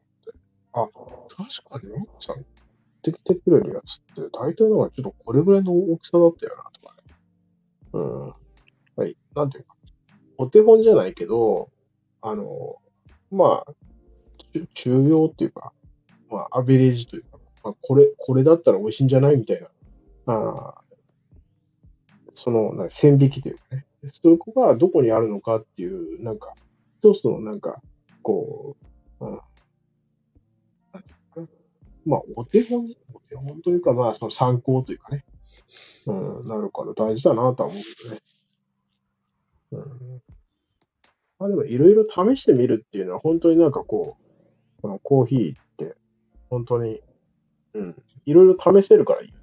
[0.74, 1.38] 思って。
[1.38, 2.44] あ、確かに、奥さん、持
[3.10, 7.14] ってきてくれるやつって、大体のがちょっとこれぐらいの大きさだったよな、とかね。
[7.94, 8.28] うん。
[8.96, 9.18] はい。
[9.36, 9.76] なんていうか、
[10.38, 11.70] お手本じゃないけど、
[12.22, 12.78] あの、
[13.32, 13.74] まあ、
[14.54, 15.74] 中中庸っていうか、
[16.30, 19.68] まあ、アベレージというか、まあ、これ、これだったら美味しいんじゃないみたいな、
[20.34, 20.76] あ
[22.36, 23.86] その、な線引きというかね、
[24.24, 26.54] そこがどこにあるのかっていう、なんか、
[27.00, 27.82] 一つのなんか、
[28.22, 28.76] こ
[29.20, 29.40] う、うん、
[32.06, 35.24] まあ、お手本、お手本というか、まあ、その参考というかね、
[36.08, 36.14] う
[36.44, 38.22] ん、なるから大事だなとは思うけどね。
[39.72, 40.22] うん。
[41.40, 44.24] まあでもいろいろ試してみるっていうのは本当になんかこう、
[44.82, 45.96] このコーヒーって
[46.50, 47.02] 本当に、
[47.74, 47.96] うん、
[48.26, 49.42] いろいろ試せるからいいよね。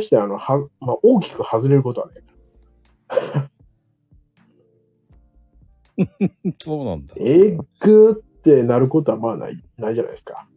[0.00, 2.14] 試してあの、は、まあ大きく外れることはね。
[6.58, 7.14] そうなんだ。
[7.18, 10.48] えっぐってなることはまあない、ないじゃないですか。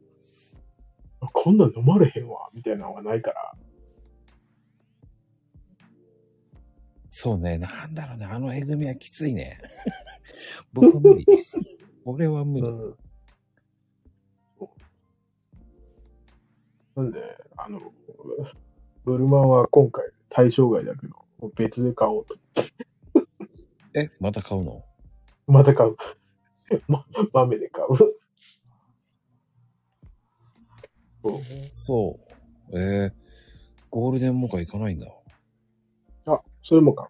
[1.19, 3.53] こんなん飲まれへんわ、みたいなのがないから。
[7.11, 7.59] そうね。
[7.59, 8.25] なんだろうね。
[8.25, 9.57] あのえぐみはきついね。
[10.73, 11.25] 僕は無理。
[12.05, 12.67] 俺は無理。
[12.67, 12.95] うん。
[16.95, 17.93] なんで、あの、
[19.03, 21.15] ブルマンは今回対象外だけど、
[21.55, 22.35] 別で買おうと。
[23.93, 24.83] え、また買うの？
[25.47, 25.95] また買う。
[26.87, 27.95] ま、豆で買う。
[31.23, 32.19] そうそ
[32.71, 32.79] う。
[32.79, 33.13] えー、
[33.89, 35.07] ゴールデンモカ行かないんだ。
[36.25, 37.09] あ、それも買う。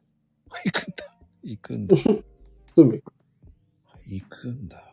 [0.63, 1.17] 行くんだ。
[1.43, 1.97] 行くんだ。
[1.97, 3.13] それも行く。
[4.05, 4.91] 行くんだ。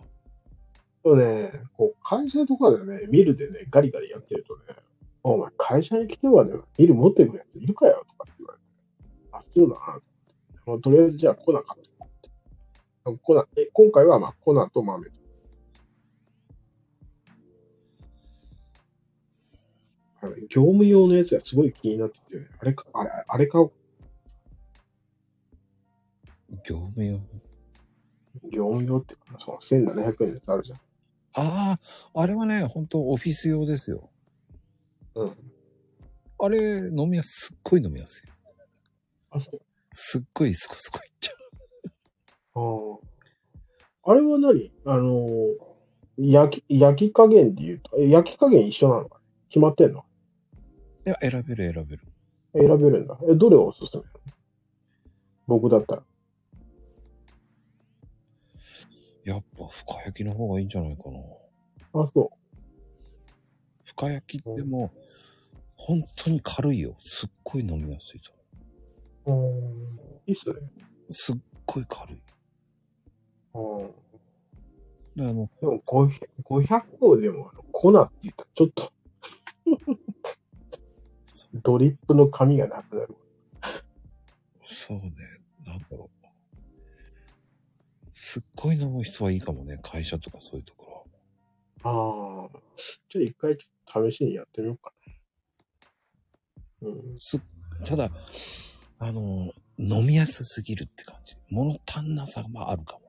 [1.05, 4.63] そうね、こう会社とかでね、ミルでね、ガリガリやってるとね、
[5.25, 8.65] お前会社に来てまでミル持ってくるやついるかよとかって言われて、
[9.33, 11.92] あ、そうだなとりあえずじゃあ粉買ってこうって。
[13.05, 15.21] 粉、え、今回はまあ粉と豆と。
[20.21, 23.73] あの業務用のやつがすごい気になってて、あれか、あれ、あれ買おう。
[26.65, 27.19] 業務用？
[28.51, 30.79] 業務用ってか、その1700円のやつあるじゃん。
[31.35, 31.79] あ
[32.15, 34.11] あ、あれはね、本当オフィス用ですよ。
[35.15, 35.37] うん。
[36.39, 38.31] あれ、飲みやす、すっごい飲みやすい。
[39.31, 39.61] あ、そう。
[39.93, 41.12] すっごいスコスコい。
[42.55, 44.11] ああ。
[44.11, 44.73] あれは何？
[44.85, 45.53] あのー、
[46.19, 49.21] 焼き、焼き加減で言うと、え焼き加減一緒なのか？
[49.49, 50.05] 決まってんの？
[51.07, 52.03] いや、選べる選べる。
[52.55, 53.19] 選べるんだ。
[53.29, 54.03] え、どれをおすすめ？
[55.47, 56.03] 僕だったら。
[59.25, 61.19] やっぱ深焼きの方がいいんじゃないかな。
[62.03, 62.31] あ、そ
[63.85, 64.99] 深焼きってもう、
[65.77, 66.97] 本当に軽いよ。
[66.99, 68.33] すっごい飲みやすいと
[69.27, 69.33] う。
[69.33, 69.49] うん。
[70.27, 70.55] いいっすね。
[71.11, 72.23] すっごい軽い。
[73.55, 73.91] うん。
[75.17, 78.93] であの、でも500、500個でもあの粉って言ったらちょっと
[81.55, 83.17] ドリップの紙がなくなる。
[84.65, 85.13] そうね、
[85.67, 86.23] なんだろう。
[88.15, 89.79] すっごい飲む人はいいかもね。
[89.83, 91.05] 会社とかそういうとこ
[91.83, 92.49] ろ。
[92.49, 92.59] ああ。
[92.77, 93.59] ちょっと一回
[94.11, 94.93] 試しにやってみようか
[96.83, 96.89] な。
[96.89, 97.19] うん。
[97.19, 97.39] す
[97.85, 98.09] ただ、
[98.99, 101.35] あの、飲みやすすぎるって感じ。
[101.51, 103.02] 物足んなさがあるかも。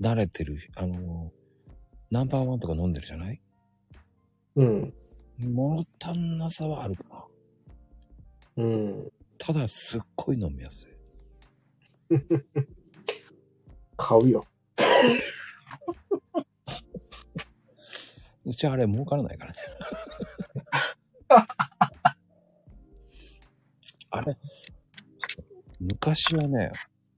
[0.00, 1.30] 慣れてる、あの、
[2.10, 3.40] ナンバーワンとか飲んでるじゃない？
[4.56, 4.94] うん。
[5.38, 7.24] 物足んなさはあるかな。
[8.64, 9.12] うん。
[9.38, 10.92] ただ、すっごい飲みやすい。
[13.96, 14.44] 買うよ。
[18.44, 19.58] うちあれ儲からないからね。
[24.10, 24.36] あれ、
[25.80, 26.70] 昔はね、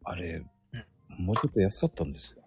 [0.05, 0.45] あれ、
[1.19, 2.45] もうちょっと安かったんですよ。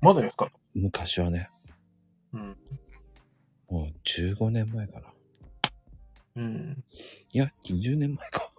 [0.00, 1.50] まだやっか昔はね、
[2.32, 2.56] うん。
[3.68, 5.12] もう15年前かな。
[6.36, 6.84] うん。
[7.32, 8.52] いや、20年前か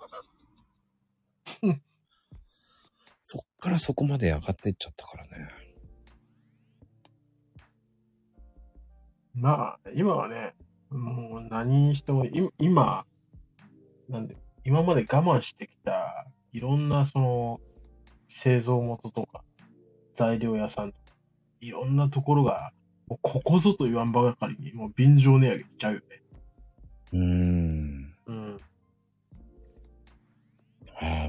[1.62, 1.82] うん。
[3.24, 5.50] そっからそこまで上がってっちゃったからね。
[9.36, 10.56] まあ、今はね、
[10.90, 13.06] もう何にしても、い今、
[14.10, 17.62] なんで、今まで我慢してきた、いろんなその、
[18.28, 19.44] 製造元とか、
[20.16, 21.16] 材料屋さんとか、
[21.62, 22.72] いろんなところが、
[23.08, 26.06] もうここぞと言わんばかりに、もう便乗値上げしちゃうよね。
[27.14, 28.16] うーん。
[28.26, 28.62] うん。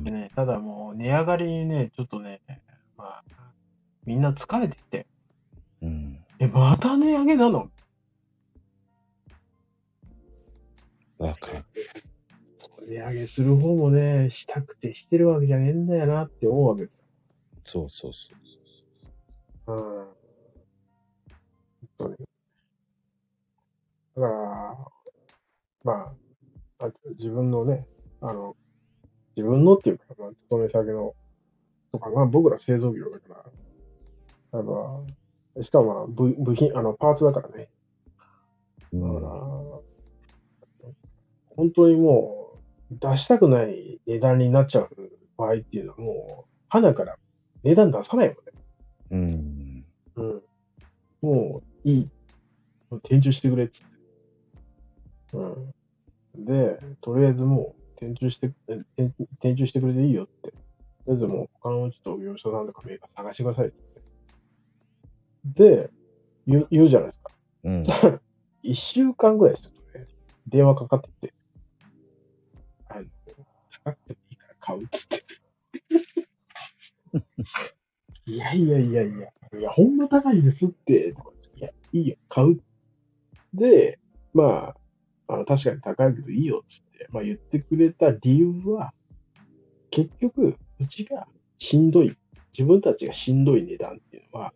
[0.05, 2.41] ね、ただもう、値上がりにね、ちょっとね、
[2.97, 3.25] まあ、
[4.07, 6.19] みんな疲れてきて、ーうん。
[6.41, 7.69] え、また値上げなの？
[11.19, 11.65] わかる。
[12.89, 17.01] 値上げする方もね、したくてしてるわけじゃねえんだよなって思うわけですよ。
[17.65, 19.75] そうそうそう。
[19.75, 20.07] うん。
[20.07, 20.15] 本
[21.99, 22.17] 当に。
[24.17, 24.79] だから、
[25.85, 25.93] ま
[26.79, 27.87] あ、あ自分のね、
[28.21, 28.57] あの、
[29.37, 31.15] 自分のっていうか、まあ、勤め先の、
[31.93, 33.45] とか、まあ僕ら製造業だか
[34.53, 35.07] ら、あの、
[35.61, 37.69] しかもまあ部部品、あの、パーツだからね。
[38.93, 39.21] うだからん、
[41.57, 42.48] 本当にもう、
[42.91, 44.89] 出したくない値段になっちゃう
[45.37, 47.17] 場合っていうのはもう、花から
[47.63, 48.53] 値段出さないもんね。
[49.11, 49.87] うん。
[50.17, 50.43] うん。
[51.21, 52.11] もう、いい。
[52.91, 55.37] 転注してくれっつって。
[55.37, 55.45] う
[56.41, 56.45] ん。
[56.45, 60.51] で、とりあえずもう、転注して、転注してくれていいよって。
[60.51, 60.57] とり
[61.09, 63.77] あえずもう、他のちょっと業者さんとかメーカー探してくださいって
[65.45, 65.85] 言って。
[65.85, 65.91] で、
[66.47, 67.33] 言う言うじゃないですか。
[67.65, 67.85] うん。
[68.63, 70.07] 一週間ぐらいするとね、
[70.47, 71.35] 電話かかってきて、
[73.89, 75.25] 高くてもいいから買うっつって。
[78.27, 79.29] いやいやいやいや、
[79.59, 81.15] いや、ほんま高いですって、
[81.57, 82.61] いや、いいよ、買う。
[83.55, 83.99] で、
[84.35, 84.75] ま
[85.29, 88.93] あ、あの確かに高いけどいいよっつって、まあ言ってくれた理由は、
[89.91, 91.27] 結局、うちが
[91.59, 92.17] しんどい、
[92.53, 94.53] 自分たちがしんどい値段っていうのは、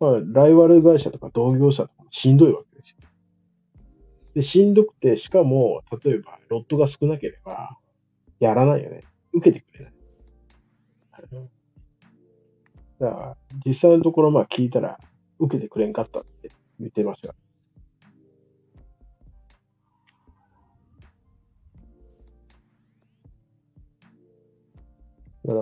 [0.00, 2.98] まあ、ライバル会社とか同業者とかしんどいわけですよ。
[4.34, 7.78] で、しんどくて、しかも、例えば、ロットが少なければ、
[8.40, 9.02] やらないよね。
[9.32, 9.94] 受けてくれない。
[13.00, 13.36] だから、
[13.66, 14.98] 実際のところ、まあ聞いたら、
[15.38, 17.28] 受けてくれんかったって言ってました。
[17.28, 17.36] だか
[25.46, 25.54] ら、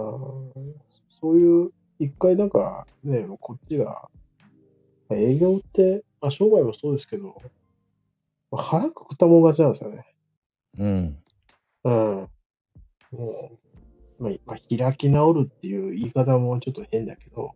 [1.21, 4.09] そういう、一回なんかね、こっちが、
[5.09, 7.41] まあ営業って、まあ商売もそうですけど、
[8.51, 10.07] まあ腹くくったもん勝ちなんですよね。
[10.79, 11.23] うん。
[11.85, 11.91] う
[12.23, 12.32] ん。
[13.13, 13.53] も
[14.19, 17.53] う、まあ、開き直るっていう言い方もちょっと変だけど、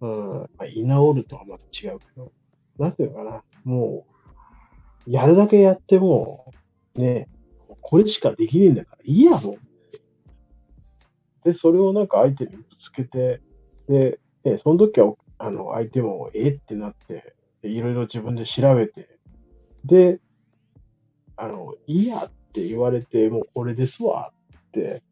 [0.00, 2.32] うん、まあ、居直るとはまた違うけど、
[2.78, 4.06] なんていうのかな、も
[5.06, 6.52] う、やるだけやっても、
[6.94, 7.28] ね、
[7.80, 9.56] これしかできねえんだから、いいやろ。
[11.44, 13.40] で、それをなんか相手にぶつけて、
[13.88, 19.18] で、ね、その時は、あの、相手も、えってなって、いろいろ自分で調べて、
[19.84, 20.20] で、
[21.36, 24.32] あの、いいやって言われて、もうこれですわ
[24.80, 25.02] って、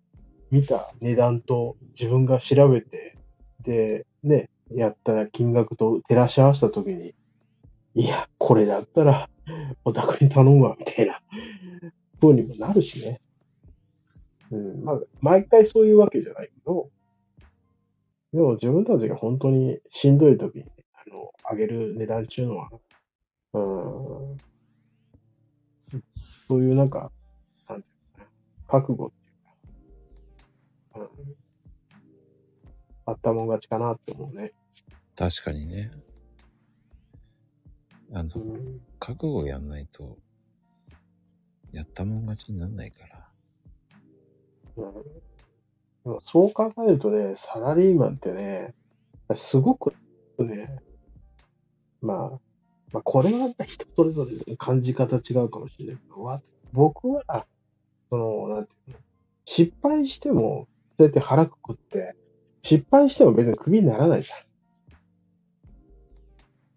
[0.50, 3.16] 見た値段と自分が調べて、
[3.62, 7.14] で、ね、やったら金額と照らし合わせたときに、
[7.94, 9.28] いや、これだったら、
[9.84, 11.20] お宅に頼むわ、みたいな、
[12.20, 13.20] 風にもなるしね。
[14.50, 16.90] うん、まあ、毎回そういうわけじゃないけど、
[18.32, 20.64] でも自分たちが本当にしんどい時に、
[20.94, 22.70] あの、上げる値段っていうのは、
[23.54, 24.36] うん、
[26.48, 27.10] そういうなんか、
[27.68, 28.26] なんていうかな、
[28.66, 29.21] 覚悟っ
[33.06, 34.52] あったもん勝ちかなって思うね。
[35.16, 35.90] 確かにね。
[38.14, 40.18] あのう、ん、覚悟やんないと、
[41.72, 43.28] やったもん勝ちになんないから。
[44.76, 45.00] うん、で
[46.04, 48.74] もそう考えるとね、サラリーマンってね、
[49.34, 49.94] すごく
[50.38, 50.78] ね、
[52.00, 52.40] まあ、
[52.92, 56.42] まあ、これは人それぞれ感じ方違うかもしれないけど、わ
[56.72, 57.46] 僕は、
[58.10, 58.98] その、なんていうの、
[59.44, 62.14] 失敗しても、そうやって腹くくって、
[62.62, 64.38] 失敗しても別にクビにならないじゃん。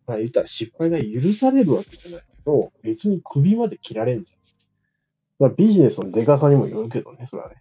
[0.07, 4.39] まあ言ったら失敗が許されるわけじゃないけど、別にクビまで切られんじゃん。
[5.39, 7.55] まあビジネスのデカさにもよるけどね、それはね。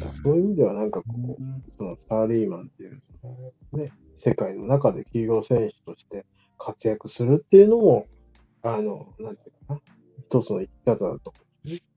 [0.00, 1.06] まあそういう意味ではなんかこ
[1.38, 1.42] う、
[1.76, 3.02] そのサラリーマンっていう、
[3.72, 6.26] ね、世界の中で企業選手として
[6.58, 8.06] 活躍するっていうのも、
[8.62, 9.80] あの、なんていうかな、
[10.22, 11.18] 一つの生き方だと思
[11.64, 11.88] うんですね。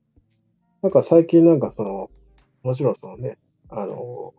[0.81, 2.09] なんか最近なんかその、
[2.63, 3.37] もちろんそのね、
[3.69, 4.33] あの、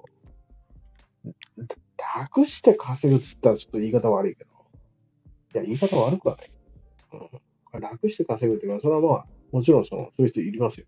[2.17, 4.51] 楽して稼ぐっつったらちょっと言い方悪いけど、
[5.55, 6.51] いや、言い方悪くはない。
[7.73, 10.87] うん、楽して稼ぐっていうか、それはまあ、もちろんその、そういう人いりますよ。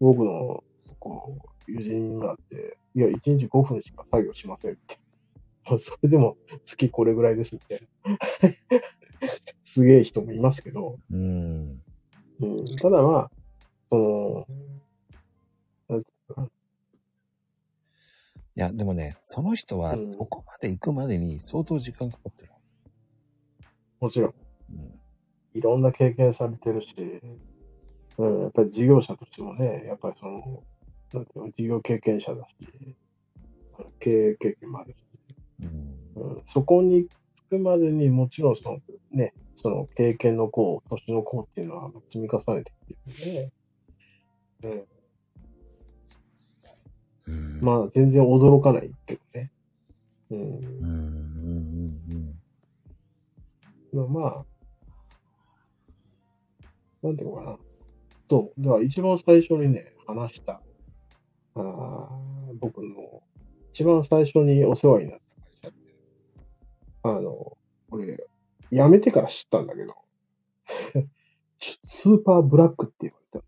[0.00, 0.62] 僕の、
[1.00, 1.38] こ
[1.68, 4.98] う、友人があって、いや、1日5分しか作業しませんって。
[5.78, 8.50] それでも月これぐらいですみたいな。
[9.62, 11.82] すげえ人もいますけど、うん。
[12.40, 13.30] うん、ただまあ、
[13.90, 14.46] その、
[18.58, 22.74] いや、でもね、その人はうんそこまで行くまでに相当時間かかってるはず。
[24.00, 24.34] もちろん、
[24.70, 25.00] うん。
[25.52, 26.94] いろんな経験されてるし、
[28.16, 30.62] うん、やっぱり事業者としてもね、やっぱりその、
[31.12, 32.54] なんていうの、事業経験者だし、
[33.98, 35.04] 経営経験もあるし、
[36.16, 36.36] うん。
[36.36, 37.10] うん、そこにつ
[37.48, 38.78] くまでにもちろんその
[39.12, 43.50] ね、その経験の功、年の功っていうのは積み重ねてきて
[44.62, 44.86] るんで、
[47.26, 47.60] うん。
[47.60, 49.50] まあ全然驚かないけどね。
[50.30, 50.46] うんうん。
[50.46, 50.60] うん。
[52.08, 52.32] うん。
[53.92, 54.44] でもまあ、
[57.02, 57.58] なんていうのかな。
[58.28, 58.62] そう。
[58.62, 60.60] だから一番最初にね、話した、
[61.54, 63.22] あー僕の
[63.72, 65.20] 一番最初にお世話になっ
[67.12, 67.56] あの、
[67.90, 68.26] 俺、
[68.70, 69.94] 辞めてから知ったんだけど、
[71.58, 73.46] スーパーブラックって言われたんで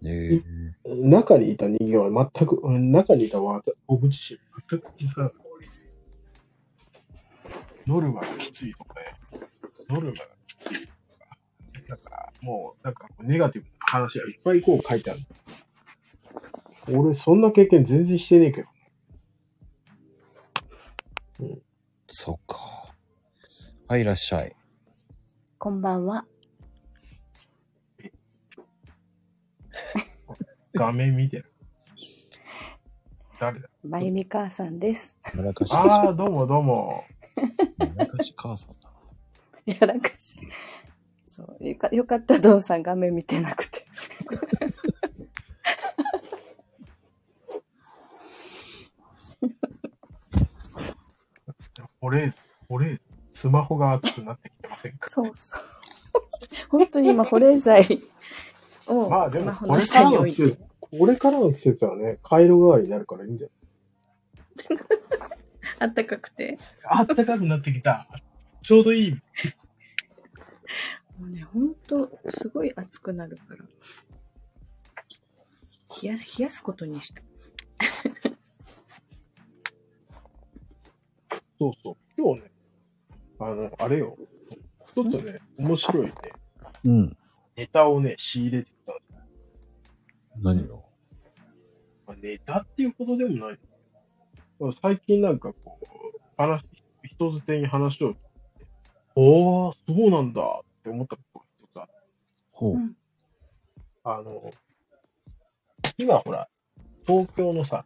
[0.00, 0.42] すね。
[0.84, 4.38] ええ中にいた人間は全く、うん中にいたわ僕自身
[4.68, 5.42] 全く気づかなかった。
[7.86, 9.06] ノルマがきついとかね、
[9.88, 10.92] ノルマがきついとか、
[11.88, 15.20] だからもうなんかネガティブな話がいっぱいこう書いてある。
[16.96, 18.68] 俺そんな経験全然してねえけど。
[22.14, 22.92] そっか。
[23.88, 24.54] はい、いらっしゃい。
[25.56, 26.26] こんばんは。
[30.74, 31.50] 画面見てる。
[33.40, 33.68] 誰だ？
[33.82, 35.16] まゆみ母さんです。
[35.34, 37.02] やらかし、ああ、どうもどうも。
[37.78, 38.90] やらかし母さんだ
[39.66, 39.74] な。
[39.74, 40.38] やらかし。
[41.26, 41.66] そう。
[41.66, 43.86] よかよかった、ドンさん画面見てなくて。
[52.02, 52.36] 保冷図、
[52.68, 53.00] 保冷図。
[53.32, 55.08] スマホが熱くなってきてませんか？
[55.08, 55.62] そうそう。
[56.68, 58.02] 本当に今、保冷剤
[58.86, 63.48] をまあでも、スマホこれかの下に置いらの季節て。、これからの季節はね、回路代わりになるからいいんじゃ
[65.78, 66.46] あったかくて。
[66.46, 68.06] ないあったかくなってきた。
[68.62, 69.12] ちょうどいい。
[71.18, 73.64] もうね、本当すごい暑くなるから。
[76.02, 77.22] 冷やす、冷やすことにした。
[81.62, 81.96] そうそう。
[82.18, 82.50] 今日ね、
[83.38, 84.18] あの、あれよ。
[84.88, 86.12] 一つね、面白いね、
[86.84, 87.16] うん。
[87.56, 89.18] ネタをね、仕入れてきたんですよ。
[90.38, 90.84] 何を？
[92.06, 93.68] まあ、ネタっていうことでもないんです
[94.58, 95.86] けど、最近なんかこう、
[96.36, 96.64] 話、
[97.04, 98.20] 人づてに話を聞いて、
[99.14, 101.92] おー、そうなんだって思ったことが一つあって
[102.50, 102.74] ほう。
[102.74, 102.96] うん
[104.04, 104.52] あの、
[105.96, 106.48] 今ほら、
[107.06, 107.84] 東京のさ、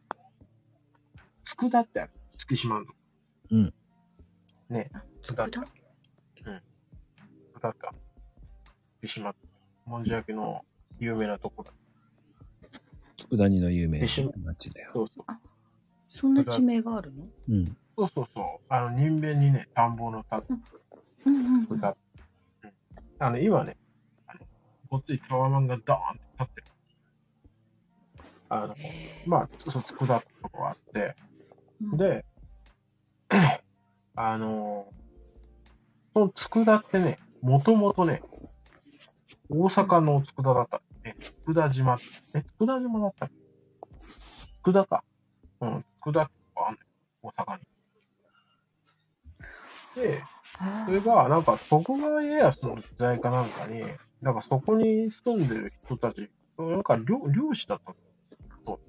[1.44, 2.10] 佃ってある。
[2.38, 2.86] 月島の。
[3.50, 3.74] うん。
[4.68, 4.90] ね、
[5.22, 5.58] 佃って。
[5.58, 5.66] 佃
[7.54, 7.98] 佃ってある。
[9.02, 9.34] 月島。
[9.84, 10.64] もんじゃ焼きの
[10.98, 11.70] 有名なところ。
[13.16, 14.06] 佃煮の有名な
[14.44, 14.90] 町だよ。
[14.92, 15.24] そうそう。
[16.08, 17.24] そんな地名があるの？
[17.48, 17.76] うん。
[17.96, 18.44] そうそうそう。
[18.68, 20.42] あの、人弁にね、田んぼの田、
[21.24, 21.84] うんうんうん。
[21.84, 23.76] あの、今ね、
[24.26, 24.40] あの、
[24.90, 26.66] こっちにタワマンがドーンって立ってる。
[28.48, 28.76] あの、
[29.26, 31.16] まあ、そう、佃ってとこがあって、
[31.80, 32.24] うん、で、
[34.14, 34.86] あの
[36.14, 38.22] その佃ってね、もともとね、
[39.48, 40.80] 大阪の佃だった。
[41.04, 41.14] え、
[41.46, 41.98] 佃島。
[42.34, 43.34] え、佃島だったっけ
[44.64, 45.04] 佃か。
[45.60, 46.86] うん、佃とこあんのよ。
[47.22, 47.62] 大阪に。
[50.02, 50.22] で、
[50.58, 53.82] あそれが、なんか、徳川家康の時代かなんかに、
[54.22, 56.28] なんかそこに住んでる人たち、
[56.58, 57.94] なんか漁漁師だった
[58.64, 58.80] そう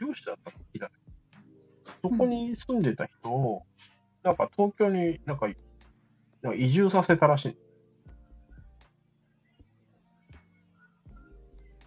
[0.00, 0.94] 漁師だった時だね。
[2.02, 3.62] そこに住んでた人を、
[4.22, 5.48] なんか東京になんか、
[6.42, 7.56] なんか移住させたらしい。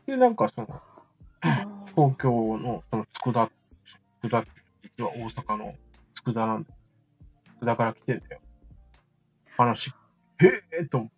[0.08, 0.68] で、なんかその、
[1.42, 3.50] あ東京のその佃、
[4.22, 4.50] 佃って
[4.98, 5.76] 実は大阪の
[6.14, 6.70] 佃なんだ。
[7.62, 8.42] 佃から来てんだよ。
[9.58, 9.94] 話、へ
[10.82, 11.16] えと思って。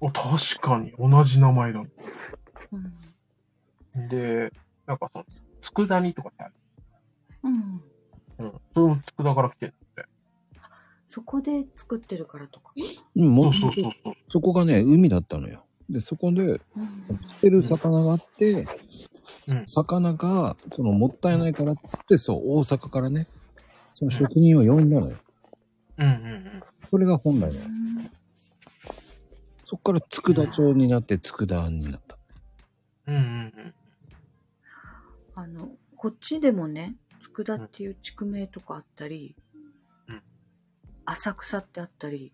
[0.00, 1.80] お、確かに同じ名前だ。
[1.80, 2.94] うん
[3.94, 4.52] で、
[4.86, 5.24] なんかその、
[5.60, 6.50] 佃煮とかさ、
[7.44, 7.82] うん。
[8.38, 9.83] うん、それも佃から来てんだって。
[11.14, 12.72] そこで作ってるからとか。
[13.14, 15.64] うん、もそうそうそうそこがね、海だったのよ。
[15.88, 18.66] で、そこで、うん釣ってる魚があって、
[19.46, 21.76] うん魚が、その、もったいないからっ
[22.08, 23.28] て、そう、大阪からね、
[23.94, 25.16] その職人を呼んだのよ。
[25.98, 27.48] うんうんそれが本来の。
[27.48, 28.10] うん
[29.64, 32.18] そっから佃町になって佃になった。
[33.06, 33.14] うん。
[33.14, 33.28] うんうんう
[33.68, 33.74] ん。
[35.36, 39.43] あの、こっちでもね、佃っていう地区名とかあったり、うん
[41.06, 42.32] 浅草ってあったり、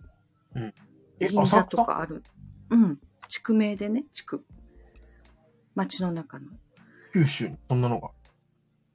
[1.20, 2.22] え、銀座とかある。
[2.70, 3.01] うん。
[3.28, 4.44] 地区名でね、地区。
[5.74, 6.47] 町の中の。
[7.12, 8.10] 九州にそんなのが？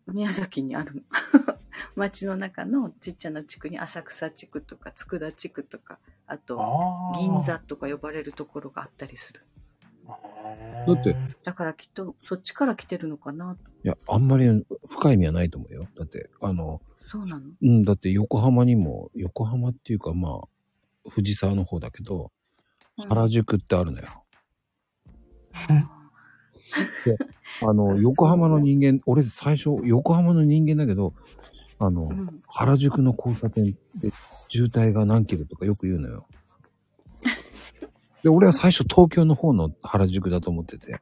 [0.07, 1.01] 宮崎にあるの。
[1.95, 7.19] 町の中のちっちゃな地区に浅草地区とか佃地区とか、あとああ。
[7.19, 9.41] 銀座とか呼ばれるところがあったりする。
[10.87, 13.71] だってだからきっとそっちから来てるのかなと。
[13.83, 15.87] いや、あんまり深い意味はないと思うよ。
[15.95, 17.51] だって、あの、そうなの？
[17.61, 22.31] うん、だって横浜にも、横浜っていうかまあ、藤沢の方だけど、
[23.09, 24.07] 原宿ってあるのよ。
[27.61, 31.13] あの、 横浜の人間、俺最初、横浜の人間だけど、
[31.79, 33.65] あの、うん原宿の交差点
[33.95, 34.09] で
[34.47, 36.25] 渋滞が何キロとかよく言うのよ。
[38.23, 41.01] で、俺は最初東京の方の原宿だと思ってて。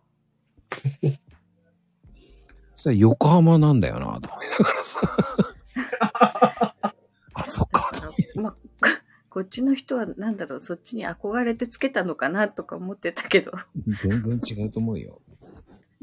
[2.74, 5.00] そしたら横浜なんだよなと思いながらさ。
[7.34, 7.92] あ、そっか、
[8.36, 8.56] まあ、
[9.30, 13.52] こっちの人はなんだろう、そっちに憧れてつけたのかなとか思ってたけど、
[14.04, 15.22] 全然違うと思うよ。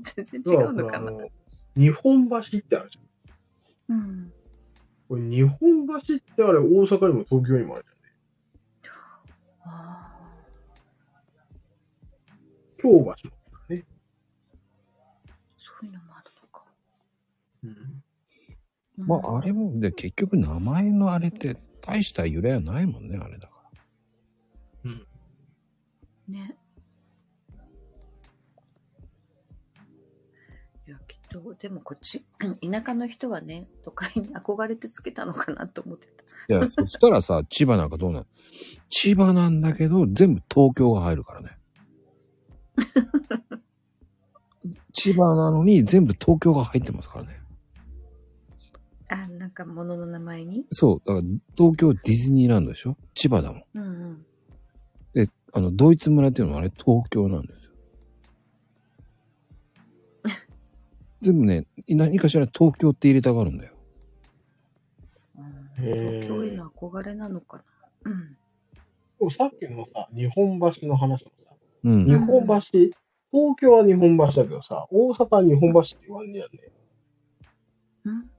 [0.03, 1.09] 全然違うのかな。
[1.09, 1.29] あの
[1.77, 3.97] 日本橋ってあるじゃん。
[3.97, 4.33] うん。
[5.09, 6.01] これ日本橋っ
[6.37, 7.87] てあれ大阪にも東京にもある
[8.83, 8.91] じ
[9.65, 10.19] あ
[12.79, 13.13] 京橋も
[13.69, 13.85] ね。
[15.59, 16.65] そういうのもあるのか。
[17.65, 18.00] うん。
[19.01, 23.55] うんまあ、あれも、で、結局名前のあれって大した由来はないもんね、あれだか
[24.85, 24.91] ら。
[24.91, 25.07] うん。
[26.29, 26.57] ね。
[30.87, 32.25] いや、きっと、でもこっち、
[32.61, 36.55] 田舎の人はね、都会に憧れてつけたのかなと思ってた。
[36.55, 38.27] いや、 そしたらさ、千葉なんかどうなの？
[38.91, 41.59] 千葉なんだけど、全部東京が入るからね。
[44.93, 47.40] 千葉なのに全部東京が入ってますからね。
[49.13, 50.65] あ、なんか物の名前に？
[50.71, 50.99] そう。
[51.05, 51.27] だから
[51.57, 52.97] 東京ディズニーランドでしょ？
[53.15, 53.65] 千葉だもん。
[53.75, 54.27] うんうん。
[55.15, 57.71] で、あの、ドイツ村っていうのはあれ東京なんですよ。
[61.21, 63.75] 全部ね、何かしら東京って入れたがるんだよ。
[65.75, 67.65] 東京への憧れなのか
[68.05, 68.13] な？
[68.13, 68.29] うん。
[68.31, 68.37] で
[69.25, 71.51] もさっきのさ、日本橋の話もさ、
[71.83, 72.07] うん。
[72.07, 72.93] 日本橋、東
[73.61, 76.51] 京は日本橋だけどさ、大阪は日本橋って言わんねやね。
[78.05, 78.30] うん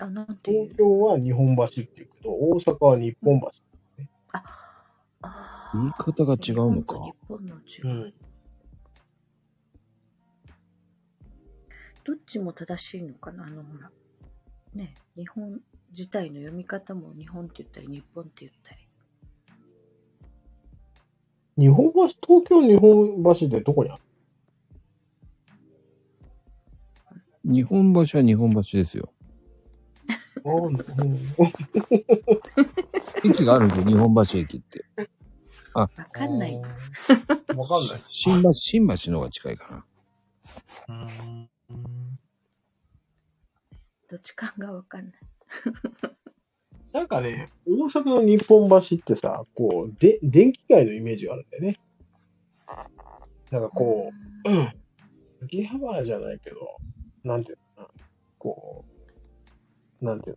[0.00, 3.50] あ、なん東京は日本橋って言うけど、大阪は日本橋。
[5.22, 6.98] あ言い方が違うのか。
[6.98, 7.84] 日本の違い。
[7.84, 8.14] うん。
[12.04, 13.90] どっちも正しいのかなあの、ほら。
[14.74, 15.60] ね、日本
[15.90, 18.88] 自体の読み方も日本って言ったり、日本って言ったり。
[21.56, 24.02] 日本橋、東京日本橋ってどこにある？
[27.44, 29.13] 日本橋は日本橋ですよ。
[33.24, 34.84] 駅があるんですよ、日本橋駅って。
[35.72, 36.56] わかんない。
[36.56, 36.76] わかんな
[37.96, 38.00] い。
[38.08, 39.86] 新橋、新橋の方が近いか
[40.86, 41.08] な。
[44.08, 45.14] どっちかがわかんない。
[46.92, 51.76] なんかね、大阪の日本橋ってさ、こう、で、電気街のイメージがあるんだよね。
[53.50, 54.12] なんかこ
[54.44, 54.72] う、うん。
[55.42, 56.76] 秋葉原じゃないけど、
[57.24, 58.04] なんていうのかな。
[58.38, 58.93] こう、
[60.04, 60.36] なんていう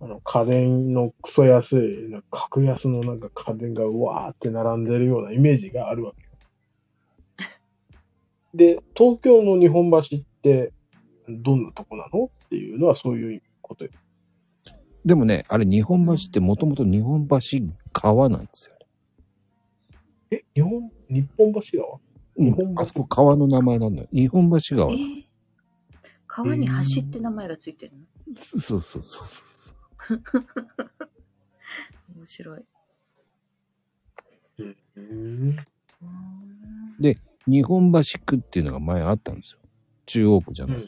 [0.00, 0.06] の。
[0.06, 6.28] あの、家電のクソ安い、なんか格安のなんか家電がうわーって並んでるようなイメージがあるわけよ。
[8.54, 10.72] で、東京の日本橋って、
[11.28, 13.90] どんなとこなのっていうのはそういうことよ。
[15.04, 17.38] でもね、あれ日本橋ってもともと日本橋
[17.92, 18.76] 川なんですよ。
[20.30, 21.98] え、日本、日本橋川？
[22.36, 24.08] うん日本橋あそこ川の名前なんだよ。
[24.12, 24.94] 日本橋川え。
[24.94, 25.27] ー
[26.44, 29.42] 川に橋って名前がついてるの、そうそうそうそ
[30.14, 30.22] う。
[32.16, 32.64] 面白い。
[34.58, 34.76] うん。
[34.96, 35.00] うー
[35.50, 35.56] ん
[37.46, 39.58] 日本橋区っていうのが前あったんですよ。
[40.06, 40.78] 中央区じゃない。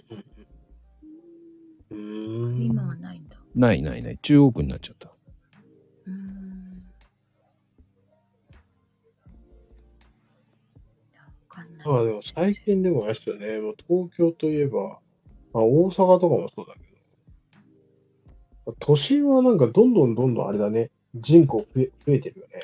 [1.90, 2.62] うん。
[2.62, 3.36] 今はないんだ。
[3.54, 4.18] ないないない。
[4.18, 5.08] 中央区になっちゃった。
[5.08, 6.84] うーん。
[11.12, 11.88] いやわかんない。
[11.88, 15.00] まあでも最近でもあれですよね、もう東京といえば、
[15.52, 16.80] まあ大阪とかもそうだけ
[18.66, 22.62] ど、都心はなんかどんどんどんどんあれだね、人口増え増えてるよね。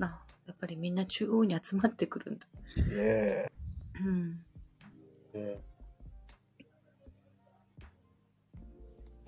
[0.00, 2.46] あ、やっぱりみんな中央に集まってくるんだ。
[2.76, 3.52] ねえ。
[4.00, 4.30] うん。
[4.30, 4.38] ね
[5.34, 5.60] え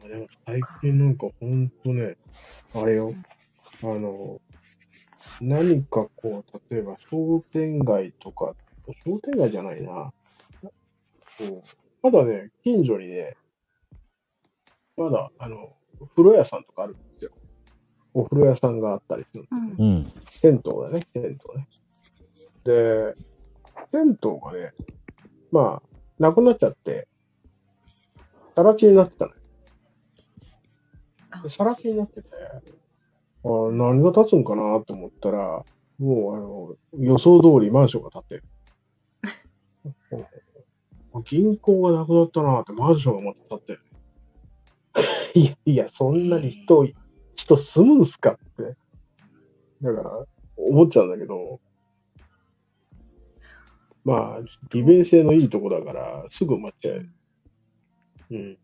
[0.03, 2.17] あでも最近なんかほんとね、
[2.75, 3.15] あれよ、
[3.83, 4.41] あの、
[5.41, 8.55] 何かこう、例えば商店街とか、
[9.05, 10.13] 商店街じゃないな。
[11.49, 13.37] こうまだね、近所にね、
[14.97, 15.77] まだ、あの、
[16.15, 17.31] 風呂屋さんとかあるんですよ。
[18.15, 19.47] お風呂屋さんがあったりする。
[19.51, 19.75] うん。
[19.79, 20.13] うん。
[20.31, 21.69] 銭湯だね、銭湯ね。
[22.65, 23.15] で、
[23.93, 24.73] 銭湯がね、
[25.53, 25.89] まあ、
[26.19, 27.09] なくなっちゃって、
[28.57, 29.37] さら地になってたのよ
[31.31, 31.49] あで。
[31.49, 32.31] さら地になってて、
[33.45, 35.65] あ何が建つんかなと思ったら、
[35.99, 38.45] もう、あの、予想通りマンションが建ってる。
[41.25, 43.81] 銀行がなくなったなって、マンションがまた建ってる。
[45.35, 46.89] いや、いや、そんなに人、
[47.35, 48.77] 人住むんすかって。
[49.83, 50.27] だから、
[50.57, 51.61] 思っちゃうんだけど、
[54.05, 54.41] まあ、
[54.73, 57.07] 利便性のいいとこだから、すぐ埋まっちゃう。
[58.31, 58.59] うん。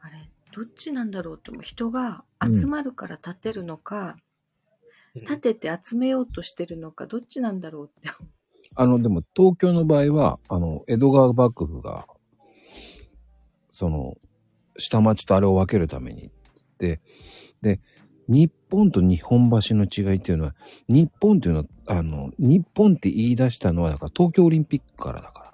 [0.00, 1.62] あれ、どっちなんだろうって思う。
[1.62, 4.16] 人が集まるから建てるのか、
[5.26, 8.08] 建てて集めようとしてるのか、どっちなんだろうって。
[8.74, 12.06] あの、でも東京の場合は、あの、江戸川幕府が、
[13.72, 14.16] その、
[14.76, 16.30] 下町とあれを分けるために。
[16.78, 17.00] で、
[17.60, 17.80] で、
[18.28, 20.54] 日本と日本橋の違いっていうのは、
[20.88, 25.52] 日本っていうのは、あの、日本って言い出したのは、だから東京オリンピックからだか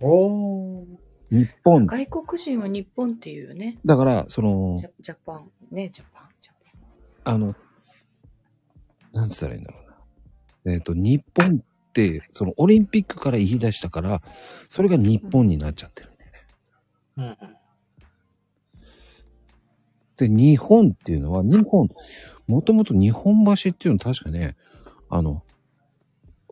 [0.00, 0.06] ら。
[0.06, 0.86] おー。
[1.30, 3.78] 日本、外国人は日本っていうよね。
[3.86, 5.50] だから、そのジャ、ジャパン。
[5.70, 6.28] ね、ジャパン。
[6.42, 6.52] ジャ
[7.24, 7.54] パンあの、
[9.14, 9.81] なんつったらいいんだろうな。
[10.64, 14.20] えっ、と、日本って、そのオリンピックから言い出したから、
[14.68, 16.38] それが日本になっちゃってるんだよね。
[17.16, 17.56] うんうん。
[20.16, 21.88] で、日本っていうのは、日本、
[22.46, 24.56] もともと日本橋っていうのは確かね、
[25.08, 25.42] あの、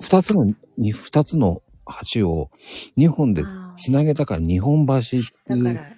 [0.01, 1.63] 二つの、に二つの
[2.15, 2.51] 橋を
[2.97, 5.23] 日本であつなげたから日本橋っていう。
[5.49, 5.97] ーだから、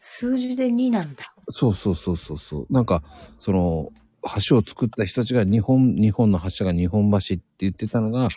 [0.00, 1.24] 数字で2なんだ。
[1.50, 2.66] そうそうそうそうそう。
[2.70, 3.02] なんか、
[3.38, 3.90] その、
[4.46, 8.28] 橋を作った人たちが日本、日本の橋が日本橋って言ってたのが、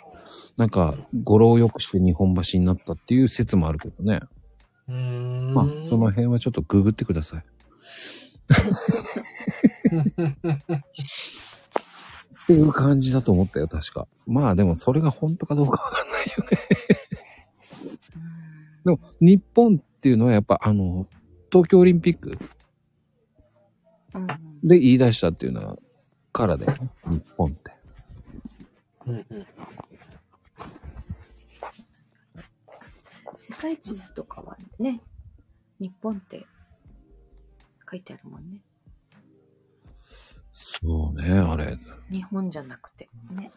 [0.56, 0.94] なんか、
[1.24, 4.20] 語呂を良くして日本橋になったっていう説もあるけどね。
[4.88, 5.54] うーん。
[5.54, 7.44] まあ、その辺はちょっとググってください。
[12.44, 14.08] っていう感じだと思ったよ、確か。
[14.26, 16.58] まあでもそれが本当かどうかわかんないよね。
[18.84, 21.06] でも、日本っていうのはやっぱあの、
[21.52, 22.38] 東京オリンピック
[24.14, 24.47] うん。
[24.62, 25.78] うんで言い出したっていうのは、
[26.32, 26.90] からだよね。
[27.06, 27.72] 日本って。
[29.06, 29.46] うんうん。
[33.38, 35.00] 世界地図とかはね、
[35.80, 36.46] 日本って
[37.90, 38.60] 書いてあるもんね。
[40.52, 41.78] そうね、あれ。
[42.10, 43.50] 日本じゃなくて、ね。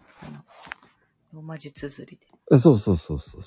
[1.33, 2.27] ローマ字綴りで。
[2.53, 3.41] えそうそうそうそう。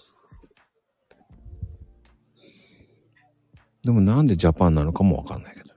[3.83, 5.74] でもなんでジャパンなのかもわかんないけどね。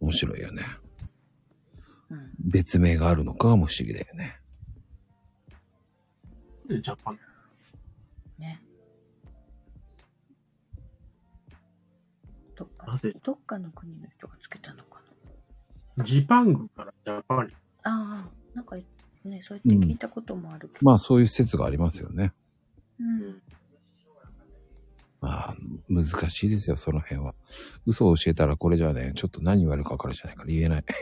[0.00, 0.64] 面白いよね。
[2.10, 2.32] うん。
[2.38, 4.40] 別名があるのかも不思議だよね。
[6.68, 7.18] で、ジャパン。
[8.38, 8.62] ね。
[12.56, 14.98] どっかなぜ、どっかの国の人がつけたのか
[16.04, 17.52] ジパングからジャパンに。
[17.52, 17.58] な。
[17.82, 18.76] ああ、なんか
[19.24, 20.84] ね、そうやって聞いたこともあるけど。
[20.84, 22.32] まあそういう説がありますよね。
[23.00, 23.42] うん。
[25.20, 25.56] まあ
[25.88, 27.34] 難しいですよ、その辺は。
[27.86, 30.84] 嘘を教えたらこれじゃね、ちょっと何言われるか分かるじゃないから言えない。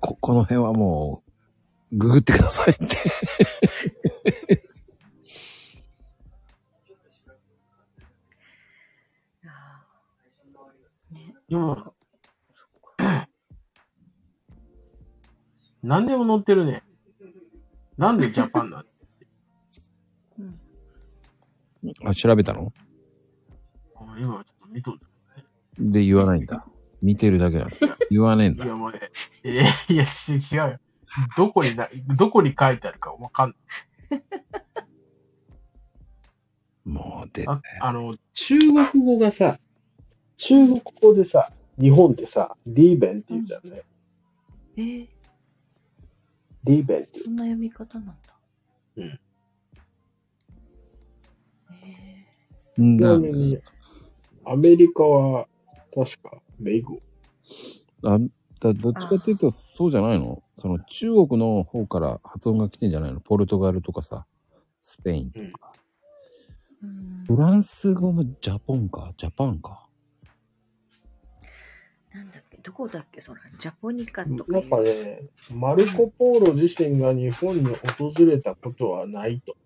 [0.00, 1.22] こ、この辺はも
[1.90, 2.84] う、ググってくださいって。
[9.46, 9.84] あ
[11.10, 11.14] あ。
[11.14, 11.34] ね。
[11.48, 11.92] 今、
[15.82, 16.82] 何でも載ってるね。
[17.96, 18.87] なんでジャパンなの？
[22.04, 22.72] あ、調べたの？
[23.96, 25.00] あ今ちょっと見とる。
[25.78, 26.66] で言わないんだ。
[27.00, 27.70] 見てるだけなの。
[28.10, 28.64] 言わねえんだ。
[28.64, 29.00] いや、もうね、
[29.44, 30.78] えいや、し違うよ。
[31.36, 33.54] どこにな、どこに書いてあるかわかん
[34.10, 34.22] ない。
[36.84, 39.58] もうで、ああの、中国語がさ、
[40.36, 43.82] 中国語でさ、日本ってさ、リーベンって言うじゃんね。
[44.76, 45.08] えー、
[46.64, 47.20] リーベンって。
[47.20, 48.14] そんな読み方なんだ。
[48.96, 49.20] うん。
[52.78, 53.58] ちなみに、
[54.44, 55.46] アメリカは、
[55.92, 57.00] 確か、米語。
[58.04, 58.18] あ
[58.60, 60.42] だどっちかっていうと、そうじゃないの？
[60.56, 63.20] その中国の方から発音が来てんじゃないの？
[63.20, 64.26] ポルトガルとかさ、
[64.82, 65.72] スペインとか。
[66.82, 67.24] ー、うん。
[67.26, 69.12] フランス語もジャポンか？
[69.16, 69.86] ジャパンか？
[72.12, 73.40] なんだっけ、どこだっけ、それ。
[73.58, 75.22] ジャポニカとかなんかね、
[75.54, 79.56] マルコ・ポーロ自身が日本に訪れたことはないと。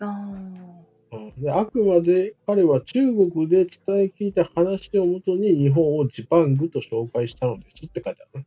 [0.00, 0.87] ああ。
[1.12, 8.46] うんであくまで彼は中国で伝え聞いた話をもとに日本をジパングと紹介したのですって書いてあるね。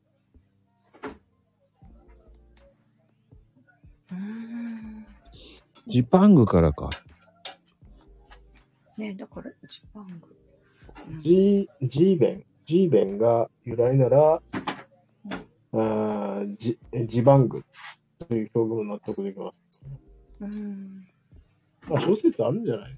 [4.11, 5.05] うーん。
[5.87, 6.89] ジパングからか。
[8.97, 10.13] ねだから、ジパング。
[10.13, 10.41] うん
[11.21, 14.41] ジジーベン、ジーベンが由来なら、
[15.73, 17.63] あージジバング
[18.19, 19.81] という表現も納得できます。
[20.41, 21.07] うん。
[21.87, 22.97] まあ、小説あるんじゃないの？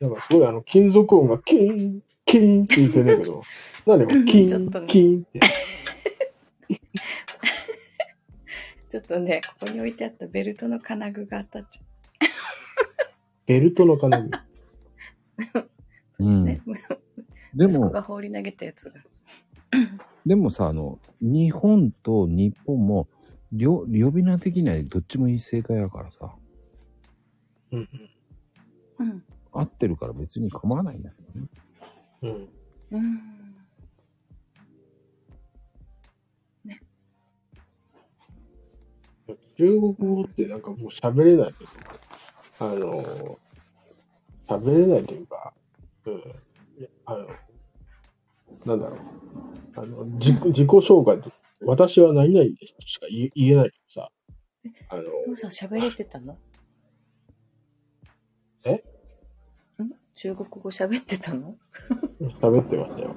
[0.00, 3.42] なんかすごいあの金属音がキーン、キーンって言ってんだけど、
[3.86, 5.40] 何もキーン、キーンって。
[8.90, 11.82] ちょっとね、ここに置いてあったベルトの金具が当たっちゃ
[13.46, 14.30] ベルトの金具？
[16.20, 16.44] うう。
[16.44, 16.62] ねん。。
[17.54, 19.00] でも息子が、放り投げたやつが。
[20.26, 23.08] でもさ、あの、日本と日本も、
[23.52, 26.34] りょ呼び名的にはどっちもいい正解やからさ、
[27.70, 27.88] うん
[28.98, 29.24] うん。
[29.52, 31.48] 合ってるから別に構わないんだけどね。
[32.22, 32.30] うん。
[32.30, 33.04] うん。
[39.28, 39.38] うん。
[39.56, 41.70] 中国語ってなんかもう喋れないけど、
[42.60, 43.38] あの、
[44.48, 45.52] 喋れないというか、
[46.06, 46.14] うん。
[46.14, 46.18] い
[46.82, 47.28] やあの、
[48.64, 48.98] なんだろう。
[49.76, 51.36] あの、自己自己紹介とか
[51.66, 54.10] 私は何々ですとしか言え言えないけどさ。
[54.88, 56.36] あの、お父さん喋れてたの？
[58.66, 58.72] え？
[58.74, 58.80] ん？
[60.14, 61.56] 中国語喋ってたの？
[62.40, 63.16] 喋ってましたよ。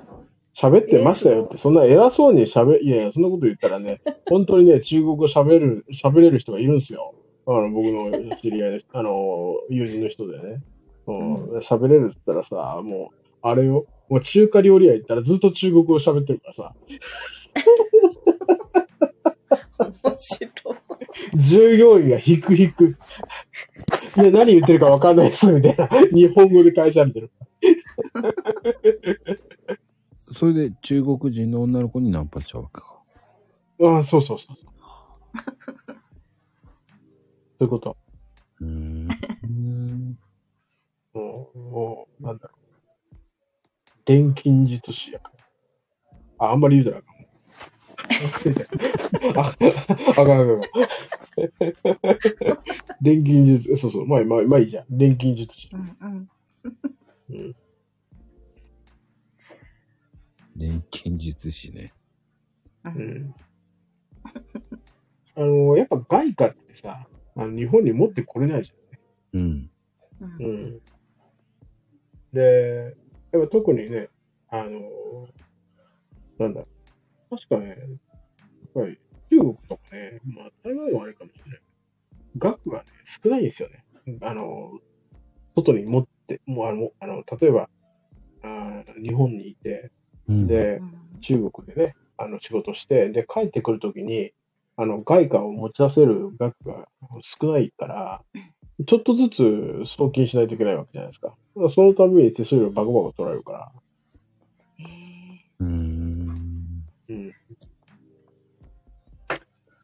[0.57, 7.13] 喋ってましたよって、そんな偉そうに喋、いやいや、そんなこと言ったらね、 本当にね、中国語喋る、喋れる人がいるんですよ。
[7.45, 10.63] あの、僕の知り合いの人、あの、友人の人でね。
[11.05, 16.73] うん、喋れるって言ったらさ、もう、あれよ、もう中華料理屋行ったらずっと中国語喋ってるからさ、
[19.79, 20.53] 面白い。
[21.35, 22.95] 従業員がヒクヒク。
[24.17, 25.87] ね、何言ってるか分かんないです、みたいな。
[26.11, 27.31] 日本語で返されてる。
[30.33, 32.97] それで中国人の女の子にナンパしちゃうわけか。
[33.83, 34.57] ああ、そうそうそう。
[37.59, 37.97] そういうこと。
[38.61, 39.07] うーん。
[41.13, 42.56] もう、もう、なんだろう。
[44.07, 45.31] 錬金術師やか
[46.39, 46.47] ら。
[46.47, 47.17] あ、あんまり言うたらあかん。
[49.37, 49.55] あ、
[50.11, 50.61] あかんあかんあかん。
[53.01, 54.85] 錬金術、そうそう、まあ、まあ、まあいいじゃん。
[54.89, 55.69] 錬金術師。
[55.73, 56.29] うんうん。
[57.29, 57.55] うん。
[60.55, 61.93] 錬金術師ね。
[62.85, 63.35] ううんん。
[65.35, 68.73] あの、やっぱ外貨ってさ、あの日本に持ってこれないじ
[69.33, 69.69] うん。
[70.21, 70.37] うゃん。
[70.39, 70.81] うんん。
[72.33, 72.95] で、
[73.31, 74.09] やっぱ特にね、
[74.49, 74.81] あの、
[76.39, 76.63] なんだ、
[77.29, 77.77] 確かね、やっ
[78.73, 78.97] ぱり
[79.29, 81.61] 中国とかね、まあ台湾はあれかもしれない。
[82.37, 83.83] 額がね、少ないんですよね。
[84.21, 84.79] あの、
[85.55, 87.69] 外に持って、もうあの、あの例えば、
[88.43, 89.91] あー日本にいて、
[90.27, 90.47] うん。
[90.47, 94.31] でう、ん中国でね、あの仕事して、で、帰ってくるときに、
[94.75, 96.87] あの、外貨を持ち出せる額が
[97.19, 98.21] 少ないから、
[98.85, 101.35] ちょっとずつ送金しないといけないわけじゃないですか。
[101.69, 103.71] そのために手数料バコバコ取られるから。
[104.77, 104.87] へえ
[105.59, 106.85] うーん。
[107.09, 107.33] うん。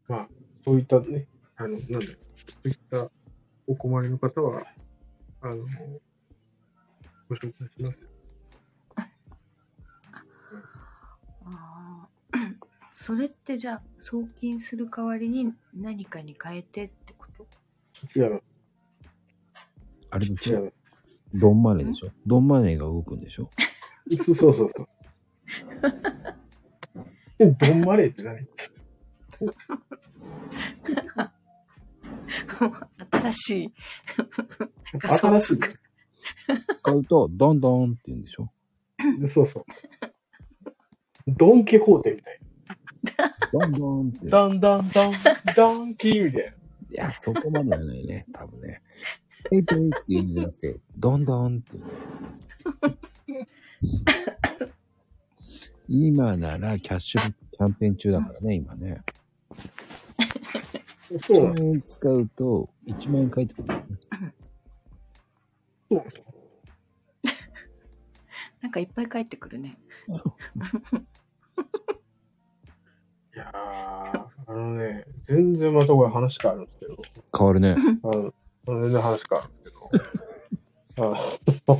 [0.07, 0.27] まあ、
[0.65, 2.11] そういったね、あの、なんだろう、そ
[2.65, 3.07] ういった
[3.68, 4.64] お困りの方は、
[5.41, 5.65] あの、
[7.30, 8.10] ご紹介しますよ。
[11.45, 12.55] あー
[12.95, 17.45] それってじゃあ送金する代わりに何かに変えてってこと？
[18.15, 18.51] 違います。
[20.11, 20.38] あれ違いま
[20.72, 20.82] す。
[21.34, 22.10] ドンマネーでしょ？
[22.26, 23.49] ドンマネーが動くんでしょ？
[24.18, 24.88] そうそうそうそう。
[27.39, 28.47] え、ドンマレーって何？
[33.11, 33.73] 新しい。
[35.01, 35.60] 新しい。
[36.81, 38.51] 買うと、ドンドンって言うんでしょ
[39.19, 39.64] でそうそう。
[41.27, 42.39] ドンキホーテみたい。
[43.51, 44.26] ドンドンって。
[44.27, 44.31] な。
[44.31, 45.14] ダンダンダン、
[45.55, 46.43] ドンキーみたい。
[46.45, 46.49] な。
[46.49, 46.53] い。
[46.91, 48.05] や、そこまではない。
[48.05, 48.81] ね、多分ね。
[49.54, 51.78] ペイペイって言うんじゃなくて、ドンドンって。
[55.88, 59.04] 今ならキャッシュキャンペーン中だからね、今ね。
[61.12, 63.86] 1そうなんです万円使うと1万円返ってくる、ね。
[65.90, 66.24] そうなんですよ。
[68.62, 69.78] なんかいっぱい返ってくるね。
[70.08, 70.34] そう。
[73.36, 76.98] いやー、あのね、全然またこれ話変わるんですけど、
[77.38, 77.76] 変わるね。
[78.04, 78.34] あの、
[78.65, 79.76] 全然話変わるんです
[80.95, 81.07] けど、
[81.68, 81.80] あの、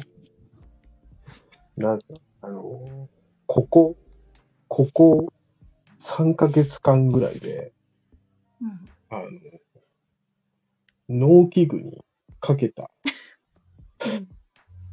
[1.78, 2.06] なんか、
[2.42, 3.10] あの、
[3.46, 3.96] ここ、
[4.68, 5.34] ここ
[5.98, 7.72] 3ヶ月間ぐらいで、
[8.62, 8.90] うん。
[9.10, 9.30] あの、
[11.10, 12.04] 農機具に
[12.40, 12.92] かけた、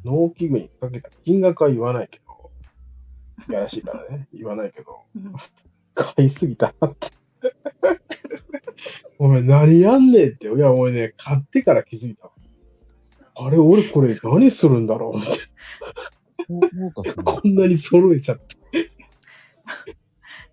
[0.05, 2.51] 農機具にかけた金額は言わないけど、
[3.49, 5.33] いやらしいからね、言わないけど、うん。
[5.93, 7.11] 買いすぎたなって。
[9.19, 10.47] お前何やんねんって。
[10.47, 12.31] いや、俺ね、買ってから気づいた。
[13.35, 15.29] あれ、俺これ何するんだろうって。
[17.23, 18.55] こんなに揃えちゃって。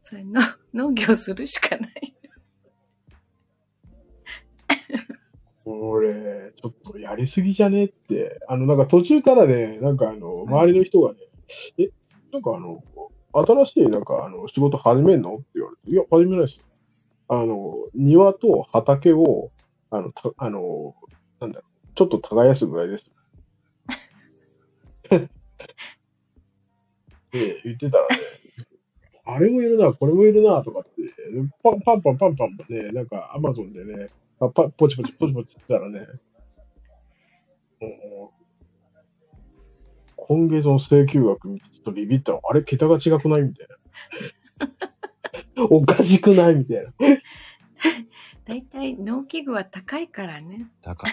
[0.03, 0.41] それの
[0.73, 1.91] 農業するしかない。
[5.65, 8.41] 俺、ちょっとやりすぎじゃねって。
[8.49, 11.19] あの、なんか途中からね、なんかあの、周りの人がね、
[11.79, 11.91] え、
[12.33, 12.83] なんかあの、
[13.33, 15.37] 新しいなんかあの、仕事始めんの？
[15.37, 16.65] って言われて、いや、始めないですよ。
[17.29, 19.51] あの、庭と畑を、
[19.91, 20.95] あの、たあの、
[21.41, 23.11] なんだろう、ちょっと耕すぐらいです。
[27.31, 28.17] で、言ってたらね、
[29.25, 30.91] あれもいるな、これもいるな、とかって、
[31.63, 34.09] パンパンパンパンパンパンね、なんかアマゾンでね、
[34.41, 36.07] あパポチポチポチポチって言ったらね、
[37.81, 38.39] もう
[40.17, 43.77] 今月の請求額見てちょっとビビったら、あれ、桁が違くないみたいな。
[45.71, 46.57] おかしくない？
[46.57, 46.93] みたいな。
[48.47, 50.71] だいたい農機具は高いからね。
[50.81, 51.13] 高い。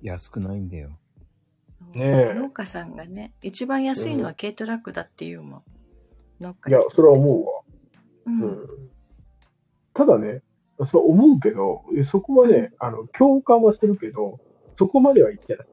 [0.00, 0.98] 安くないんだよ。
[1.94, 5.62] ねえ農家さんがね、一番安いのは軽トラックだっていうもん。
[6.40, 7.62] 農家いや、それは思うわ。
[8.26, 8.30] う。
[8.30, 8.68] うんん。
[9.94, 10.42] ただね、
[10.84, 14.40] そう思うけど、そこはね、あの、共感はしてるけど、
[14.78, 15.66] そこまでは言ってない。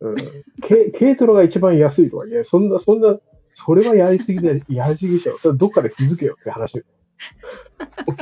[0.00, 0.16] うん。
[0.60, 3.18] 軽軽トラが一番安いとは、いや、そんな、そんな、
[3.54, 5.38] それはやりすぎで、やりすぎでしょ。
[5.38, 6.84] それどっかで気づけよって話。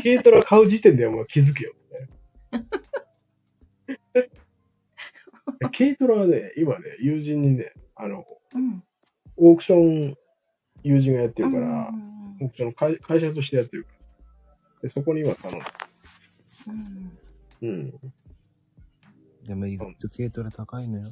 [0.03, 2.61] 軽トラ買う時点ではもう気づけよっ
[4.21, 4.31] て。
[5.77, 8.83] 軽トラはね、今ね、友人にね、あの、うん。
[9.37, 10.17] オークション、
[10.83, 14.83] 友人がやってるから、うんオークションの会会社としてやってるから。
[14.83, 15.67] で、そこに今頼んだ。
[16.67, 17.19] うん
[17.63, 17.95] うん。
[19.47, 21.09] でも意外と軽トラ高いのよ。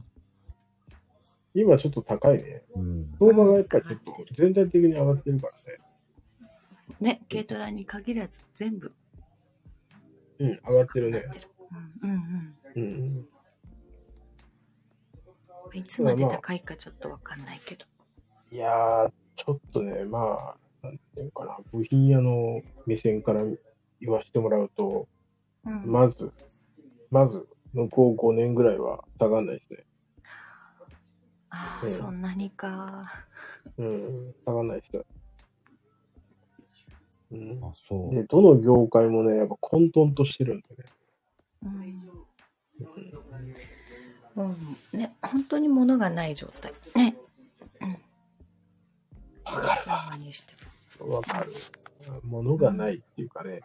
[1.54, 2.62] 今ちょっと高いね。
[2.74, 3.14] うん。
[3.18, 5.78] 相場がやっぱりちょっと全体的に上がってるからね。
[7.00, 8.92] ね、軽トラに限らず全部
[10.38, 11.24] うん、上がってるね。
[12.02, 13.26] うんうんうん。
[15.74, 15.78] うん。
[15.78, 17.86] いつまで高いかちょっとわかんないけど。
[18.50, 20.18] いやー、ちょっとね、ま
[20.82, 23.42] あ、なんていうのかな、部品屋の目線から
[24.00, 25.08] 言わせてもらうと、
[25.64, 26.32] うんまず、
[27.10, 29.84] まず、向こう5年ぐらいは下がんないですね。
[31.50, 33.24] ああ、うんそんなにか。
[33.78, 35.04] うん、下がんないですよ。
[37.32, 37.64] うん。
[37.64, 38.14] あ、そう。
[38.14, 40.84] で、どの業界もね、やっぱ混沌としてるんでね。
[41.64, 42.12] うん。
[44.34, 44.54] も
[44.92, 46.72] うね、本当に物がない状態。
[46.94, 47.16] ね。
[49.44, 51.16] わかるわ。
[51.16, 51.52] わかる。
[52.22, 53.60] 物がないっていうかね、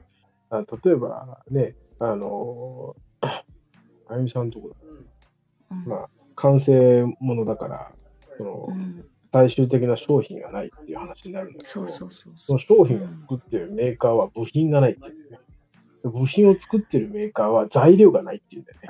[0.50, 3.44] あ例えばね、あのー、あ
[4.12, 4.76] ゆみさんのとこだ。
[4.76, 4.82] も。
[5.72, 7.92] うんまあ、完成ものだから、
[8.38, 9.06] そのう、ん。
[9.32, 12.60] 最終的な商品がないっていう話になるんだけど、そうそうそうその。
[12.60, 15.40] 商品を作ってるメーカーは部品がないっていうね。
[16.04, 18.88] 部品を作ってるメーカーは材料がないっていうんだよね。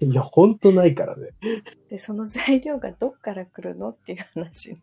[0.00, 1.30] いや、ほんとないからね。
[1.88, 4.76] で、その材料がどっから来るのっていう話。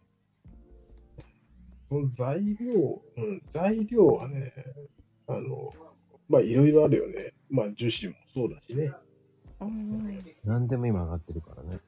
[1.90, 4.54] その材料、うん、材料はね、
[5.28, 5.72] あの、
[6.28, 7.34] まあ、いろいろあるよね。
[7.50, 8.92] まあ、樹脂もそうだしね。
[9.62, 10.26] うん。
[10.44, 11.80] 何でも今上がってるからね。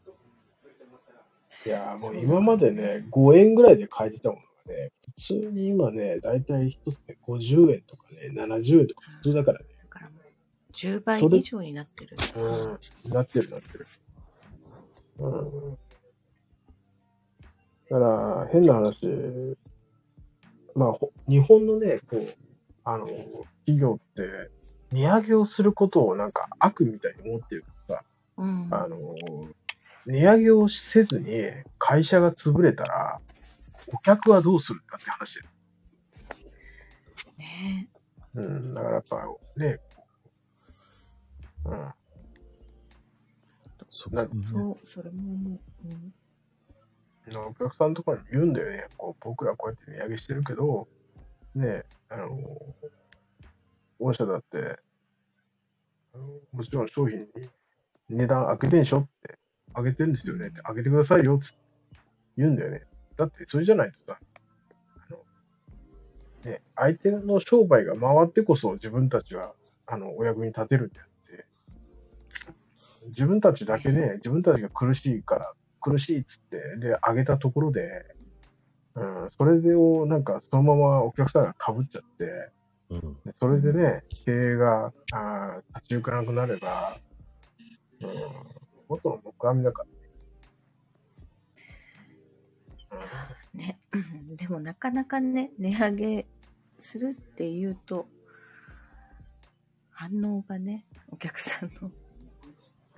[1.67, 9.65] いやー、もう今までね、5円ぐらいで買えてたものがね、普通に今ね、だいたい一つで50円とかね、70円とか普通だからね。
[9.83, 12.15] だからもう、10倍以上になってる。
[13.05, 13.85] うん、なってるなってる。
[15.19, 15.77] うん。
[17.89, 19.07] だから、変な話、
[20.73, 22.27] まあ、ほ日本のね、こう、
[22.85, 23.07] あの、
[23.65, 24.51] 企業って、
[24.93, 28.03] 値上げをすることをなんか悪みたいに思ってるからさ、
[28.37, 28.67] うん。
[28.71, 28.97] あの、
[30.07, 31.43] 値上げをせずに
[31.77, 33.19] 会社が潰れたら、
[33.87, 35.47] 顧客はどうするんだって話だよ。
[37.37, 37.89] ね。
[38.35, 39.17] うん、だからやっぱ
[39.57, 39.79] ね、
[41.65, 41.93] うん、
[43.89, 45.59] そなそう、それも思う。
[45.85, 46.13] うん。
[47.49, 48.85] お客さんとかに言うんだよね。
[48.95, 50.87] こう僕らこうやって値上げしてるけど、
[51.53, 52.39] ね、あの、
[53.99, 54.79] 御社だって、
[56.13, 57.49] あのもちろん商品に
[58.09, 59.37] 値段上げてんでしょって、
[59.75, 61.55] 上げてるんですよねって、上げてくださいよって
[62.37, 62.83] 言うんだよね。
[63.17, 64.19] だってそれじゃないとさ、
[65.09, 69.53] あの、ね、相手の商売が回ってこそ自分たちは、
[69.87, 71.45] あの、お役に立てるんであって、
[73.09, 78.05] 自分たちだけね、自分たちが苦しいから、苦しいっつって、で、上げたところで、
[78.95, 82.51] うん、それでを、なんか、そのままお客さんが被っちゃって、
[82.89, 82.99] うん。
[83.25, 86.97] でそれでね、経営が、あー立ち行かなくなれば、
[88.01, 88.09] うん、
[88.87, 89.83] 元の木阿弥だか
[92.89, 92.97] ら。
[93.53, 93.79] ね。
[93.93, 96.25] うんでもなかなかね、値上げ
[96.79, 98.07] するっていうと、
[99.89, 101.91] 反応がね、お客さんの。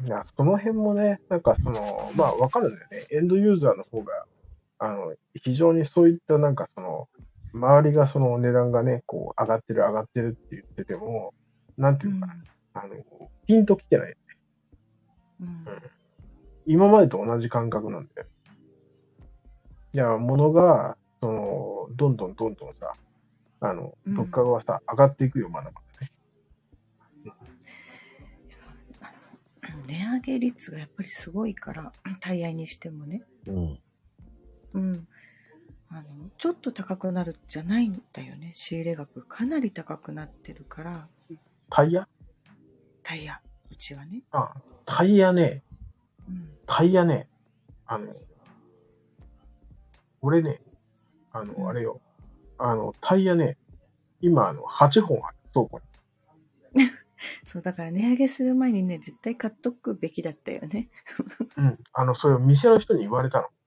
[0.06, 3.06] いや、その辺もね、なんかその、まあわかるんだよね。
[3.12, 4.26] エンドユーザーの方が、
[4.80, 7.08] あの、非常にそういったなんかその、
[7.54, 11.34] 周りがその値段がね、こう上がってる上がってるって言ってても、
[11.78, 12.36] なんていうかな、
[12.74, 12.96] あの、
[13.48, 14.16] ピンと来てない。
[15.42, 15.66] うん
[16.66, 18.28] 今までと同じ感覚なんだよ。
[19.94, 22.94] いや、物が、その、どんどんどんどんさ、
[23.60, 26.12] あの、うん物価がさ、上がっていくよ、まだまだね。
[29.88, 33.24] 値上げ率がやっぱりすごいから、タイヤにしてもね。
[33.48, 33.80] うん。
[34.74, 35.08] うん。
[35.90, 38.52] あの、ちょっと高くなるじゃないんだよね。
[38.54, 41.08] 仕入れ額かなり高くなってるから、
[41.72, 42.08] タイヤ？
[43.02, 43.49] タイヤ、う
[43.80, 44.22] ちはね。
[44.32, 44.54] あ、
[44.86, 45.64] タイヤね、
[46.28, 46.50] うん。
[46.68, 47.28] タイヤね、
[47.88, 48.14] あの、
[50.22, 50.62] 俺ね、
[51.32, 52.02] あの、うんあれよ、
[52.60, 53.58] あの、タイヤね、
[54.22, 55.80] 今、あの、8本ある、倉庫
[56.76, 56.86] に。
[57.46, 60.90] そう、だから値上げする前にね、絶対買っとくべきだったよね。
[61.58, 61.80] うん。
[61.94, 63.46] あの、それを店の人に言われたの。
[63.46, 63.60] うん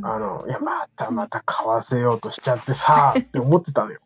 [0.00, 4.00] あの、いや、またまた買わせようとしちゃってさ、って思ってたのよ。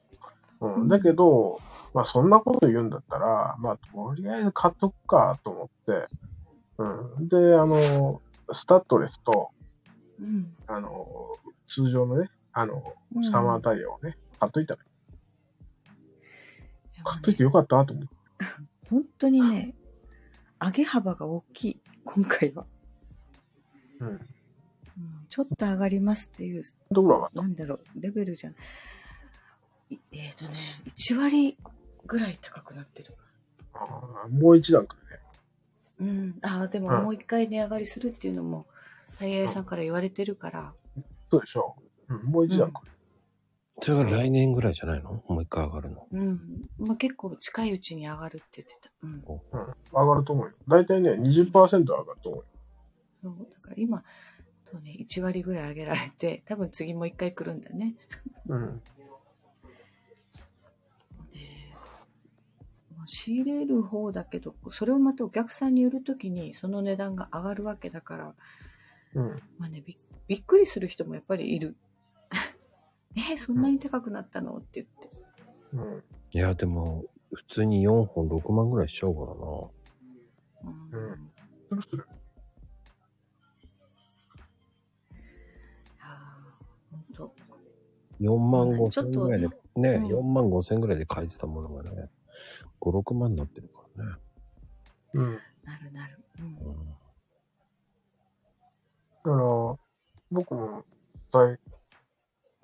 [0.63, 0.89] うん。
[0.89, 1.61] だけど、
[1.93, 6.09] まあそんなこと言うんだったら、まあとりあえず買っとくかと思って、
[6.79, 7.29] うん。
[7.29, 8.23] で、あの、
[8.53, 9.51] スタッドレスと、
[10.21, 10.55] うん。
[10.69, 11.07] あの、
[11.67, 14.81] 通常のね、あの、うんサマータイヤをね、買っといたら、
[17.05, 18.15] 買っといてよかったと思って。
[18.89, 19.75] 本当にね、
[20.61, 22.67] 上げ幅が大きい、今回は。
[23.99, 24.09] うん。
[24.09, 24.21] うん
[25.33, 28.55] ちょっと上がりますっていう、どころがなんだろう、レベルじゃん。
[29.93, 31.59] いえっ、とね、1割
[32.07, 33.15] ぐらい高くなってる。
[33.75, 35.05] あーもう一段階ね。
[36.01, 36.39] うん。
[36.43, 38.67] ああ、でもうんもう一回値上がりするっていうのも、
[39.19, 40.73] タイヤ屋さんから言われてるから、
[41.31, 41.77] そうでしょ
[42.09, 42.15] う。
[42.15, 42.83] うん、もう一段階。
[43.81, 45.25] それが来年ぐらいじゃないの？
[45.27, 46.07] もう一回上がるの。
[46.13, 46.69] うん。
[46.79, 48.91] まあ、結構近いうちに上がるって言ってた。
[49.03, 49.13] うん。
[49.13, 49.75] うん。
[49.93, 50.53] 上がると思うよ。
[50.69, 52.45] だいたいね、20%上がると思うよ。
[53.23, 54.05] そうだから今、
[54.71, 57.95] そうね、1割ぐらい上げられて、多分次もう一回来るんだね。
[58.49, 58.83] うん。
[63.07, 68.35] 仕入れる方だけど、それをまたお客さんに売るときにその値段が上がるわけだから、
[69.15, 69.43] うん。
[69.59, 69.97] まあね、び
[70.27, 71.77] びっくりする人もやっぱりいる。
[73.17, 74.57] えそんなに高くなったの？
[74.57, 75.11] って言って。
[75.75, 76.05] うん。
[76.31, 77.05] いや、でも、
[77.35, 79.35] 普通に4本6万ぐらいしちゃうからな。
[80.65, 81.33] うんうん。
[86.01, 87.35] あーほんと
[88.21, 92.11] 4万5ちょっと千ぐらいで、ねね、うん4万5千ぐらいで買えてたものがね、
[92.83, 94.17] 5、6万になってるからね。
[95.15, 95.39] うん。
[95.65, 96.19] なるなる。
[96.39, 96.87] うんうん
[99.25, 99.79] だから、
[100.33, 100.85] 僕も、
[101.33, 101.59] 実際、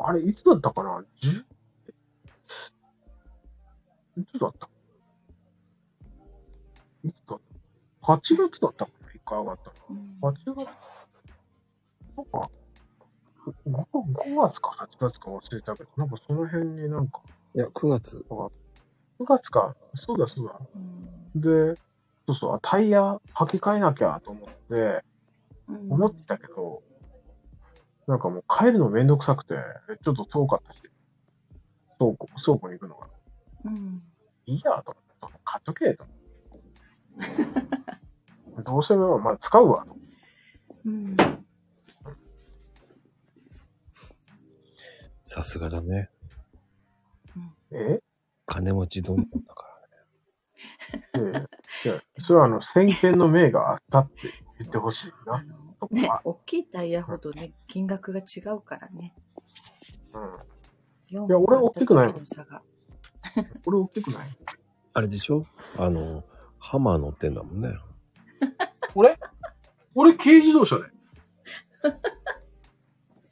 [0.00, 1.44] あれ、いつだったかな ?10?
[4.20, 4.68] いつだった？
[7.04, 7.40] いつだっ
[8.02, 8.20] た ?8
[8.50, 9.12] 月だったかな？
[9.14, 10.32] 一回上がったうんの。
[10.32, 10.66] 8月？
[12.16, 12.50] なんか、
[13.46, 13.86] 5,
[14.34, 17.22] 5月か8月か忘れたけど、なんかその辺になんか、
[17.54, 18.24] いや、9月。
[19.20, 20.58] 9月か、そうだそうだ。
[20.74, 21.78] うんで、
[22.26, 25.02] そうそう、あタイヤ履き替えなきゃと思って、
[25.68, 26.82] うん思ってたけど、
[28.06, 29.54] なんかもう帰るのめんどくさくて、
[30.02, 30.80] ちょっと遠かったし、
[31.98, 33.06] 倉庫、倉庫に行くのが。
[33.66, 34.02] うん
[34.46, 36.06] いいやと思って、買っとけと。
[38.64, 39.96] どうせまあまあ使うわと。
[40.86, 41.16] うん
[45.22, 46.08] さすがだね。
[47.70, 48.00] え？
[48.48, 49.66] 金持ちどんどんだか
[51.14, 51.46] らね。
[52.18, 54.14] それはあの、先見の明があったって
[54.58, 55.44] 言ってほしいな。
[55.92, 59.14] ね大きいタイヤほどね、金額が違うからね。
[60.12, 60.34] うん。
[61.24, 62.62] 4いや俺大きくないもんの差が。
[63.64, 64.28] これ大きくない？
[64.94, 65.46] あれでしょ？
[65.78, 66.24] あの、
[66.58, 67.76] ハマー乗ってんだもんね。
[68.94, 69.16] 俺？
[69.94, 70.92] 俺軽自動車だよ。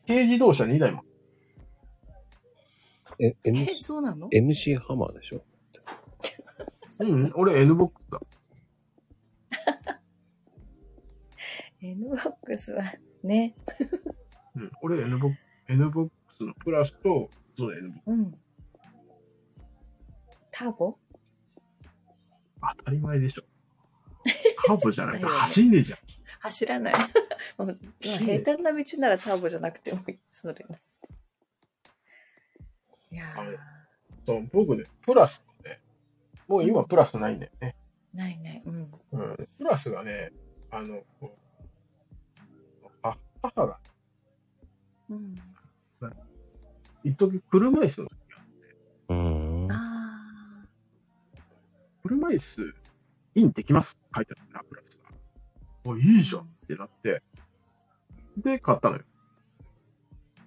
[0.06, 1.04] 軽自動車2台も。
[3.18, 5.42] え、え、MC, そうなの？MC ハマーでしょ？
[6.98, 8.20] うん、俺 N ボックスだ。
[11.82, 12.84] ?N ボックスは
[13.22, 13.54] ね。
[14.54, 15.40] うん、俺 N ボックス、
[15.72, 18.38] N ボックスのプラスと、そうだ N ボックうん。
[20.50, 20.92] ターボ？
[20.92, 20.96] ス。
[22.78, 23.42] 当たり前でしょ。
[24.66, 25.98] カーブじゃないと走んねえじゃん。
[26.40, 26.94] 走らない。
[27.58, 30.18] もう今平坦な道ならターボじゃなくてもいい。
[30.30, 30.66] それ。
[33.16, 33.56] いやー、
[34.26, 35.80] そう、僕ね、プラスね、
[36.46, 37.74] もう今プラスないんだよね。
[38.12, 38.62] ないない。
[38.62, 38.92] うん。
[39.12, 39.36] うん。
[39.56, 40.32] プラスがね、
[40.70, 41.02] あの、
[43.02, 43.80] あ母が、
[45.08, 45.34] うん。
[47.04, 48.16] 一時車椅子の時
[49.08, 49.16] うー
[49.66, 49.72] ん。
[49.72, 50.66] あ
[52.02, 52.74] 車椅子
[53.34, 53.98] インできます？
[53.98, 55.90] って書いてあったな、プラスが。
[55.90, 57.22] お、いいじゃんってなって、
[58.36, 59.04] で、買ったのよ。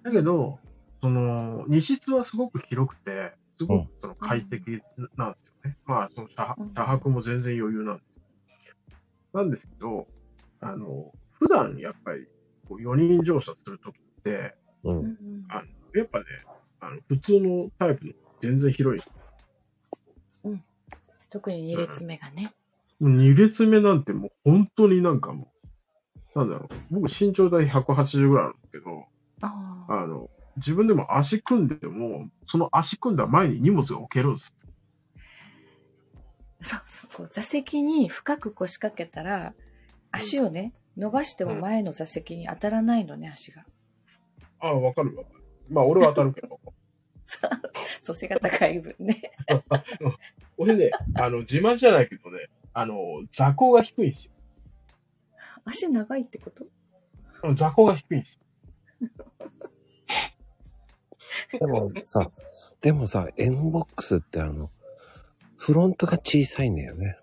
[0.04, 0.60] だけど、
[1.00, 4.82] その、荷室はすごく広くて、すごくその快適
[5.16, 5.76] なんですよね。
[5.84, 8.74] まあ、その車うん車泊も全然余裕なんですよ。
[9.32, 10.06] なんですけど、
[10.60, 12.26] あの、普段やっぱり、
[12.68, 14.54] こう4人乗車するときって、
[14.84, 14.92] う。
[14.92, 15.16] んん
[15.48, 16.24] あの、やっぱね、
[16.80, 19.02] あの、普通のタイプの全然広い。
[21.30, 22.52] 特に2列目がね。
[23.00, 25.52] 2列目なんてもう本当になんかも
[26.34, 29.06] う、なんだろう、僕身長大180ぐらいあるんですけど。
[29.42, 34.72] あの、自分でも足組んでも、その足組んだ前に荷物が置けるんですよ。
[36.62, 37.16] そうそう。
[37.16, 39.54] こう座席に深く腰掛けたら、
[40.12, 43.64] 足をね、伸ばしても前の座席に当たらないのね、足が。
[44.58, 45.40] ああ、わかるわかる。
[45.70, 46.60] まあ俺は当たるけど。
[47.26, 47.50] そう
[48.00, 49.32] そう背が高い分ね。
[50.58, 52.96] 俺ね、あの、自慢じゃないけどね、あの、
[53.30, 54.32] 座高が低いんですよ。
[55.64, 56.66] 足長いってこと？
[57.44, 58.38] うん座高が低いんです
[59.00, 59.08] よ。
[61.58, 62.30] でもさ、
[62.80, 64.70] でもさ、NBOX ってあの、
[65.56, 67.16] フロントが小さいんだよね。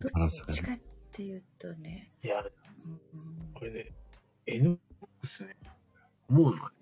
[0.00, 0.78] どっちかっ
[1.12, 3.92] ていうとね、いや、うんこれね、
[4.46, 5.56] NBOX ね、
[6.28, 6.76] 思うのはね、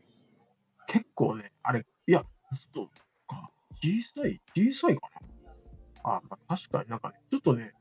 [0.88, 2.88] 結構ね、あれ、いや、そう
[3.26, 5.32] か、小さい、小さいかな。
[6.04, 7.72] あ、まあ、確かになんかね、ちょっとね、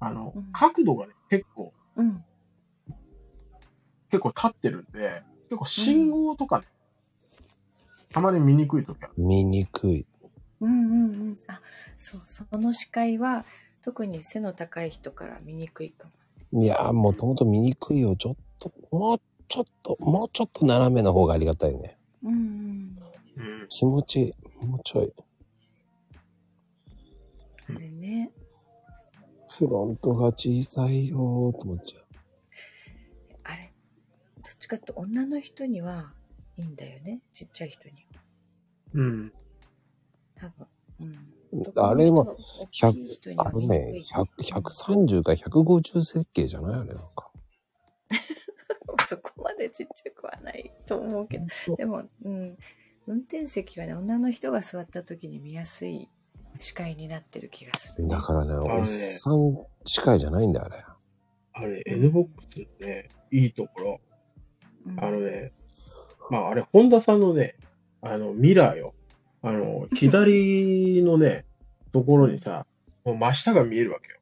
[0.00, 2.24] あの、うん角度がね、結構、うん。
[4.10, 6.66] 結構立ってるんで、結構信号とかね、
[8.10, 9.12] たまに見にくいときある。
[9.16, 10.06] 見にくい。
[10.60, 11.38] うんうんうん。
[11.46, 11.60] あ、
[11.96, 13.44] そう、その視界は、
[13.82, 16.08] 特に背の高い人から見にくいか
[16.52, 16.62] も。
[16.62, 18.16] いやー、もともと見にくいよ。
[18.16, 21.98] ちょっと、もうちょっと、もうちょっと斜めの方がありがたいね。
[22.22, 22.98] うんうん。
[23.36, 23.66] うん。
[23.68, 24.66] 気持ちいい。
[24.66, 25.12] もうちょい。
[27.70, 28.30] あれね。
[29.50, 31.18] フロントが小さいよー
[31.52, 32.04] と思っちゃう。
[33.44, 33.72] あれ、
[34.36, 36.12] どっちかっていうと女の人には
[36.58, 37.20] いいんだよね。
[37.32, 38.20] ちっちゃい人には。
[38.94, 39.32] うん。
[40.36, 40.66] 多分。
[41.00, 41.72] うん。
[41.76, 46.80] あれは、大きい人にあはのね見にくい、100 130か150設計じゃない？
[46.80, 47.30] あれなんか。
[49.06, 51.76] そこまでちっちゃくはないと思うけど。
[51.76, 52.58] でも、うん。
[53.06, 56.10] 運転席はね、女の人が座った時に見やすい
[56.58, 60.84] 視界になってる気がする、だからね、ねおっさん近いじゃないんだよ、あれ。
[61.52, 64.00] あれ、NBOX のね、いいところ、
[64.86, 65.52] うんあのね、
[66.30, 67.56] まああれ、ホンダさんのね、
[68.02, 68.94] あの、ミラーよ。
[69.42, 71.44] あの、 左のね、
[71.92, 72.66] ところにさ、
[73.04, 74.18] もう真下が見えるわけよ。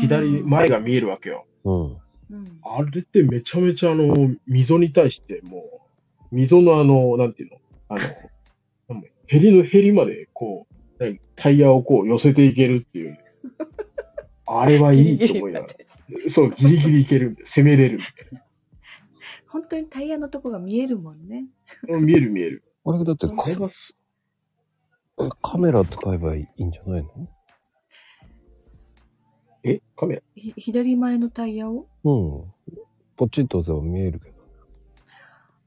[0.00, 1.46] 左、前が見えるわけよ。
[1.64, 1.82] うん。
[1.82, 2.58] うん。
[2.62, 5.82] あれってめちゃめちゃあの、溝に対しても
[6.30, 7.58] う、溝のあの、なんていうの？
[7.88, 7.96] あ
[8.88, 13.18] の、 ヘリのヘリまでこう、何タイヤをこう寄せていけるっていう。
[14.46, 16.28] あれはいいと思いながら。
[16.28, 18.43] そう、ギリギリいける攻めれるみたい
[19.54, 21.46] 本当にタイヤのとこが見えるもんね。
[21.88, 21.96] な。
[21.96, 22.64] 見える見える。
[22.84, 23.94] あれだってこれがす、
[25.20, 27.28] えカメラ使えばいいんじゃないの？
[29.62, 30.22] えカメラ？
[30.34, 31.86] ひ左前のタイヤを？
[32.02, 32.52] うん。
[33.16, 34.34] ポチッと押せば見えるけど。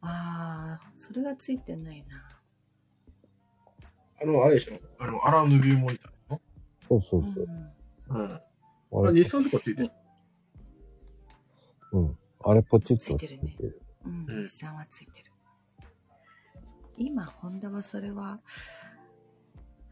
[0.01, 2.41] ああ、それがついてないな。
[4.22, 4.73] あの、あれでしょ？
[4.99, 6.41] あの、アラウンドビューモニターの？
[6.89, 7.47] そうそううんそう。
[8.09, 8.34] うん。
[8.34, 8.41] あ、
[9.07, 9.91] あれ日産とかついてる。
[11.93, 12.18] うん。
[12.49, 13.82] あれポチッとついてるねる。
[14.06, 15.32] うん、うん日産はついてる。
[16.95, 18.40] 今、ホンダはそれは、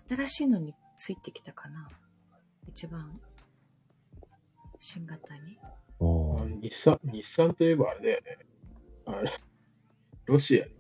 [0.08, 1.90] 新しいのについてきたかな。
[2.70, 3.20] 一番、
[4.80, 5.60] 新型に。
[6.00, 8.46] うんあ日産、日産といえばあれだよね。
[9.06, 9.32] あれ、
[10.26, 10.72] ロシアに。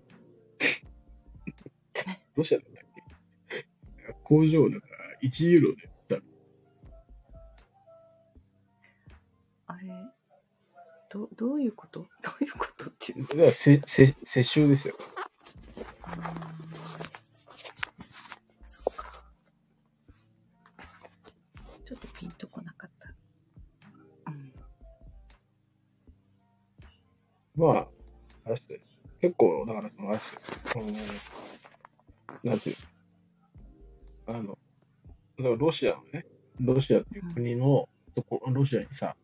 [2.35, 2.83] ロシアだったっ
[3.57, 4.13] け？
[4.23, 6.15] 工場だから1ユーロで売った
[9.67, 9.87] あれ、
[11.15, 12.01] ど、どういうこと？
[12.21, 13.25] どういうことっていう。
[13.25, 14.95] だからせ、せ、世襲ですよ。
[18.67, 19.23] そっか。
[21.85, 23.13] ちょっとピンとこなかった。
[24.29, 24.53] うん。
[27.55, 27.87] まあ、
[28.43, 28.79] あれですね。
[29.21, 30.41] 結構、だからその、あれですよ。
[30.75, 30.79] あ
[32.43, 32.75] の、なんていう
[34.27, 34.37] の？
[34.37, 34.57] あの、
[35.37, 36.25] だからロシアのね、
[36.59, 39.15] ロシアっていう国のとこ、ロシアにさ、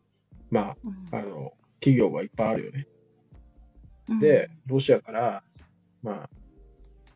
[0.50, 1.52] まうんあ、あの、
[1.82, 2.86] 企業がいっぱいあるよね。
[4.08, 5.42] うんで、ロシアから、
[6.02, 6.30] まあ、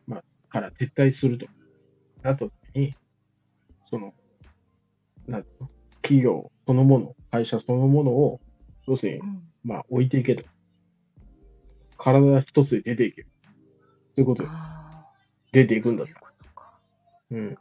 [0.07, 1.45] まあ、から撤退すると
[2.21, 2.95] なった時に、
[3.89, 4.13] その、
[5.25, 5.69] なんていうの？
[6.01, 8.41] 企業そのもの、会社そのものを、
[8.87, 10.43] 要するにう、んまあ、置いていけと。
[11.97, 13.27] 体一つで出ていける。
[14.15, 14.49] ということで、
[15.51, 16.33] 出ていくんだとか。
[17.31, 17.57] うん。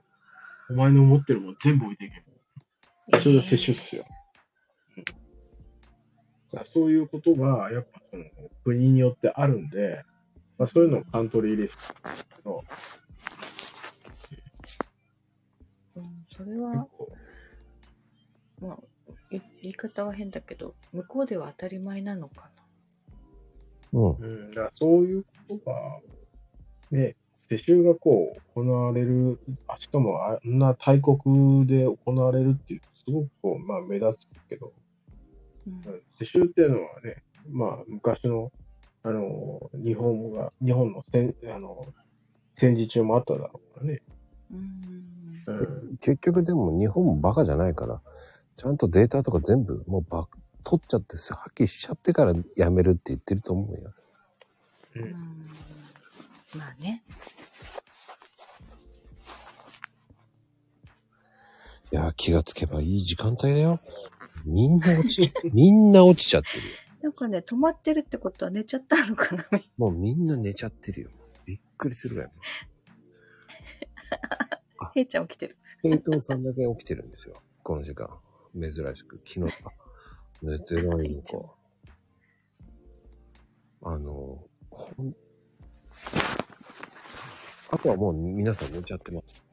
[0.70, 3.20] お前の持ってるもん全部置いていける。
[3.20, 4.04] それが接種っすよ。
[4.08, 4.25] うん
[6.56, 8.24] だからそういうことが、やっぱその
[8.64, 10.02] 国によってあるんで、
[10.56, 12.64] まあ、そういうのをカントリーリスクなんですけど、
[15.96, 17.08] うん、それ結は、構
[18.62, 18.76] まあ、
[19.30, 22.48] い言い方は変だけど、向こうでは当たり前なのか
[23.92, 24.10] うん。
[24.12, 26.00] うん、だからそういうことが、
[26.90, 27.16] ね、
[27.50, 29.38] 世襲がこう行われる、
[29.68, 34.72] あしかもあんな大国で行われるっていう、すごくこう、まあ目立つけど、な。
[34.72, 34.85] うん
[36.18, 38.52] 世襲っていうのはね、まあ昔の、
[39.02, 41.86] あの、日本が、日本の戦、あの、
[42.54, 44.02] 戦時中もあっただろうからね。
[44.52, 44.86] うん
[45.46, 45.96] うん。
[45.98, 48.00] 結局でも日本もバカじゃないから、
[48.56, 50.26] ちゃんとデータとか全部もうバ
[50.64, 53.92] 取っちゃってさ、破棄しちゃってからやめるって言ってると思うよ。
[54.96, 54.98] う。
[54.98, 55.12] うんん
[56.56, 57.02] まあね。
[61.92, 63.78] いや、気がつけばいい時間帯だよ。
[64.46, 66.76] みんな落ち、 みんな落ちちゃってるよ。
[67.02, 69.44] なんかね、止まってるってことは寝ちゃったのかな
[69.76, 71.10] もうみんな寝ちゃってるよ。
[71.44, 72.30] びっくりするぐらい。
[74.94, 75.56] へいちゃん起きてる。
[75.82, 77.40] 平等さんだけ起きてるんですよ。
[77.62, 78.08] この時間。
[78.54, 79.20] 珍しく。
[79.24, 79.72] 昨日か。
[80.42, 81.54] 寝てないのか。
[83.82, 85.16] あの、ほん、
[87.70, 89.44] あとはもう皆さん寝ちゃってます。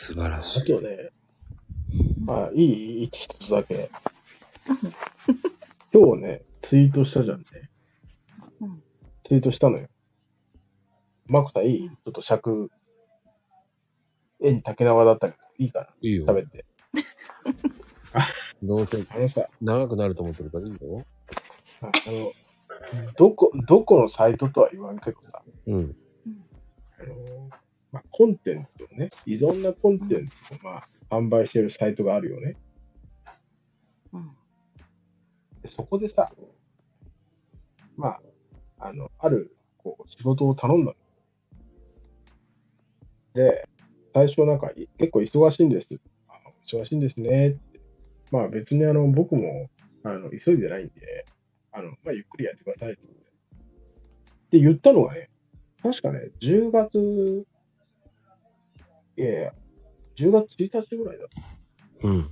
[0.00, 0.62] 素晴らしい。
[0.62, 1.10] あとね、
[2.24, 3.90] まあ、いい一つだけ。
[5.92, 7.44] 今日ね、ツイートしたじゃんね。
[8.60, 8.82] うん。
[9.24, 9.88] ツイートしたのよ。
[11.26, 12.70] マコさんいいちょっと尺、
[14.40, 16.32] 絵に竹縄だったけど、いいかいいよな。
[16.32, 16.64] 食べて。
[18.62, 18.98] どうせ
[19.60, 21.04] 長くなると思ってるからいいよ。
[21.80, 25.96] あの、どこ、どこのサイトとは言わんけどさ、うん。
[27.00, 27.50] あの、
[27.92, 32.56] まあ、コンテンツをね、いろんなコンテンツをまあ、販売してるサイトがあるよね。
[34.12, 34.30] うん。
[35.62, 36.30] でそこでさ、
[37.96, 40.96] まあ、あの、ある、こう、仕事を頼んだの。
[43.32, 43.68] で、
[44.14, 45.88] 最初なんか、い結構忙しいんです。
[46.28, 46.34] あ
[46.66, 47.80] 忙しいんですねって。
[48.30, 49.70] まあ別にあの、僕も、
[50.02, 51.24] あの、急いでないんで、
[51.72, 54.58] あの、まあゆっくりやってくださいって言って。
[54.58, 55.30] で、言ったのがね、
[55.82, 57.46] 確かね、10月、
[59.18, 59.52] いやいや、
[60.16, 61.28] 10月1日ぐらいだっ
[62.02, 62.30] うん。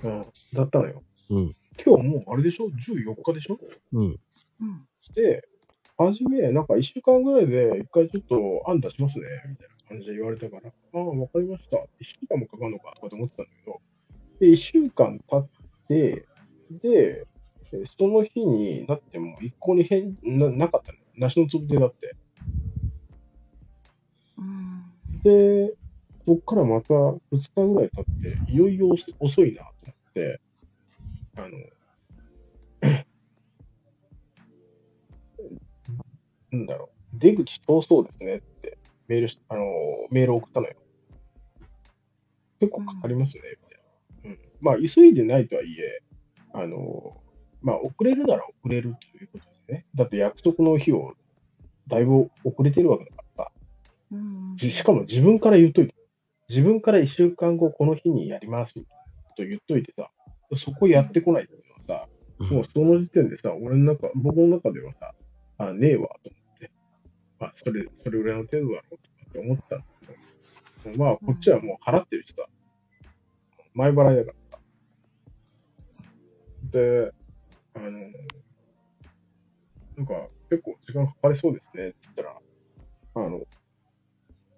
[0.00, 0.08] た。
[0.08, 1.02] うん、だったのよ。
[1.30, 1.52] うん。
[1.84, 3.58] 今日もうあれでしょ ?14 日でしょ？
[3.92, 4.04] うん。
[4.04, 4.18] うん。
[5.14, 5.42] で、
[5.96, 11.76] はじめ、なんか1週間ぐらいで一回ちょっと案出しますね、みたいな感じで言われたから、ああ、わかりました。
[11.78, 13.80] 1週間もかかるのか、とかと思ってたんだけど、
[14.38, 15.48] で、1週間経っ
[15.88, 16.26] て、
[16.82, 17.26] で、
[17.72, 20.98] えその日になっても一向に変ななかったの。
[21.16, 22.14] なしのつぶてだって。
[24.38, 24.84] うん。
[25.22, 25.74] で、
[26.26, 28.04] そっからまた2日ぐらい経っ
[28.46, 30.40] て、いよいよ遅遅いなと思って、
[31.36, 31.48] あの、
[36.50, 38.78] なんだろう、出口遠そうですねって
[39.08, 39.64] メールし、あの、
[40.10, 40.74] メール送ったのよ。
[42.60, 43.42] 結構かかりますね、
[44.24, 44.38] みたいな。
[44.38, 44.38] うん。
[44.60, 46.02] まあ、急いでないとはいえ、
[46.52, 47.20] あの、
[47.60, 49.86] まあ、遅れるなら遅れるということですね。
[49.94, 51.14] だって約束の日を
[51.88, 53.52] だいぶ遅れてるわけだからさ。
[54.12, 54.56] うん。
[54.56, 55.93] じしかも自分から言っといて。
[56.48, 58.82] 自分から一週間後この日にやりますと
[59.38, 60.10] 言っといてさ、
[60.54, 62.08] そこやってこないっていうのはさ、
[62.38, 65.14] もうその時点でさ、俺の中、僕の中ではさ、
[65.58, 66.70] あ、ねえわと思って。
[67.38, 69.84] まあ、それ、それぐらいの程度だろうとかって思ったんだ
[70.82, 72.46] けど、まあ、こっちはもう払ってるしさ、
[73.74, 74.62] 前払いだからさ。
[76.70, 77.12] で、
[77.74, 77.90] あの、
[79.96, 82.36] なんか、結構時間かかりそうですね、つったら、
[83.14, 83.40] あの、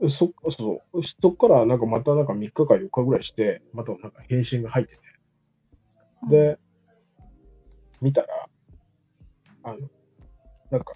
[0.08, 5.00] そ、そう、そっからなんかまたなんか3日か4日ぐらいして、またなんか返信が入ってて。
[6.28, 6.58] で、
[8.02, 8.28] 見たら、
[9.62, 9.78] あの、
[10.70, 10.94] なんか、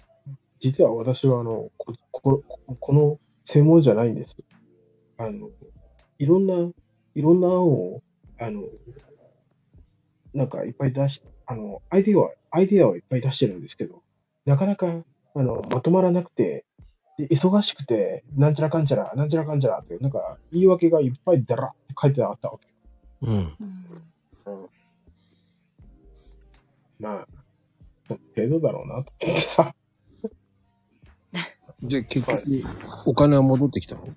[0.59, 4.35] 実は私はあの、こ、こここの専門じゃないんです。
[5.17, 5.49] あの、
[6.19, 6.71] いろんな、
[7.15, 8.01] いろんな案を、
[8.39, 8.63] あの、
[10.33, 14.03] なんかいっぱい出し、あの、アイディアは、アイディアはいっぱい出してるんですけど、
[14.45, 15.03] なかなか、
[15.35, 16.65] あの、まとまらなくて、
[17.27, 22.67] で忙しくて、なんちゃらかんちゃら、なんちゃらかんちゃらって、なんか言い訳がいっぱいだらって書いてあったわけ。
[23.21, 23.35] うん。
[23.37, 24.67] うん。
[26.99, 27.27] まあ、
[28.35, 29.75] 程度だろうなと思ってさ。
[31.81, 32.41] で、結局、
[33.05, 34.05] お金は戻ってきたの？
[34.05, 34.13] いや、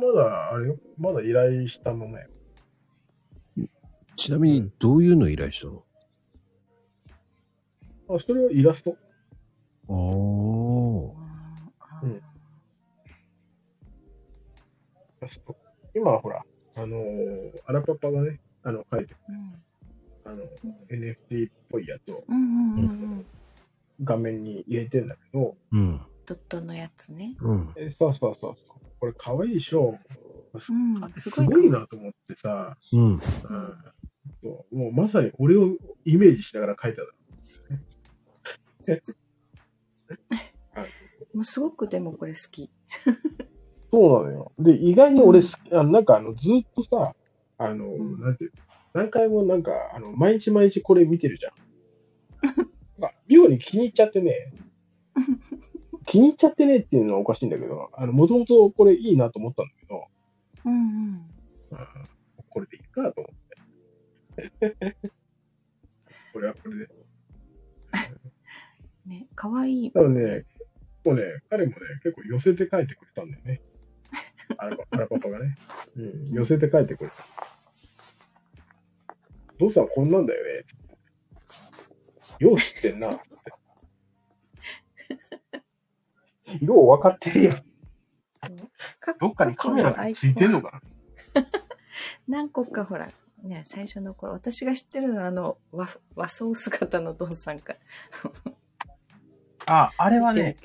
[0.00, 0.78] まだ、あれよ。
[0.96, 2.28] まだ依頼したままよ。
[4.16, 5.84] ちなみに、どういうの依頼したの？
[8.08, 8.96] あ、それはイラスト。
[9.88, 10.53] ああ。
[12.04, 12.22] うん
[15.94, 16.44] 今ほら、
[16.76, 20.32] あのー、アラパパがね、あの、書いてる、うん。
[20.32, 20.44] あの、
[20.90, 22.86] NFT っぽいやつをうんうんうんう
[23.20, 23.26] ん。
[24.02, 26.00] 画面に入れてんだけど、うん。
[26.26, 27.36] ドットのやつね。
[27.40, 27.72] うん。
[27.76, 28.80] えそうそうそうそう。
[28.98, 29.98] これ可愛いでしょ。
[30.58, 31.14] すうん。
[31.18, 33.20] すごいなと思ってさ、うん。
[34.72, 37.08] もうまさに俺をイメージしながら書いたの。
[41.34, 42.70] もうすごくでもこれ好き。
[43.92, 44.52] そうなのよ。
[44.58, 47.14] で、意外に俺好き、あのなんかあの、ずっとさ、
[47.58, 48.52] あの、んなんていう
[48.94, 51.52] の何回もなんか、あの、毎日毎日これ見てるじゃん。
[52.98, 54.52] まあ、妙に気に入っちゃってね、
[56.06, 60.04] 気に入っちゃってねっていうのはおかしいんだけど、あの、もともとこれいいなと思ったんだけど、
[60.64, 60.80] うんうん。
[61.70, 61.78] うん
[62.54, 63.36] これでいいかと思っ
[64.36, 64.96] て。
[66.32, 66.88] これはこれで。
[69.06, 69.92] ね、かわいい。
[69.92, 70.44] 多分ね、
[71.04, 73.60] もうね、彼もね、結構寄せて書いてくれたんだよね。
[74.56, 75.56] あらパあらパパがね。
[75.96, 77.16] うん、寄せて書いてくれた。
[79.58, 80.64] 父さんこんなんだよね。
[82.40, 83.16] よう知ってんな。
[83.18, 83.30] つっ
[86.58, 87.64] てよう分かってるやん。
[89.00, 90.82] 各どっかにカメラがついてんのか
[92.28, 93.10] 何個かほら、
[93.42, 97.76] ね、最初の頃、私が知ってるのはあの、和和装姿のドンさんか。
[99.66, 100.56] なあ、あれはね。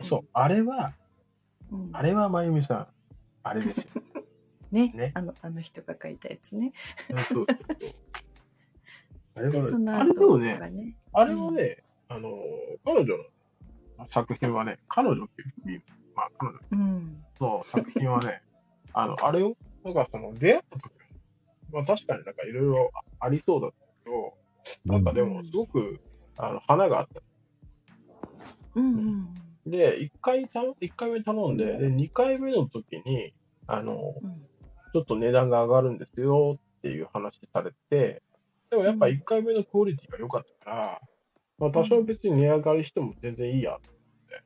[0.00, 0.94] そう、あれは、
[1.70, 1.90] うん。
[1.92, 2.86] あれはまゆみさん、
[3.42, 4.02] あれですよ。
[4.72, 6.72] ねねあの、あの人が書いたやつね。
[7.28, 7.46] そう。
[9.34, 10.96] あれで、はね、あれでも後ね。
[11.12, 12.38] あれはね、あの、
[12.84, 13.24] 彼女の
[14.08, 15.28] 作品はね、彼女っ
[15.64, 15.82] ていう、
[16.14, 17.24] まあ彼女うん。
[17.40, 18.42] の作品はね、
[18.92, 20.92] あの、あれを、なんかその出会った時
[21.72, 24.36] まあ確かになんかいろいろありそうだったけど、
[24.84, 26.00] なんかでもすごく、
[26.36, 27.20] あの、花があった。
[28.74, 33.34] うんうんで、1回た、一回目頼んで、で、2回目の時に、
[33.66, 34.46] あの、うん。
[34.92, 38.22] ちょっと値段が上がるんですよっていう話されて、
[38.70, 41.00] でもやっぱ1回目のクオリティが良かったから、
[41.58, 43.78] まあ多少別に値上がりしても全然いいや。
[43.82, 44.42] と思って。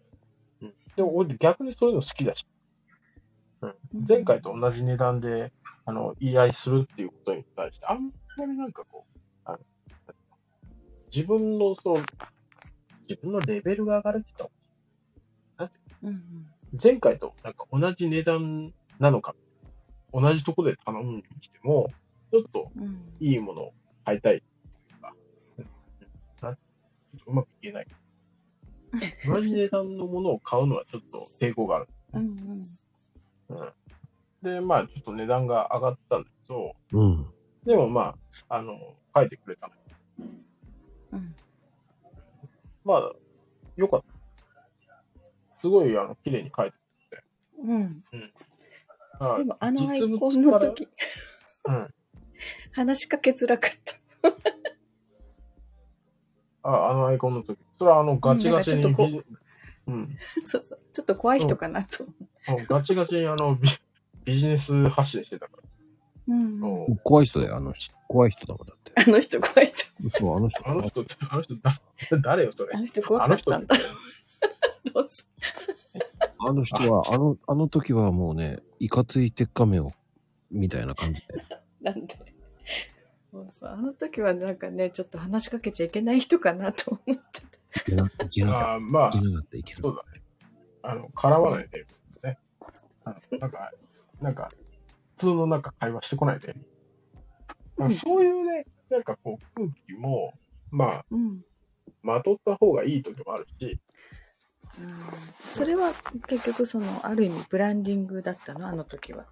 [0.62, 2.46] うん、でも俺逆にそういうの好きだし、
[3.62, 3.74] うん。
[4.06, 5.52] 前回と同じ値段で、
[5.84, 9.58] あの、言い合いするっていうことに対して、あんまりなんかこう、あの
[11.12, 11.96] 自分のその、
[13.08, 14.55] 自分のレベルが上がるって言った。
[16.82, 19.34] 前回となんか同じ値段なのか、
[20.12, 21.90] 同じところで頼むにしても、
[22.30, 23.00] ちょっとうん。
[23.20, 23.72] いいものを
[24.04, 25.14] 買いたいというか、
[25.58, 25.66] うん
[26.42, 27.86] なんちょっとうまく言えない。
[29.26, 31.88] 同じ値段のものを買うのはちょっと抵抗がある。
[32.14, 32.22] うん
[33.48, 33.56] うん。
[33.58, 33.72] うん、
[34.42, 37.26] で、まあちょっと値段が上がったんだけど、うん。
[37.64, 38.14] でもま
[38.48, 38.78] あ、あの、
[39.14, 39.74] 書いてくれたの。
[41.12, 41.34] うん。
[42.84, 43.12] まあ、
[43.76, 44.15] よかった。
[45.60, 46.76] すごい、あの、綺麗に書いて
[47.62, 48.02] うん。
[49.18, 50.88] あでも、あのアイコンの時、
[51.66, 51.94] うん。
[52.72, 53.94] 話しかけづらかった。
[56.62, 57.58] あ、あのアイコンの時。
[57.78, 59.24] それはあの、ガチガチにうんなんかちビジ、
[59.86, 60.18] うん。
[60.44, 60.80] そうそう。
[60.92, 62.12] ちょっと怖い人かなと思
[62.48, 62.50] う。
[62.52, 63.68] もうガチガチにあのビ、
[64.24, 65.62] ビジネス発信してたから。
[66.28, 67.94] うん怖い人だよ、あの人。
[68.08, 68.92] 怖い人だもんだって。
[68.96, 70.10] あの人怖い人。
[70.10, 70.68] そう、あの人。
[70.68, 71.80] あの人、あの人、だ、
[72.22, 72.78] 誰よ、それあ。
[72.78, 73.84] の人怖あの人かったんだ。
[74.92, 75.24] どうぞ。
[76.38, 79.92] あの人は、あの、あの時はもうね、いかつい鉄仮面を、
[80.50, 81.42] みたいな感じで。
[81.80, 82.14] なんで。
[83.32, 83.70] そうそう。
[83.70, 87.80] あの時はなんかね、ちょっと話しかけちゃいけない人かなと思ってた。
[87.80, 89.18] いけな、いけなかっああ、まあた。
[89.18, 90.22] い、けなかった、いけなかっそうだね。
[90.82, 91.86] あの、絡まないで、
[92.22, 92.38] ね。
[93.04, 93.72] あのなんか、
[94.20, 94.48] なんか、
[95.12, 96.54] 普通のなんか会話してこないで。
[97.76, 100.32] まあ、うんそういうね、なんかこう、空気も、
[100.70, 101.44] まあ、うん。
[102.02, 103.80] まとった方がいい時もあるし、うん
[105.34, 105.92] それは
[106.28, 108.66] 結局その、ある意味ブランディングだったの？
[108.66, 109.24] あの時は。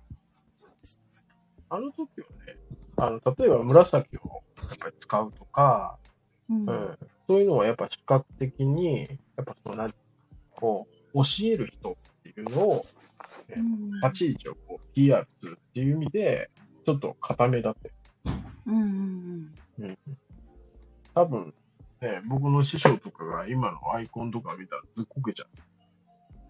[1.69, 2.57] あの時はね、
[2.97, 5.99] あの、例えば紫をやっぱり使うとか、
[6.49, 6.69] うん。
[6.69, 9.91] うん、そういうのはやっぱ視覚的に、やっぱそのなん
[10.53, 12.87] こう、教える人っていうのを、
[13.49, 16.51] えうん立ち位置をこう PR するっていう意味で、
[16.87, 17.91] ちょっと固めだって。
[18.66, 19.99] うんうんうん、
[21.15, 21.55] 多分、
[22.01, 25.49] ね、僕の師匠とかが今のアイコンとか見たらずっこけちゃう。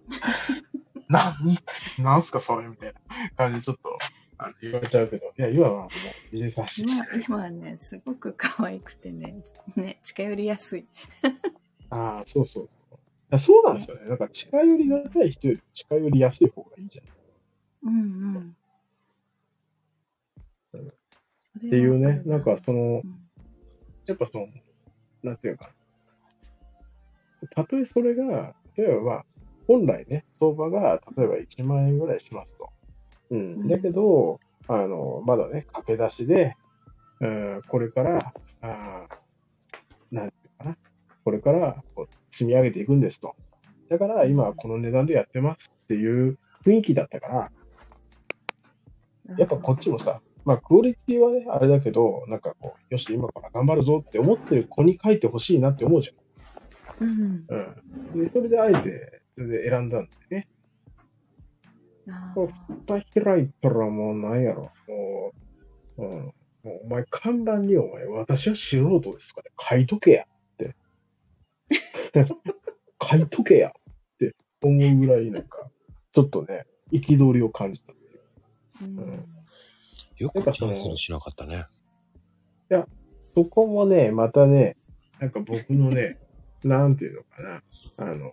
[1.09, 3.01] なん、なんすかそれみたいな
[3.37, 3.99] 感じでちょっと
[4.39, 5.91] あの言われちゃうけど、いや、今はもう
[6.33, 9.43] ビジネス発信して今、今はね、すごく可愛くてね、
[9.77, 10.87] ね、近寄りやすい。
[11.91, 12.75] ああ、そうそうそ
[13.31, 13.39] う。
[13.39, 14.09] そうなんですよね。
[14.09, 17.03] だから近寄りがたい人より近寄りやすい方がいいじゃ
[17.87, 17.89] ん。
[17.89, 18.37] うんうん。
[18.37, 18.57] うん
[20.87, 20.93] っ
[21.59, 23.21] っていうね、なんかその、うん
[24.07, 24.49] やっぱその、
[25.25, 25.71] なんていうか、
[27.51, 29.25] たとえそれが、例えばまあ、
[29.67, 32.71] 本来ね、相場が例えば1万円ぐらいしますと。
[33.31, 33.39] うん。
[33.39, 34.39] うんだけど、
[34.69, 36.57] あの、まだね、駆け出しで、
[37.21, 39.25] うん、これから、あー
[40.15, 40.77] なんていうかな、
[41.25, 43.35] これからこう積み上げていくんですと。
[43.89, 47.51] だから今はこの値段でやってますっていう雰囲気だったから、
[49.39, 56.15] やっぱこっちもさ、まあ、クオリティはね、あれだけど、なんかこう、よし、今から頑張るぞって思ってる子に書いてほしいなって思うじ
[57.01, 57.47] うん。
[57.49, 57.83] ゃん。
[58.15, 58.25] うん。
[58.25, 60.49] で、それであえて、それで選んだんでね。
[62.11, 65.33] あこう蓋開いたらもうなんやろ、も
[65.97, 66.11] う、うん。
[66.21, 66.33] も
[66.65, 70.27] うお前、看板にお前、私は素人ですとかって書いとけやっ
[70.59, 70.77] て。
[73.03, 73.73] 書いとけやっ
[74.19, 75.71] て思うぐらい、なんか、
[76.13, 77.95] ちょっとね、憤りを感じた。
[78.83, 79.34] うん
[80.25, 81.67] よくキャンセルしなかったね。
[83.35, 84.79] そこもね、またね、
[85.21, 86.19] なんか僕のね、
[86.65, 87.63] なんていうのかな、
[87.99, 88.33] あの、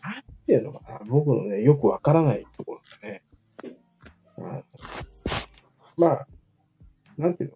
[0.00, 3.22] なんていうのかな、僕のね、よくわからないところがね、
[4.38, 4.64] あの
[5.98, 6.26] まあ、
[7.18, 7.52] なんていう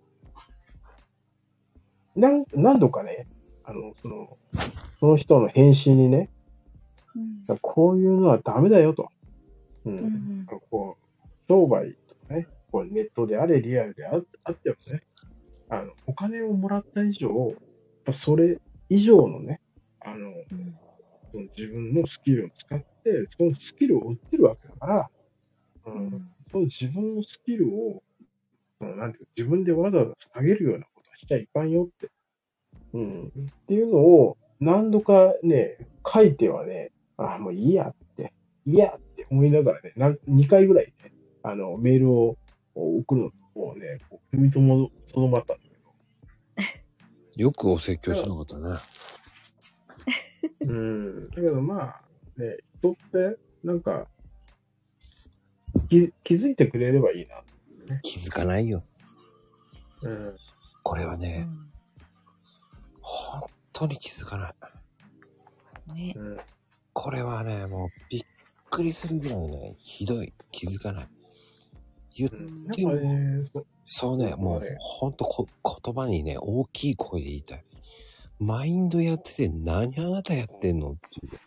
[2.16, 3.26] の、なん何度かね、
[3.64, 4.36] あの、その、
[4.98, 6.28] その人の返信にね、
[7.16, 9.08] うんこういうのはダメだよと。
[9.84, 9.98] うん。
[9.98, 11.00] うんうんこう、
[11.48, 11.96] 商売
[12.30, 15.02] ね、こうネットであれ、リアルでああってもね、
[15.68, 17.56] あの、お金をもらった以上、やっ
[18.04, 19.60] ぱそれ以上のね、
[20.00, 20.76] あの、うん
[21.56, 25.10] 自分のスキルを使って、そのスキルを売ってるわけだから、
[25.86, 28.02] う、うんその自分のスキルを、
[28.80, 32.10] そのなんていうか、自分でわざわざ下げるようなことはしちゃいかんよって。
[32.92, 33.26] うん。
[33.28, 33.30] っ
[33.66, 38.32] ていうのを何度かね、書いてはね、ああもういいやって、
[38.64, 39.92] いいやって思いながらね、
[40.28, 41.09] 2回ぐらいね、
[41.42, 42.36] あの、メールを
[42.74, 43.22] 送る
[43.54, 45.70] のをね、こう踏みともとどまったんだけ
[47.36, 48.76] ど、よくお説教しなかったね。
[50.60, 51.28] うん。
[51.28, 52.00] だけどまあ、
[52.36, 54.06] ね、人って、なんか、
[55.88, 57.42] 気気づいてくれればいいな。
[58.02, 58.84] 気づかないよ。
[60.02, 60.28] うん。
[60.28, 60.36] う
[60.82, 61.70] これはね、ん
[63.00, 63.42] 本
[63.72, 65.96] 当に気づかない。
[65.96, 66.36] ねうん。
[66.92, 68.22] これはね、もうびっ
[68.70, 70.32] くりするぐらいね、ひどい。
[70.52, 71.08] 気づかない。
[72.16, 72.36] 言って
[72.86, 75.46] も、そそうね、もうほんとこ
[75.84, 77.64] 言葉にね、大きい声で言いたい。
[78.38, 81.40] マインドやってて何あなたやってんのっていう。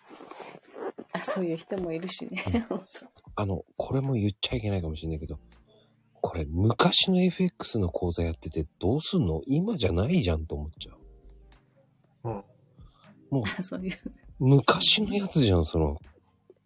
[1.12, 2.86] あそういう人もいるしね本
[3.36, 5.40] あの、これも言っちゃいけないかもしれないけど、
[6.22, 9.42] これ昔の FX の講座やっててどうすんの？
[9.48, 12.30] 今じゃないじゃんと思っちゃう。
[12.30, 12.44] うん
[13.32, 13.98] もう当そういう
[14.40, 16.00] 昔のやつじゃん、その、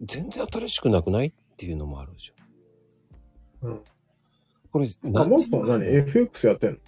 [0.02, 1.28] 全然新しくなくない？
[1.28, 2.37] っていうのもあるじゃん。
[3.62, 3.84] うん。
[4.72, 5.80] これ、あ、もっと何？
[5.80, 6.80] 年前 ?FX やってん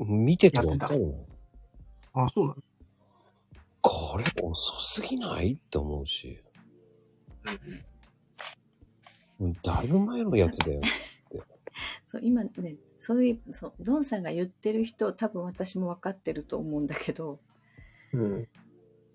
[0.00, 0.06] の？
[0.06, 1.14] 見ててわかるの
[2.14, 2.62] あ、そうなの？
[3.80, 5.54] これ遅すぎない？
[5.54, 6.38] って思うし。
[9.38, 10.80] もうだいぶ前のやつだよ。
[12.06, 17.40] そう今ねそういうそうドンさんが言ってる人多分私も分かってると思うんだけど
[18.12, 18.48] うん。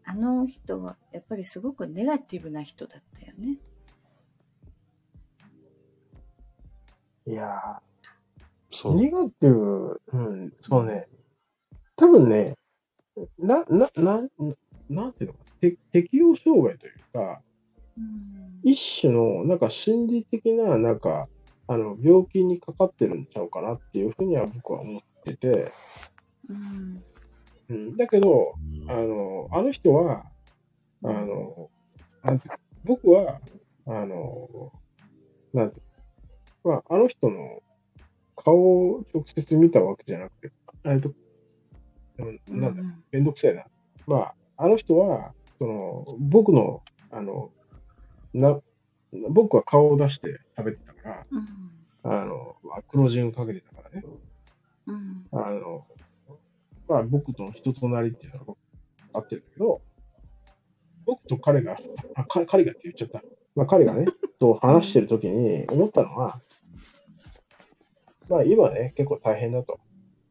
[0.03, 3.57] あの人はやっぱりすごくネガティブな人だったよね。
[7.29, 7.79] いやー、
[8.71, 8.95] そう。
[8.95, 11.07] ネガティブ、うん、そうね。
[11.95, 12.55] 多分ね、
[13.37, 14.27] な、な、な、
[14.89, 17.41] なんていうのかな、て適応障害というか、
[17.95, 18.59] うん。
[18.63, 21.27] 一種の、なんか心理的な、なんか、
[21.67, 25.71] あの、病気にかかってるんちゃうかなっていうふうには僕は思ってて、
[26.49, 27.03] うん。
[27.69, 28.89] うん、だけど、うん。
[28.91, 30.25] あの、あの人は、
[31.03, 31.69] あの、
[32.23, 32.49] なんて
[32.83, 33.39] 僕は、
[33.85, 34.71] あの、
[35.53, 35.88] なんていうの
[36.63, 37.61] まあ、あの人の
[38.35, 38.55] 顔
[38.91, 40.51] を直接見たわけじゃなくて、
[40.85, 41.13] えっと、
[42.19, 43.65] うんなんだ、うんめんどくせえな。
[44.07, 46.81] まあ、あの人は、その、僕の、
[47.11, 47.51] あの、
[48.33, 48.59] な、
[49.29, 51.45] 僕は顔を出して喋ってたから、うん
[52.01, 54.05] あの、まあ黒字をかけてたからね。
[54.87, 55.85] うんあの、
[56.87, 58.55] まあ僕との人となりっていうのは
[59.13, 59.81] あってるんだけど、
[61.05, 61.77] 僕と彼が、
[62.15, 63.21] あ彼彼がって言っちゃった。
[63.55, 64.05] まあ彼がね、
[64.39, 66.41] と話してる時に思ったのは、
[68.29, 69.79] まあ今ね、結構大変だと。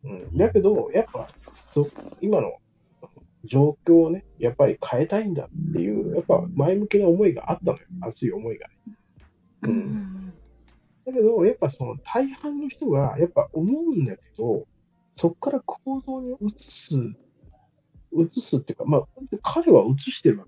[0.04, 0.36] うん。
[0.36, 1.28] だけど、やっぱ、
[1.72, 1.88] そ
[2.20, 2.56] 今の
[3.44, 7.84] 状況をね、やっぱり変えたいんだっていう、やっぱ前向きな思いがあったのよ。
[8.02, 8.68] 熱い思いが。
[9.62, 10.18] うんうん
[11.08, 14.66] だけど、やっぱその大半の人がやっぱ思うんだけど、
[15.16, 16.94] そこから行動に移す、
[18.12, 19.06] 移すっていうか、まあ、
[19.42, 20.44] 彼は移してるわ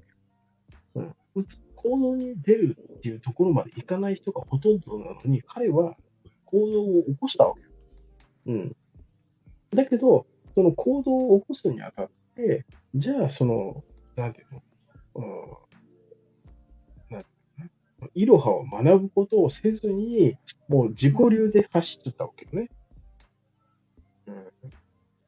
[0.95, 1.15] けよ。
[1.35, 1.47] うん、移
[1.83, 5.97] 行動に出るっていうところまでいかない人がほとんどなのに、彼は
[6.45, 7.69] 行動を起こしたわけよ。
[8.47, 8.77] うん。
[9.75, 13.83] だけど、その行動を起こすにあたって、じゃあその、
[14.15, 14.63] なんていうの、
[15.15, 15.23] う
[17.15, 17.67] ん、なんていうの？
[17.67, 17.71] か
[18.03, 20.37] な、イロハを学ぶことをせずに、
[20.69, 22.69] もう自己流で走ってたわけよね。
[24.27, 24.35] うん、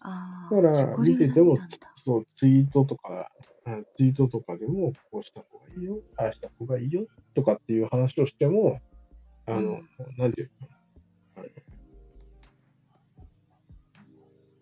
[0.00, 1.56] ああだから、見てても
[1.94, 3.51] そう、ツイートとか、うん
[3.96, 8.80] ツイートとかでも、こうした方がいいよ、ああした方がいいよ、とかっていう話をしても、
[9.46, 9.80] あの、
[10.16, 10.68] なんていうの
[11.36, 11.46] あの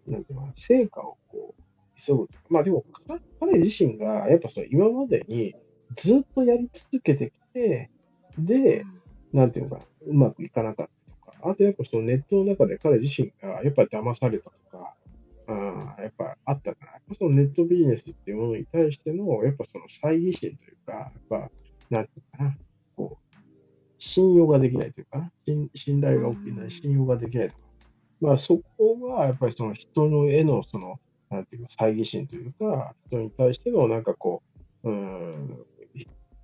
[0.06, 1.62] なんていうのかな成果をこう、
[1.96, 2.28] 急ぐ。
[2.48, 5.54] まあでも、か彼自身が、やっぱその今までに
[5.92, 7.90] ずっとやり続けてきて、
[8.38, 8.84] で、
[9.32, 14.94] なんていうのかな、うまくいかなかったとか、あとやっぱそのネットの中で彼自身がやっぱり騙されたとか、
[15.50, 21.50] あーやっぱあったから、そのネットビジネスっていうものに対しての、やっぱその猜疑心というか、やっぱ、
[21.90, 22.56] なんていうかな、
[22.96, 23.36] こう、
[23.98, 27.60] 信用ができないというか、信信頼が起きいない、信用ができないとか、
[28.20, 31.00] まあそこがやっぱりその人の絵のその、
[31.30, 34.42] なんていうか、猜疑心というか、人に対してのなんかこ
[34.84, 35.66] う、うん、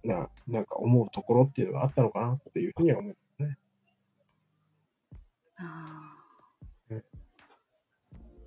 [0.03, 3.17] な、なんか思うところっていうのがあったのかなっていうふうには思う。
[5.59, 6.16] あ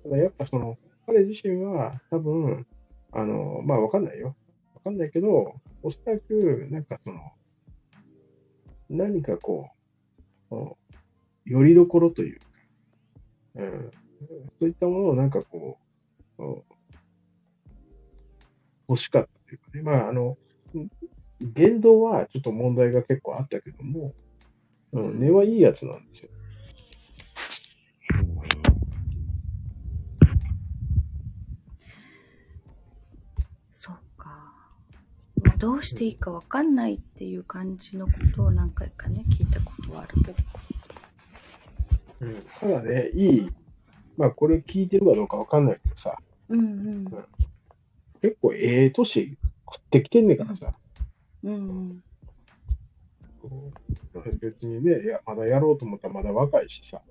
[0.02, 2.66] ただやっぱその、彼自身は多分、
[3.12, 4.36] あの、まあわかんないよ。
[4.74, 7.20] わかんないけど、おそらく、なんかその、
[8.88, 9.68] 何かこ
[10.50, 10.54] う、
[11.44, 12.46] よりどころというか、
[13.56, 13.90] うん、
[14.58, 15.78] そういったものをなんかこ
[16.38, 16.42] う、
[18.88, 19.82] 欲しかったというかね。
[19.82, 20.36] まあ、あの、
[21.40, 24.14] 言動はちょっと問題が結構あったけども、
[24.92, 26.30] うん、根はいいやつなんですよ。
[35.60, 40.38] どうしていいかわかんないっていう感じのことを何回かね、聞いたことはあるけど。
[42.22, 43.50] うん、ただね、いい、
[44.16, 46.16] まあこれ聞いてるかどうかわかんないけどさ、
[46.48, 47.04] うんうん。
[48.22, 49.36] 結構ええ年
[49.70, 50.72] 食ってきてんねんからさ、
[51.44, 52.02] うんうん。
[54.40, 57.02] 別にね、いや、まだやろうと思ったらまだ若いしさ、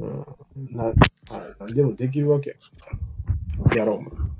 [0.00, 0.26] うん、
[0.72, 0.94] な、あ
[1.60, 2.62] 何でもできるわけやか
[3.64, 4.31] らさ、やろうもん。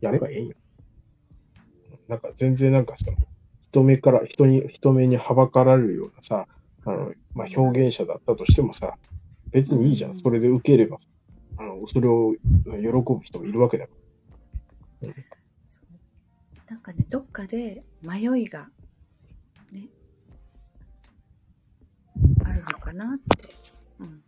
[0.00, 0.54] やればええんよ。
[2.08, 3.06] なんか全然なんかさ、
[3.70, 6.46] 人目から、人に、人目にはばかられるようなさ、
[6.84, 8.96] あの、まあ、表現者だったとしてもさ、
[9.50, 10.14] 別にいいじゃん。
[10.14, 10.98] それで受ければ、
[11.58, 13.92] あの、それを喜ぶ人もいるわけだか
[15.02, 15.08] ら。
[16.70, 18.68] なんかね、どっかで迷いが、
[19.72, 19.88] ね、
[22.44, 23.48] あるのかなって。
[24.00, 24.22] うん。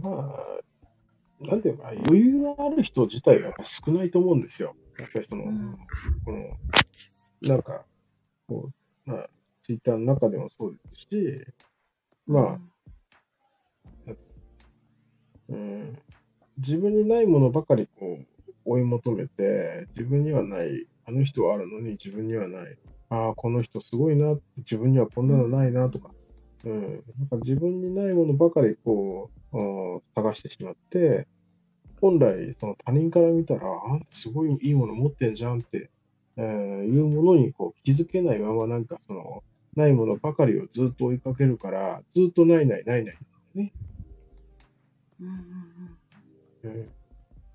[0.00, 0.38] まあ、
[1.40, 4.74] なんていうか、余裕がある人自体が少ないと思うんですよ。
[4.98, 5.78] やっぱりその、うん。
[6.24, 6.56] この、
[7.42, 7.84] なんか、
[8.48, 8.70] こ
[9.06, 9.30] う、まあ、
[9.62, 11.46] ツイッターの中でもそうですし、
[12.26, 12.58] まあ、
[15.48, 15.98] うん、
[16.58, 18.26] 自分にないものばかりこう
[18.64, 26.14] 追い求めて、自分にはない、あの人はあるのに自分にはない、ああ、この人すごいなって、自分にはこんなのないなとか、うん、
[26.64, 26.72] な
[27.24, 31.26] んか自分にないものばかりこう、うん探してしまって、
[32.00, 35.90] 本来その他人から見たら、あんたすごいいいもの持ってんじゃんって、
[36.36, 36.44] えー
[36.84, 39.42] いうものにこう気づけないままなんかその、
[39.76, 43.18] ないものばかりをずっと追いかけるから、ずっとないないないない
[43.54, 43.70] うん
[45.20, 45.30] うん
[46.64, 46.88] うん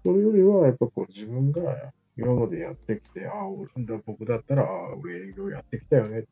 [0.06, 6.26] それよりは、やっぱこう自分が今までやってきて、ああ、俺だ僕だったら、ああ、俺営業やってきたよね。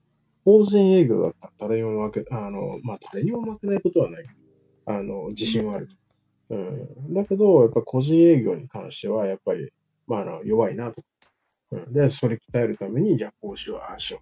[0.43, 4.25] 法人営業だったら誰にも負け、あの、まあ誰にも負けないことはない、
[4.85, 5.89] あの、自信はある。
[6.49, 7.13] うん。
[7.13, 9.71] だけど、やっぱ個人営業に関しては、やっぱり、
[10.07, 11.01] まあ、あの、弱いなと。
[11.71, 11.93] うん。
[11.93, 14.19] で、それ鍛えるために、じゃあこうしよう、ああしよ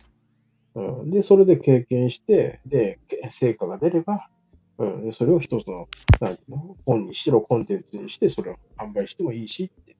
[0.75, 0.81] う。
[0.81, 1.09] うん。
[1.09, 2.99] で、それで経験して、で、
[3.29, 4.29] 成果が出れば、
[4.77, 5.05] うん。
[5.05, 5.87] で、それを一つの、
[6.19, 9.95] なんていうの本にしろ、コンテンツにして、それを販売してもいいしって。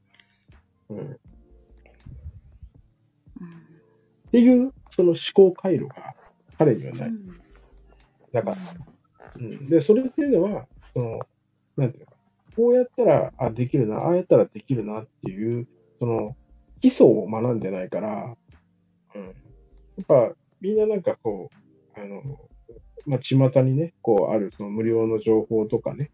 [0.89, 1.19] うん
[4.32, 6.16] ていう、その思考回路が
[6.58, 7.09] 彼にはない。
[7.09, 7.40] うん
[8.32, 9.40] なかった。
[9.40, 9.67] うん。
[9.67, 11.19] で、それっていうのは、その、
[11.77, 12.17] なんていうのか、
[12.56, 15.67] こうやったら、あ、できるな、ああやったらできるなっていう、
[15.99, 16.35] その、
[16.82, 18.35] 基礎を学んでないから、
[19.16, 19.22] うん。
[19.24, 19.32] や
[20.01, 21.49] っぱ、みんななんかこ
[21.95, 22.22] う、あの、
[23.06, 26.11] まあ、巷にね、こう、あるその無料の情報とかね、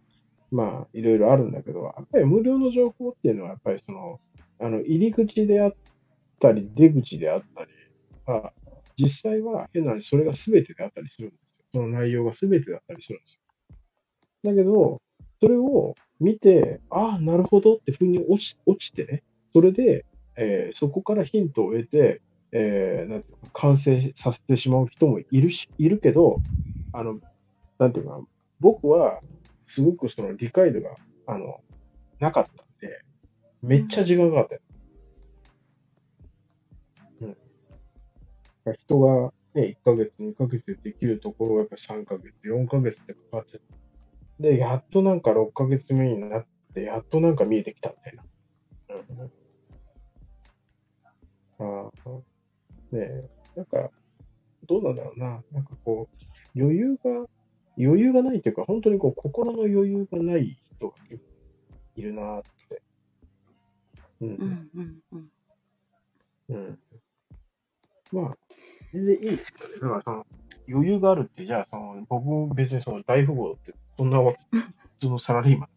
[0.51, 4.19] まあ、いろいろあるんだけど、やっぱり無料の情報っていうのは、やっぱりその、
[4.59, 5.75] あの、入り口であっ
[6.39, 7.71] たり、出口であったり、
[8.97, 11.65] 実際は変な話、それが全てであったりするんですよ。
[11.73, 13.35] その内容が全てだったりするんです
[14.43, 14.51] よ。
[14.51, 15.01] だけど、
[15.41, 19.23] それを見て、ああ、なるほどってふうに落ち落ちてね、
[19.53, 20.05] それで、
[20.37, 22.21] えーそこからヒントを得て、
[22.51, 26.41] えーなんていうか完成させてしまう人もいるし、いるけど、
[26.93, 27.19] あの、
[27.79, 28.21] なんていうか、
[28.59, 29.21] 僕は
[29.63, 30.95] すごくその理解度が、
[31.27, 31.59] あの、
[32.19, 33.01] なかったんで、
[33.61, 34.61] めっちゃ時間がかかったよ。
[38.73, 43.75] 人がね、1ヶ月、2ヶ月でできるところがやっぱ3ヶ月、4ヶ月でかかっちゃって。
[44.39, 48.23] で、やっとなんか6ヶ月目になって、やっとなんか見えてきたみたいな。
[51.59, 51.85] うん。
[51.85, 52.09] ああ、
[52.95, 53.89] ねえ、なんか、
[54.67, 55.43] どうなんだろうな。
[55.51, 56.09] なんかこ
[56.55, 57.25] う、余裕が、
[57.77, 60.95] 余裕がないというか、本当にこう、心の余裕がない人が
[61.95, 62.81] いるなって。
[64.21, 64.29] うん。
[64.29, 65.29] うんうんうん
[66.49, 66.79] うん。
[68.11, 68.37] まあ、
[68.93, 69.75] 全然いいんですけどね。
[69.75, 70.25] だからその、
[70.67, 74.35] 余裕があるって、じゃあ、その、僕も別にその大富豪って、そんな普
[74.99, 75.69] 通のサラリーマン。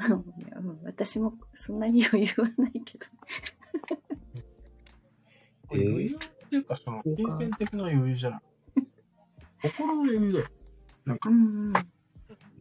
[0.00, 0.24] そう
[0.56, 3.06] うん私もそんなに余裕はないけど。
[5.72, 8.40] えー余裕っていうか、その、金銭的な余裕じゃない。
[9.62, 10.46] 心の余裕だよ。
[11.04, 11.72] なんかう、んうん。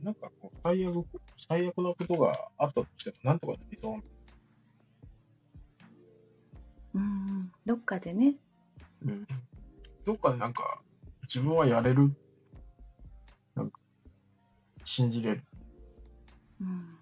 [0.03, 1.05] なんかこう、最悪、
[1.47, 4.03] 最悪なことがあったとしても、なんとかなりそう。
[6.97, 7.05] うんう
[7.43, 8.35] ん、どっかでね。
[9.05, 9.27] うん。
[10.05, 10.81] どっかでなんか、
[11.23, 12.11] 自分はやれる？
[13.55, 13.79] なんか、
[14.83, 15.43] 信じれる？
[16.61, 16.97] うん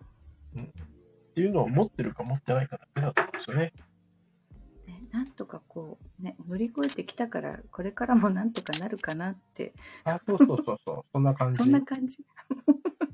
[0.58, 3.74] っていうのを持ってるか持ってないかだけだと思うんですよね。
[4.88, 9.74] ね、なんとかこう、ね、乗り越えてきたから、これからもなんとかなるかなって、
[10.06, 11.06] あ、そうそうそうそう。
[11.12, 11.58] そんな感じ。
[11.58, 12.18] そんな感じ。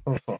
[0.05, 0.39] そうそう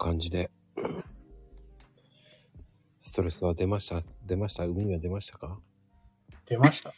[0.00, 0.50] 感じで。
[2.98, 4.02] ストレスは出ました？
[4.24, 4.64] 出ました？
[4.64, 5.58] 海は出ましたか？
[6.46, 6.92] 出ました。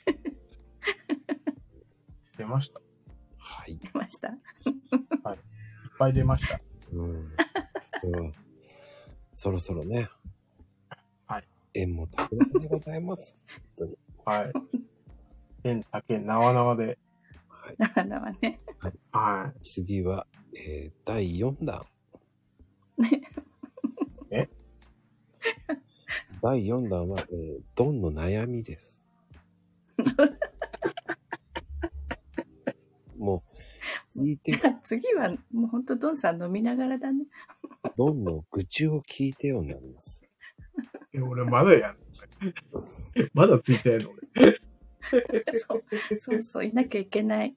[2.38, 2.80] 出ました。
[2.80, 2.84] いっ
[3.38, 3.78] はい。
[3.78, 4.28] 出ました。
[5.98, 6.60] ぱい出ました。
[6.92, 7.30] うん。
[7.30, 7.36] で
[8.18, 8.32] は、
[9.32, 10.08] そろそろね。
[11.26, 11.48] はい。
[11.74, 13.36] 縁もたくなでございます。
[14.24, 14.52] はい。
[15.64, 16.98] 円竹縄縄で。
[17.48, 17.76] はい。
[17.78, 18.60] なかなかね。
[19.12, 21.84] は次は、えー、第4弾。
[26.42, 29.00] 第4弾は、えー、ドンの悩みです。
[33.16, 33.40] もう、
[34.18, 37.26] 聞いて、 次はもうほんとドンさん飲みながらだね。
[37.96, 40.24] ドンの愚痴を聞いてようになります。
[41.14, 41.18] い。
[41.18, 41.96] え俺まだやん
[42.72, 42.82] の
[43.34, 44.10] まだついてんの？
[44.10, 44.22] 俺。
[45.60, 45.84] そう
[46.18, 47.54] そうそう、いなきゃいけない。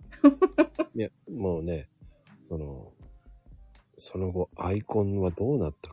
[0.93, 1.89] いや、もうね、
[2.43, 2.93] その、
[3.97, 5.91] その後、アイコンはどうなった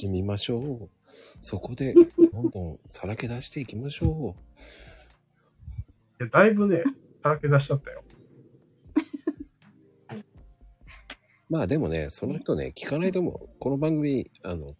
[0.00, 0.90] しみましょう。
[1.40, 1.94] そこで、
[2.32, 4.34] どんどんさらけ出していきましょ
[6.20, 6.82] いやだいぶね、
[7.22, 8.02] さらけ出しちゃったよ。
[10.10, 10.14] う。
[11.52, 13.50] まあでもね、その人ね、聞かないと思う。
[13.58, 14.74] この番組、あの、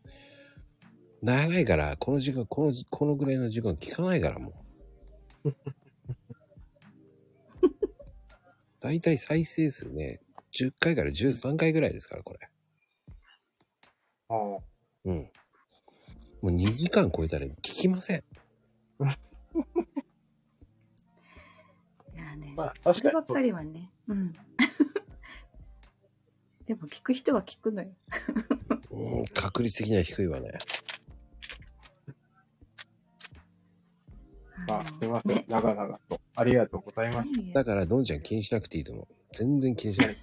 [1.23, 4.65] 長いから、この時間、この、このぐらいの時間聞かないからも
[5.45, 5.55] う。
[8.81, 10.21] だいたい再生数ね、
[10.53, 12.39] 10回から13回ぐらいですから、これ。
[14.29, 14.70] ああ。
[15.05, 15.17] うん。
[16.43, 18.19] もう2時間超えたら聞きません。
[18.19, 18.23] い
[22.17, 22.55] やね。
[22.57, 23.91] まあ、そればっ確かにそうかりはね。
[24.09, 24.33] うん。
[26.67, 27.91] でも聞く人は聞くのよ。
[28.91, 30.51] うん、確率的には低いわね。
[34.69, 35.45] まあ、すいません。
[35.49, 36.21] 長々と。
[36.35, 37.29] ありがとうございます。
[37.53, 39.09] だから、どんちゃん気にしなくていいと思う。
[39.33, 40.17] 全然気にしない。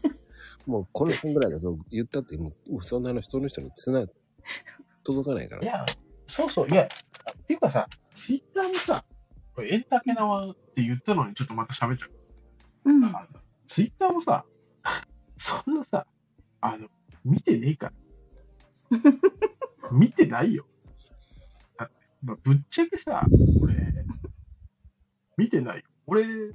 [0.66, 4.06] もう、この辺ぐらいだと言ったって、もう、もうそんなの人の人につな、
[5.04, 5.64] 届かないから。
[5.64, 5.86] いや、
[6.26, 6.68] そうそう。
[6.68, 6.88] いや、っ
[7.48, 9.06] ていうかさ、ツイッターもさ、
[9.56, 12.08] これ、エンタケ縄って言ったのにちょっとまた喋っちゃ
[12.86, 12.92] う。
[12.92, 13.16] うん。
[13.66, 14.46] ツイッターもさ、
[15.38, 16.06] そんなさ、
[16.62, 16.90] あの、
[17.24, 17.92] 見てねえか
[18.92, 19.92] ら。
[19.92, 20.66] 見てないよ。
[22.24, 23.26] まあぶっちゃけさ、
[23.62, 23.94] 俺、
[25.38, 25.84] 見てないよ。
[26.08, 26.52] 俺、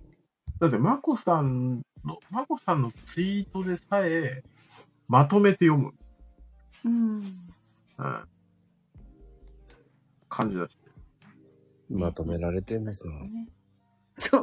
[0.59, 4.43] だって、マコさんの、マコさんのツイートでさえ、
[5.09, 5.95] まとめて読む、
[6.85, 7.23] うん。
[7.99, 8.25] うん、
[10.29, 10.79] 感じだし。
[11.89, 12.99] まとめられてんのか。
[12.99, 13.49] そうね。
[14.15, 14.43] そう。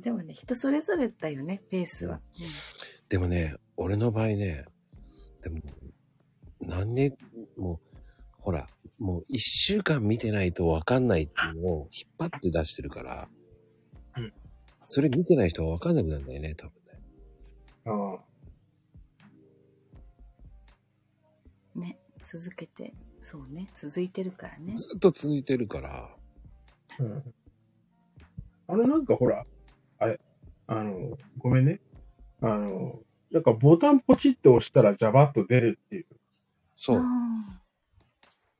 [0.00, 2.20] でもね、人それぞれだよね、ペースは。
[3.08, 4.64] でもね、俺の場合ね、
[5.42, 5.60] でも、
[6.60, 7.16] 何年、
[7.56, 7.96] もう、
[8.38, 13.28] ほら、もう一週間見てないとわかんないっていうのを引っ張って出してるから、
[14.16, 14.32] うん
[14.92, 17.00] それ見てない人はわかんなくなるんだよね、多分ね。
[17.86, 18.29] うん
[22.22, 24.74] 続けて、そうね、続いてるからね。
[24.74, 26.10] ずっと続いてるから、
[26.98, 27.34] うん
[28.68, 29.44] あの、なんかほら、
[29.98, 30.20] あれ、
[30.68, 31.80] あの、ごめんね。
[32.40, 33.00] あの、
[33.32, 36.06] なんかボタンポチって押したらジャバッと出るっていう。
[36.76, 36.98] そう。
[36.98, 37.02] あ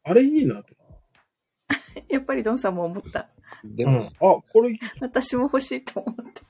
[0.03, 0.75] あれいいなと。
[0.75, 3.29] ー やっぱりドンさんも思った。
[3.65, 3.93] でうん。
[3.93, 4.77] もあ、、これ。
[5.01, 6.43] 私も欲しいと思った。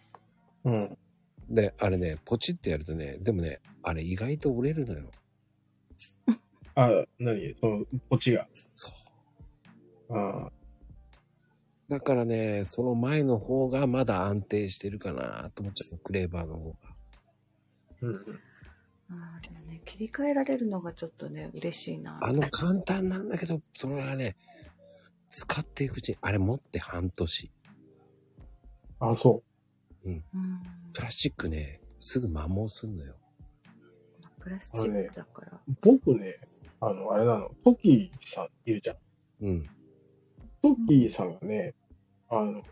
[0.65, 0.99] うん。
[1.51, 5.11] で、あれね、ポチってやるとね、でもね、あれ意外と折れるのよ。
[6.83, 7.55] あ、何？
[7.61, 8.49] その、ポチが。
[8.75, 8.91] そ
[10.09, 10.17] う。
[10.17, 10.51] あ
[11.89, 15.99] だからね、その前の方がまだ安定してるかなと思っちゃう。
[15.99, 16.77] クレーバーの方が。
[18.03, 18.15] うん。
[19.11, 22.19] あーでもね、切り替えられるのがちょっとね、嬉しいな。
[22.23, 24.37] あの簡単なんだけど、それはね、
[25.27, 27.51] 使っていくうちに、あれ持って半年。
[29.01, 29.43] あ、そ
[30.05, 30.25] うん。
[30.93, 33.17] プラスチックね、すぐ摩耗すんのよ。
[34.39, 35.53] プラスチックだから。
[35.57, 35.61] う。
[35.83, 36.37] 僕ね、
[36.81, 38.97] あの、あれなの、トキさんいるじゃん。
[39.43, 39.63] うん。
[40.63, 41.75] トキさんがね、
[42.29, 42.63] あの、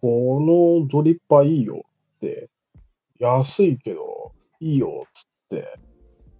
[0.00, 0.40] こ
[0.82, 1.84] のドリッパーいいよ
[2.16, 2.50] って、
[3.20, 5.78] 安いけどいいよっつって、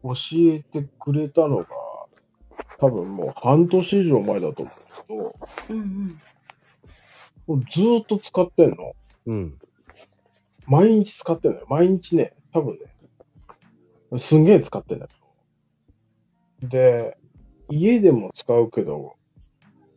[0.02, 0.12] 教
[0.55, 1.67] えてくれたのが、
[2.78, 4.75] 多分もう半年以上前だと思う
[5.07, 5.34] けど、
[5.70, 6.20] うんうん。
[7.47, 8.97] もうずーっと使ってんの。
[9.26, 9.59] うん。
[10.67, 11.67] 毎日使ってんのよ。
[11.68, 12.78] 毎日ね、多分
[14.10, 15.15] ね、すんげえ使ってんだけ
[16.68, 17.17] で、
[17.70, 19.15] 家でも使うけど、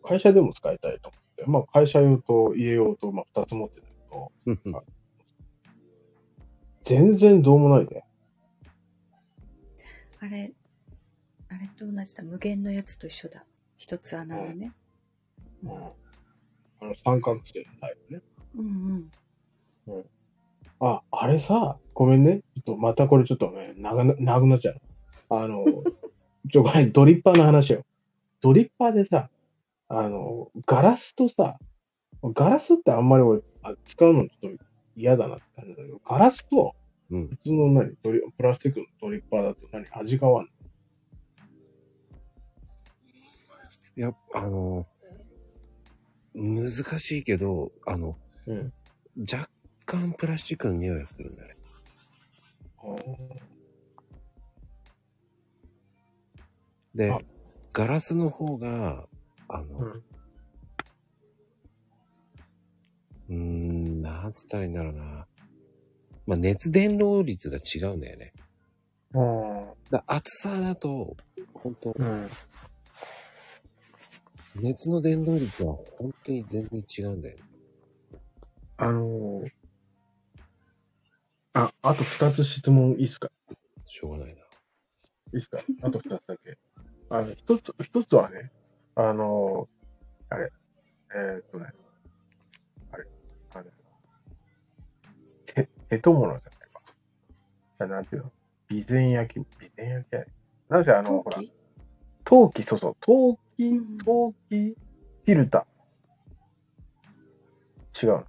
[0.03, 4.31] 会社でも使いたいと思って、まあ会社用と家用と、まあ二つ持ってたけど、
[6.83, 8.05] 全然どうもないね。
[10.19, 10.53] あれ、
[11.49, 12.23] あれと同じだ。
[12.23, 13.45] 無限のやつと一緒だ。
[13.77, 14.73] 一つ穴のね。
[15.63, 15.71] うん。
[16.79, 18.21] あの三角形のタイプね。
[18.55, 19.09] うん
[19.87, 20.05] うん。
[20.79, 22.39] あ、あれさ、ごめんね。
[22.55, 24.81] ちょっと、またこれちょっとね、長な、長くなっちゃう。
[25.29, 25.65] あの、
[26.51, 27.85] ちょ、これドリッパーの話よ。
[28.41, 29.29] ドリッパーでさ、
[29.89, 31.59] あの、ガラスとさ、
[32.23, 34.63] ガラスってあんまり俺、あ使うのちょっと
[34.95, 36.75] 嫌だなって感じだけど、ガラスと
[37.09, 37.27] うん。
[37.29, 40.51] 普通の何ドリ、プラスチックのドリッパーだと何味変わんの？
[43.95, 44.85] いや、あの、
[46.35, 48.73] 難しいけど、あの、うん。
[49.19, 49.49] 若
[49.85, 51.55] 干プラスチックの匂いがするんだよね。
[56.97, 57.19] であ、
[57.73, 59.07] ガラスの方が、
[59.47, 60.03] あの、うん。
[63.29, 65.27] うーん、なんつったらいいんだろうな。
[66.25, 68.33] まあ、熱伝導率が違うんだよね。
[69.13, 69.67] うん。
[69.91, 71.15] だ厚さだと、
[71.53, 72.27] 本当うん。
[74.55, 77.43] 熱の伝導率は本当に全然違うんだよね。
[78.77, 79.51] あのー
[81.53, 83.29] あ、あと二つ質問いいですか？
[83.85, 84.41] しょうがないな。
[84.41, 84.45] い
[85.33, 85.59] いっすか？
[85.81, 86.57] あと二つだけ。
[87.09, 88.51] あの、一つ、一つはね、
[88.95, 89.67] あの、
[90.29, 90.51] あれ、
[91.15, 91.67] えーっとね、
[92.91, 93.05] あれ、
[93.53, 93.65] あれ、
[95.45, 96.81] 手、手とものじゃないか。
[97.79, 98.31] あなんていうの？
[98.69, 100.27] 備前焼き、備前焼きじゃない。
[100.69, 101.37] なぜあの、ほら、
[102.25, 104.75] 陶器そうそう、陶器うん、陶器
[105.25, 108.05] フィルター。
[108.05, 108.25] 違うの。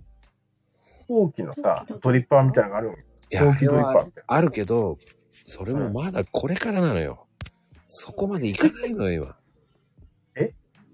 [1.09, 2.97] 陶器のさドリッパーみたいなのがあるよ。
[3.31, 4.99] いや、陶器ドリッパーみたいあるけど、
[5.33, 7.28] それもまだこれからなのよ。
[7.91, 9.37] そこまでいかないのよ、今。
[10.37, 10.53] え？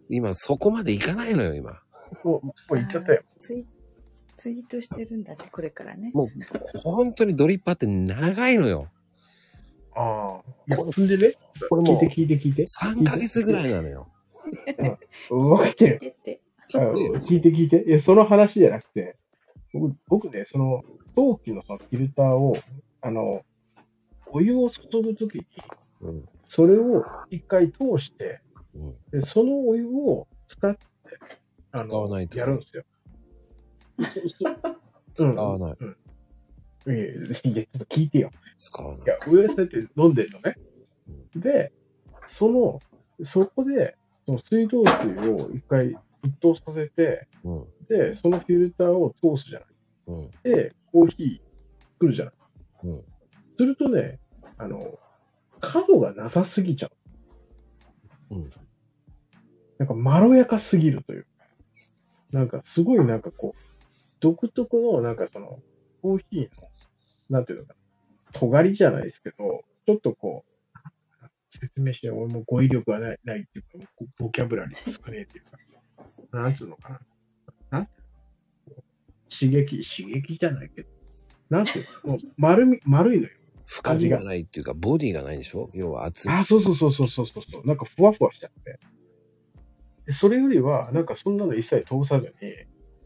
[0.09, 1.73] 今、そこまでいかないのよ、今。
[1.73, 1.83] な。
[2.23, 3.23] もう、もう言っちゃったよ。
[3.41, 3.67] ツイ
[4.37, 6.13] ツイートしてるんだね、これからね。
[6.15, 6.29] もう、
[6.85, 8.87] 本当にドリッパーって長いのよ。
[9.97, 10.41] あ
[10.71, 10.77] あ。
[10.77, 11.33] こんでね、
[11.69, 12.63] これもう聞いて聞いて聞いて。
[12.63, 14.09] 3ヶ月ぐらいなのよ。
[15.29, 16.15] 分かってる。
[16.71, 17.83] 聞いて聞いて。
[17.89, 19.17] いや、その話じゃなくて、
[19.73, 20.85] 僕、僕ね、その、
[21.17, 22.57] 陶器のそのフィルターを、
[23.01, 23.45] あの、
[24.29, 25.47] お湯を注ぐときに、
[26.03, 26.29] うん。
[26.55, 28.41] それを一回通して、
[28.77, 28.95] うん。
[29.11, 30.79] でそのお湯を使って、
[31.73, 32.85] あ使わないとやるんですよ。
[35.15, 35.77] 使わない。
[36.87, 36.95] うん。
[36.95, 38.31] いやいや、いやちょっと聞いてよ。
[38.57, 40.57] 使わないいや。、上さんって飲んでるのね。
[41.35, 41.73] で、
[42.27, 42.79] その、
[43.21, 47.67] そこで、その水道水を一回沸騰させて、うん。
[47.89, 49.69] で、そのフィルターを通すじゃない。
[50.07, 50.31] うん。
[50.45, 51.41] で、コーヒー
[51.95, 52.35] 作るじゃない。
[52.85, 53.05] うん。
[53.59, 54.21] するとね、
[54.57, 55.01] あの、
[55.65, 56.91] 角がなさすぎちゃ
[58.31, 58.37] う。
[58.37, 58.51] うん。
[59.79, 61.29] なんかまろやかすぎるというか、
[62.31, 63.59] なんかすごいなんかこう、
[64.21, 65.61] 独特のなんかその、
[66.03, 66.69] コーヒーの、
[67.31, 67.79] なんていうのかな、
[68.33, 70.55] 尖りじゃないですけど、ちょっとこう、
[71.51, 73.87] 説明して、俺も語彙力がないないっていうか、
[74.19, 77.01] ボボキャブラリーが少ねえっていうか、なんつうのかな。
[77.71, 77.89] なん
[79.31, 80.89] 刺激、刺激じゃないけど、
[81.51, 83.31] なんていうの、もう丸み、丸いのよ。
[83.67, 86.33] 深みがないっていうか、ボディがないでしょ要は厚い。
[86.33, 87.67] あ、そうそうそうそうそうそうそう。
[87.67, 88.79] なんかふわふわしちゃって。
[90.07, 92.53] でそれよりは、なんかそんなの一切通さずに、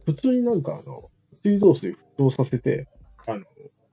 [0.05, 1.11] 普通になんかあの、
[1.43, 2.89] 水道水沸騰させて、
[3.27, 3.45] あの、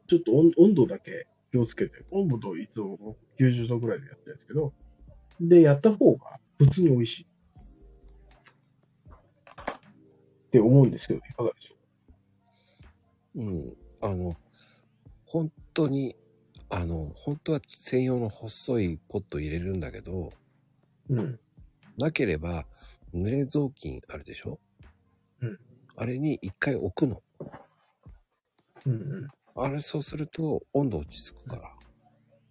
[0.08, 4.74] ちょっと温温度だけ気をつけて、温度いつも90度ぐらいでやってるんですけど、
[5.40, 7.28] で、やった方が普通に美味しい。
[10.48, 11.76] って思うんですけど、いかがでしょ
[13.36, 13.74] ううん。
[14.02, 14.36] あの、
[15.26, 16.16] 本当に、
[16.70, 20.34] あの、本当は専用の細いポット入れるんだけど、
[21.10, 21.40] ううん。
[21.98, 22.66] なければ、
[23.14, 24.60] 濡れ雑巾あるでしょ？
[25.42, 25.60] うん。
[25.96, 27.22] あれに一回置くの。
[28.86, 29.28] うんうん。
[29.64, 31.72] あれそうすると温度落ち着くから。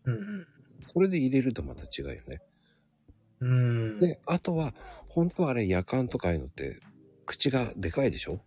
[0.04, 0.46] うん
[0.86, 2.40] それで入れるとまた違うよね。
[3.40, 3.50] うん。
[3.50, 3.52] う
[3.96, 4.00] ん。
[4.00, 4.72] で、あとは、
[5.08, 6.80] 本当はあれ夜間とかいうのって、
[7.26, 8.40] 口がでかいでしょ？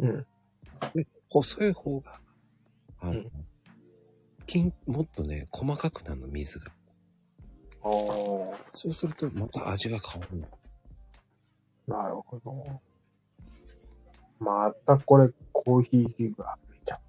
[0.00, 0.26] うん。
[0.94, 2.20] で、細い方が、
[3.00, 3.30] あの、うん
[4.48, 6.72] 金、もっとね、細かくなるの、水が。
[7.82, 7.90] ああ。
[8.72, 10.48] そうすると、また味が変わるの。
[11.86, 12.80] なるほど。
[14.40, 17.00] またこれ、コーヒー器具がめちゃ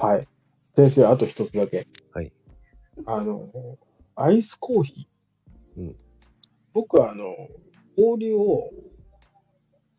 [0.00, 0.02] う。
[0.02, 0.26] はい。
[0.74, 1.86] 先生、あと一つだけ。
[2.12, 2.32] はい。
[3.04, 3.78] あの、
[4.14, 5.80] アイスコーヒー。
[5.80, 5.96] うん
[6.72, 7.34] 僕は、あの、
[7.96, 8.70] 氷を、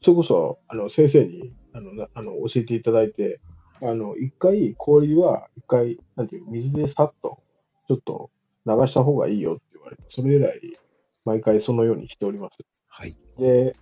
[0.02, 3.40] それこそ、あの、先生に、あの、なあの教えていただいて、
[3.81, 7.43] あの、一回、氷は、一回、なんていう、水でさっと、
[7.88, 8.31] ちょっと、
[8.65, 10.61] 流した方がいいよって言われて、それ以来、
[11.25, 12.57] 毎回そのようにしております。
[12.88, 13.15] はい。
[13.38, 13.75] で、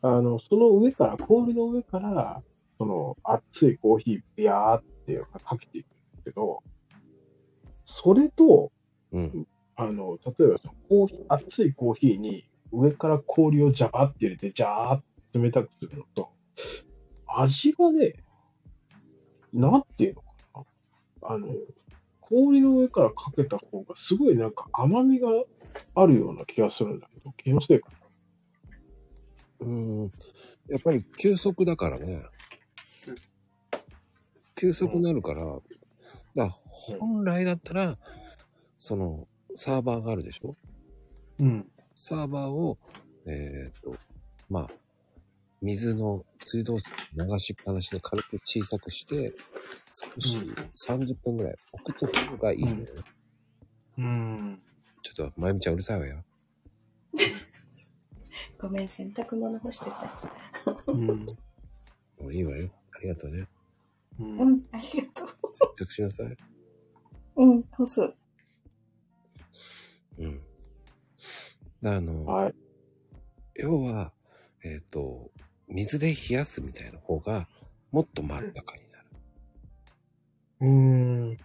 [0.00, 2.42] あの、その上から、氷の上から、
[2.78, 6.62] その熱いコーヒー、ビヤーってかけていくんですけど、
[7.84, 8.72] それと、
[9.12, 9.46] うん。
[9.76, 16.30] あの、例えばそのコーヒー、熱いコーヒーに上から氷をジャバって入れて、ジャーって冷たくするのと、
[17.26, 18.14] 味がね、
[19.52, 20.64] なんていうのかな。
[21.34, 21.48] あの、
[22.20, 25.28] 氷の上からかけた方がすごいなんか甘みが
[25.94, 29.66] あるような気がするんだけど、気のせいかな。
[29.66, 30.12] うん。
[30.68, 32.22] やっぱり急速だからね。
[34.56, 35.60] 急速になるから、だか
[36.36, 37.98] ら本来だったら、
[38.76, 40.56] その、サーバーがあるでしょ？
[41.40, 41.70] うん。
[41.94, 42.78] サーバーを、
[43.26, 43.96] えっ、と、
[44.48, 44.70] まあ、
[45.62, 49.32] 水の水道水流しっぱなしで軽く小さくして、
[49.88, 50.38] 少し
[50.90, 52.86] 30分ぐらい置くと方がいいのよね。
[53.98, 54.62] うん。
[55.02, 56.24] ちょっと、まゆみちゃんうるさいわよ。
[58.58, 60.20] ごめん、洗濯物干してた。
[60.88, 61.26] うん。
[61.26, 61.36] も
[62.26, 62.68] ういいわよ。
[62.96, 63.46] ありがとうね。
[64.18, 64.24] う。
[64.24, 66.26] うんん、ありがと接客しなさい。
[66.26, 66.36] う。
[67.36, 68.00] うん、干す。
[70.18, 70.40] うん。
[71.84, 72.54] あの、はい。
[73.54, 74.12] 要は、
[74.64, 75.30] えっ、と、
[75.72, 77.48] 水で冷やすみたいな方が、
[77.90, 79.06] もっとまろやかになる。
[80.60, 80.68] う
[81.32, 81.38] ん。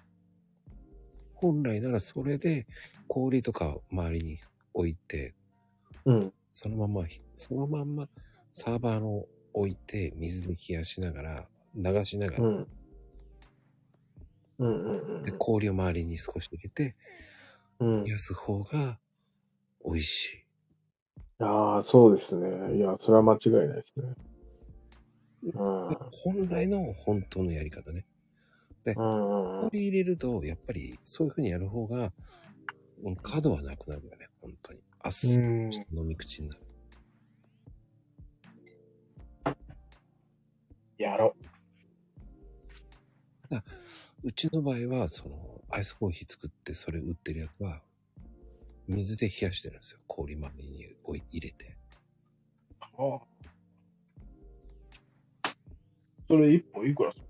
[1.34, 2.66] 本来ならそれで
[3.08, 4.40] 氷とか周りに
[4.74, 5.36] 置いて、
[6.06, 6.34] うん。
[6.52, 8.08] そのまま、そのまんま
[8.52, 12.68] サーバーの置いて水で冷やしながら、流しながら、うん。
[14.60, 15.18] うん。
[15.18, 15.24] うん。
[15.24, 16.96] で、氷を周りに少し入れて、
[17.80, 18.12] うん冷。
[18.12, 19.00] やす方が
[19.86, 20.47] 美味しい。
[21.40, 22.76] ああ、そうですね。
[22.78, 24.14] いや、それは間違いないですね。
[25.44, 25.62] うん。
[26.12, 28.06] 本来の本当のやり方ね。
[28.86, 28.94] うん。
[28.94, 32.12] 氷入れると、やっぱりそういう風にやる方が、
[33.04, 34.80] うん角はなくなるよね、本当に。
[35.04, 36.62] あっさうんりした飲み口になる。
[40.98, 41.36] やろ
[44.24, 45.36] うちの場合は、その、
[45.70, 47.82] アイスコーヒー作って、それ売ってるやつは、
[48.88, 50.00] 水で冷やしてるんですよ。
[50.08, 51.78] 氷周りに置い入れて。
[53.00, 53.04] う。
[53.04, 53.22] ああ。
[56.28, 57.26] それ一本いくらする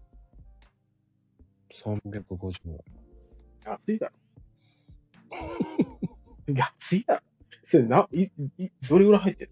[1.70, 2.80] ？350円。
[3.66, 4.14] 安いだろ。
[6.54, 7.22] 安いだろ。
[7.64, 8.24] それな、い、
[8.58, 9.52] い、どれぐらい入ってる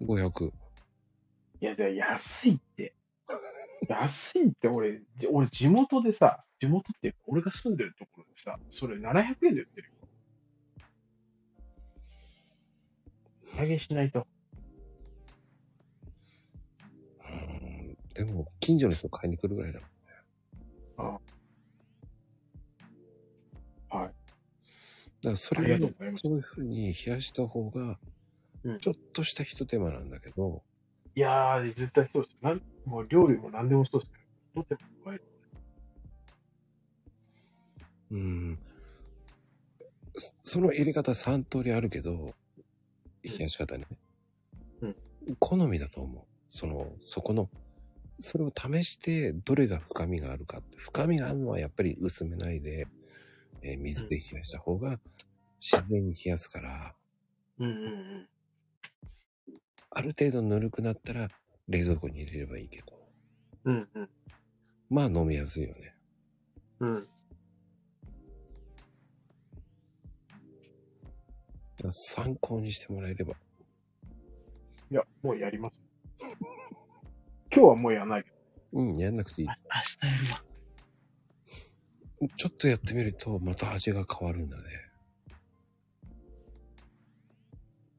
[0.00, 0.48] 500。
[0.48, 2.94] いや、じゃあ安いって。
[3.88, 9.94] 安いって俺、じ俺地元でさ、地元っていうか俺が住んでるところでさ、それ700円で売ってるよ。
[13.56, 14.28] 値上げしないと。
[17.28, 19.86] うんでも、近所の人買いに来るぐらいだも
[21.06, 21.14] ん。
[21.14, 21.18] あ
[23.90, 24.06] あはい。
[24.06, 24.14] だか
[25.30, 27.98] らそれをがとういういう風に冷やした方が
[28.64, 30.62] うん、ちょっとした一手間なんだけど、
[31.16, 32.36] いやー、絶対そうです。
[32.40, 34.18] なんもう料理も何でもそうですけ
[34.54, 35.20] ど、とってもうまい。
[38.12, 38.58] うん。
[40.14, 42.34] そその入れ方3通りあるけど、
[43.24, 43.86] 冷やし方ね。
[44.82, 44.96] うん
[45.38, 46.24] 好みだと思う。
[46.50, 47.48] その、そこの、
[48.18, 50.76] それを試して、どれが深みがあるかって。
[50.78, 52.86] 深みがあるのはやっぱり薄めないで、
[53.62, 54.98] えー水で冷やした方が
[55.60, 56.94] 自然に冷やすから、
[57.58, 58.28] うんうんうん。
[59.90, 61.28] ある程度ぬるくなったら
[61.68, 62.86] 冷蔵庫に入れればいいけど。
[63.64, 64.10] うんうん。
[64.90, 65.94] まあ飲みやすいよね。
[66.80, 67.06] うん。
[71.90, 73.34] 参考にしてもらえれば。
[74.90, 75.80] いや、もうやります。
[76.20, 76.30] 今
[77.50, 78.36] 日はもうやらないけど。
[78.72, 79.48] うん、やんなくていい。
[79.48, 79.56] あ
[80.02, 80.42] 明日やるわ。
[82.36, 84.62] ちょっとやってみると、また味が変わるんだね。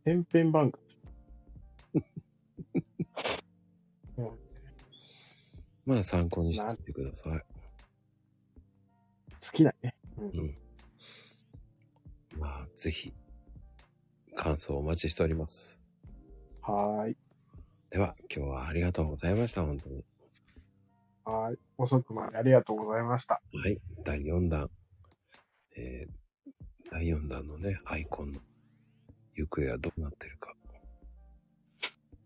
[0.06, 0.84] 天変番組。
[4.18, 4.40] う ん
[5.86, 7.40] まあ参考にしてみてください。
[7.40, 7.46] 好
[9.52, 9.96] きだね。
[10.18, 10.58] うんうん。
[12.40, 13.14] まあ、ぜひ、
[14.36, 15.80] 感想お待ちしております。
[16.62, 17.18] はーい。
[17.90, 20.04] では、今日はありがとうございました、本当に。
[21.26, 21.60] はーい。
[21.78, 23.42] 遅くまでありがとうございました。
[23.54, 24.70] はい、第4弾。
[25.76, 28.40] えー、第4弾のね、アイコンの
[29.36, 30.54] 行方はどうなってるか。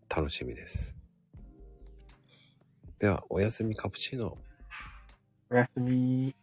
[0.08, 0.96] 楽しみです。
[2.98, 4.36] では、おやすみカプチーノ。
[5.50, 6.37] おやすみー。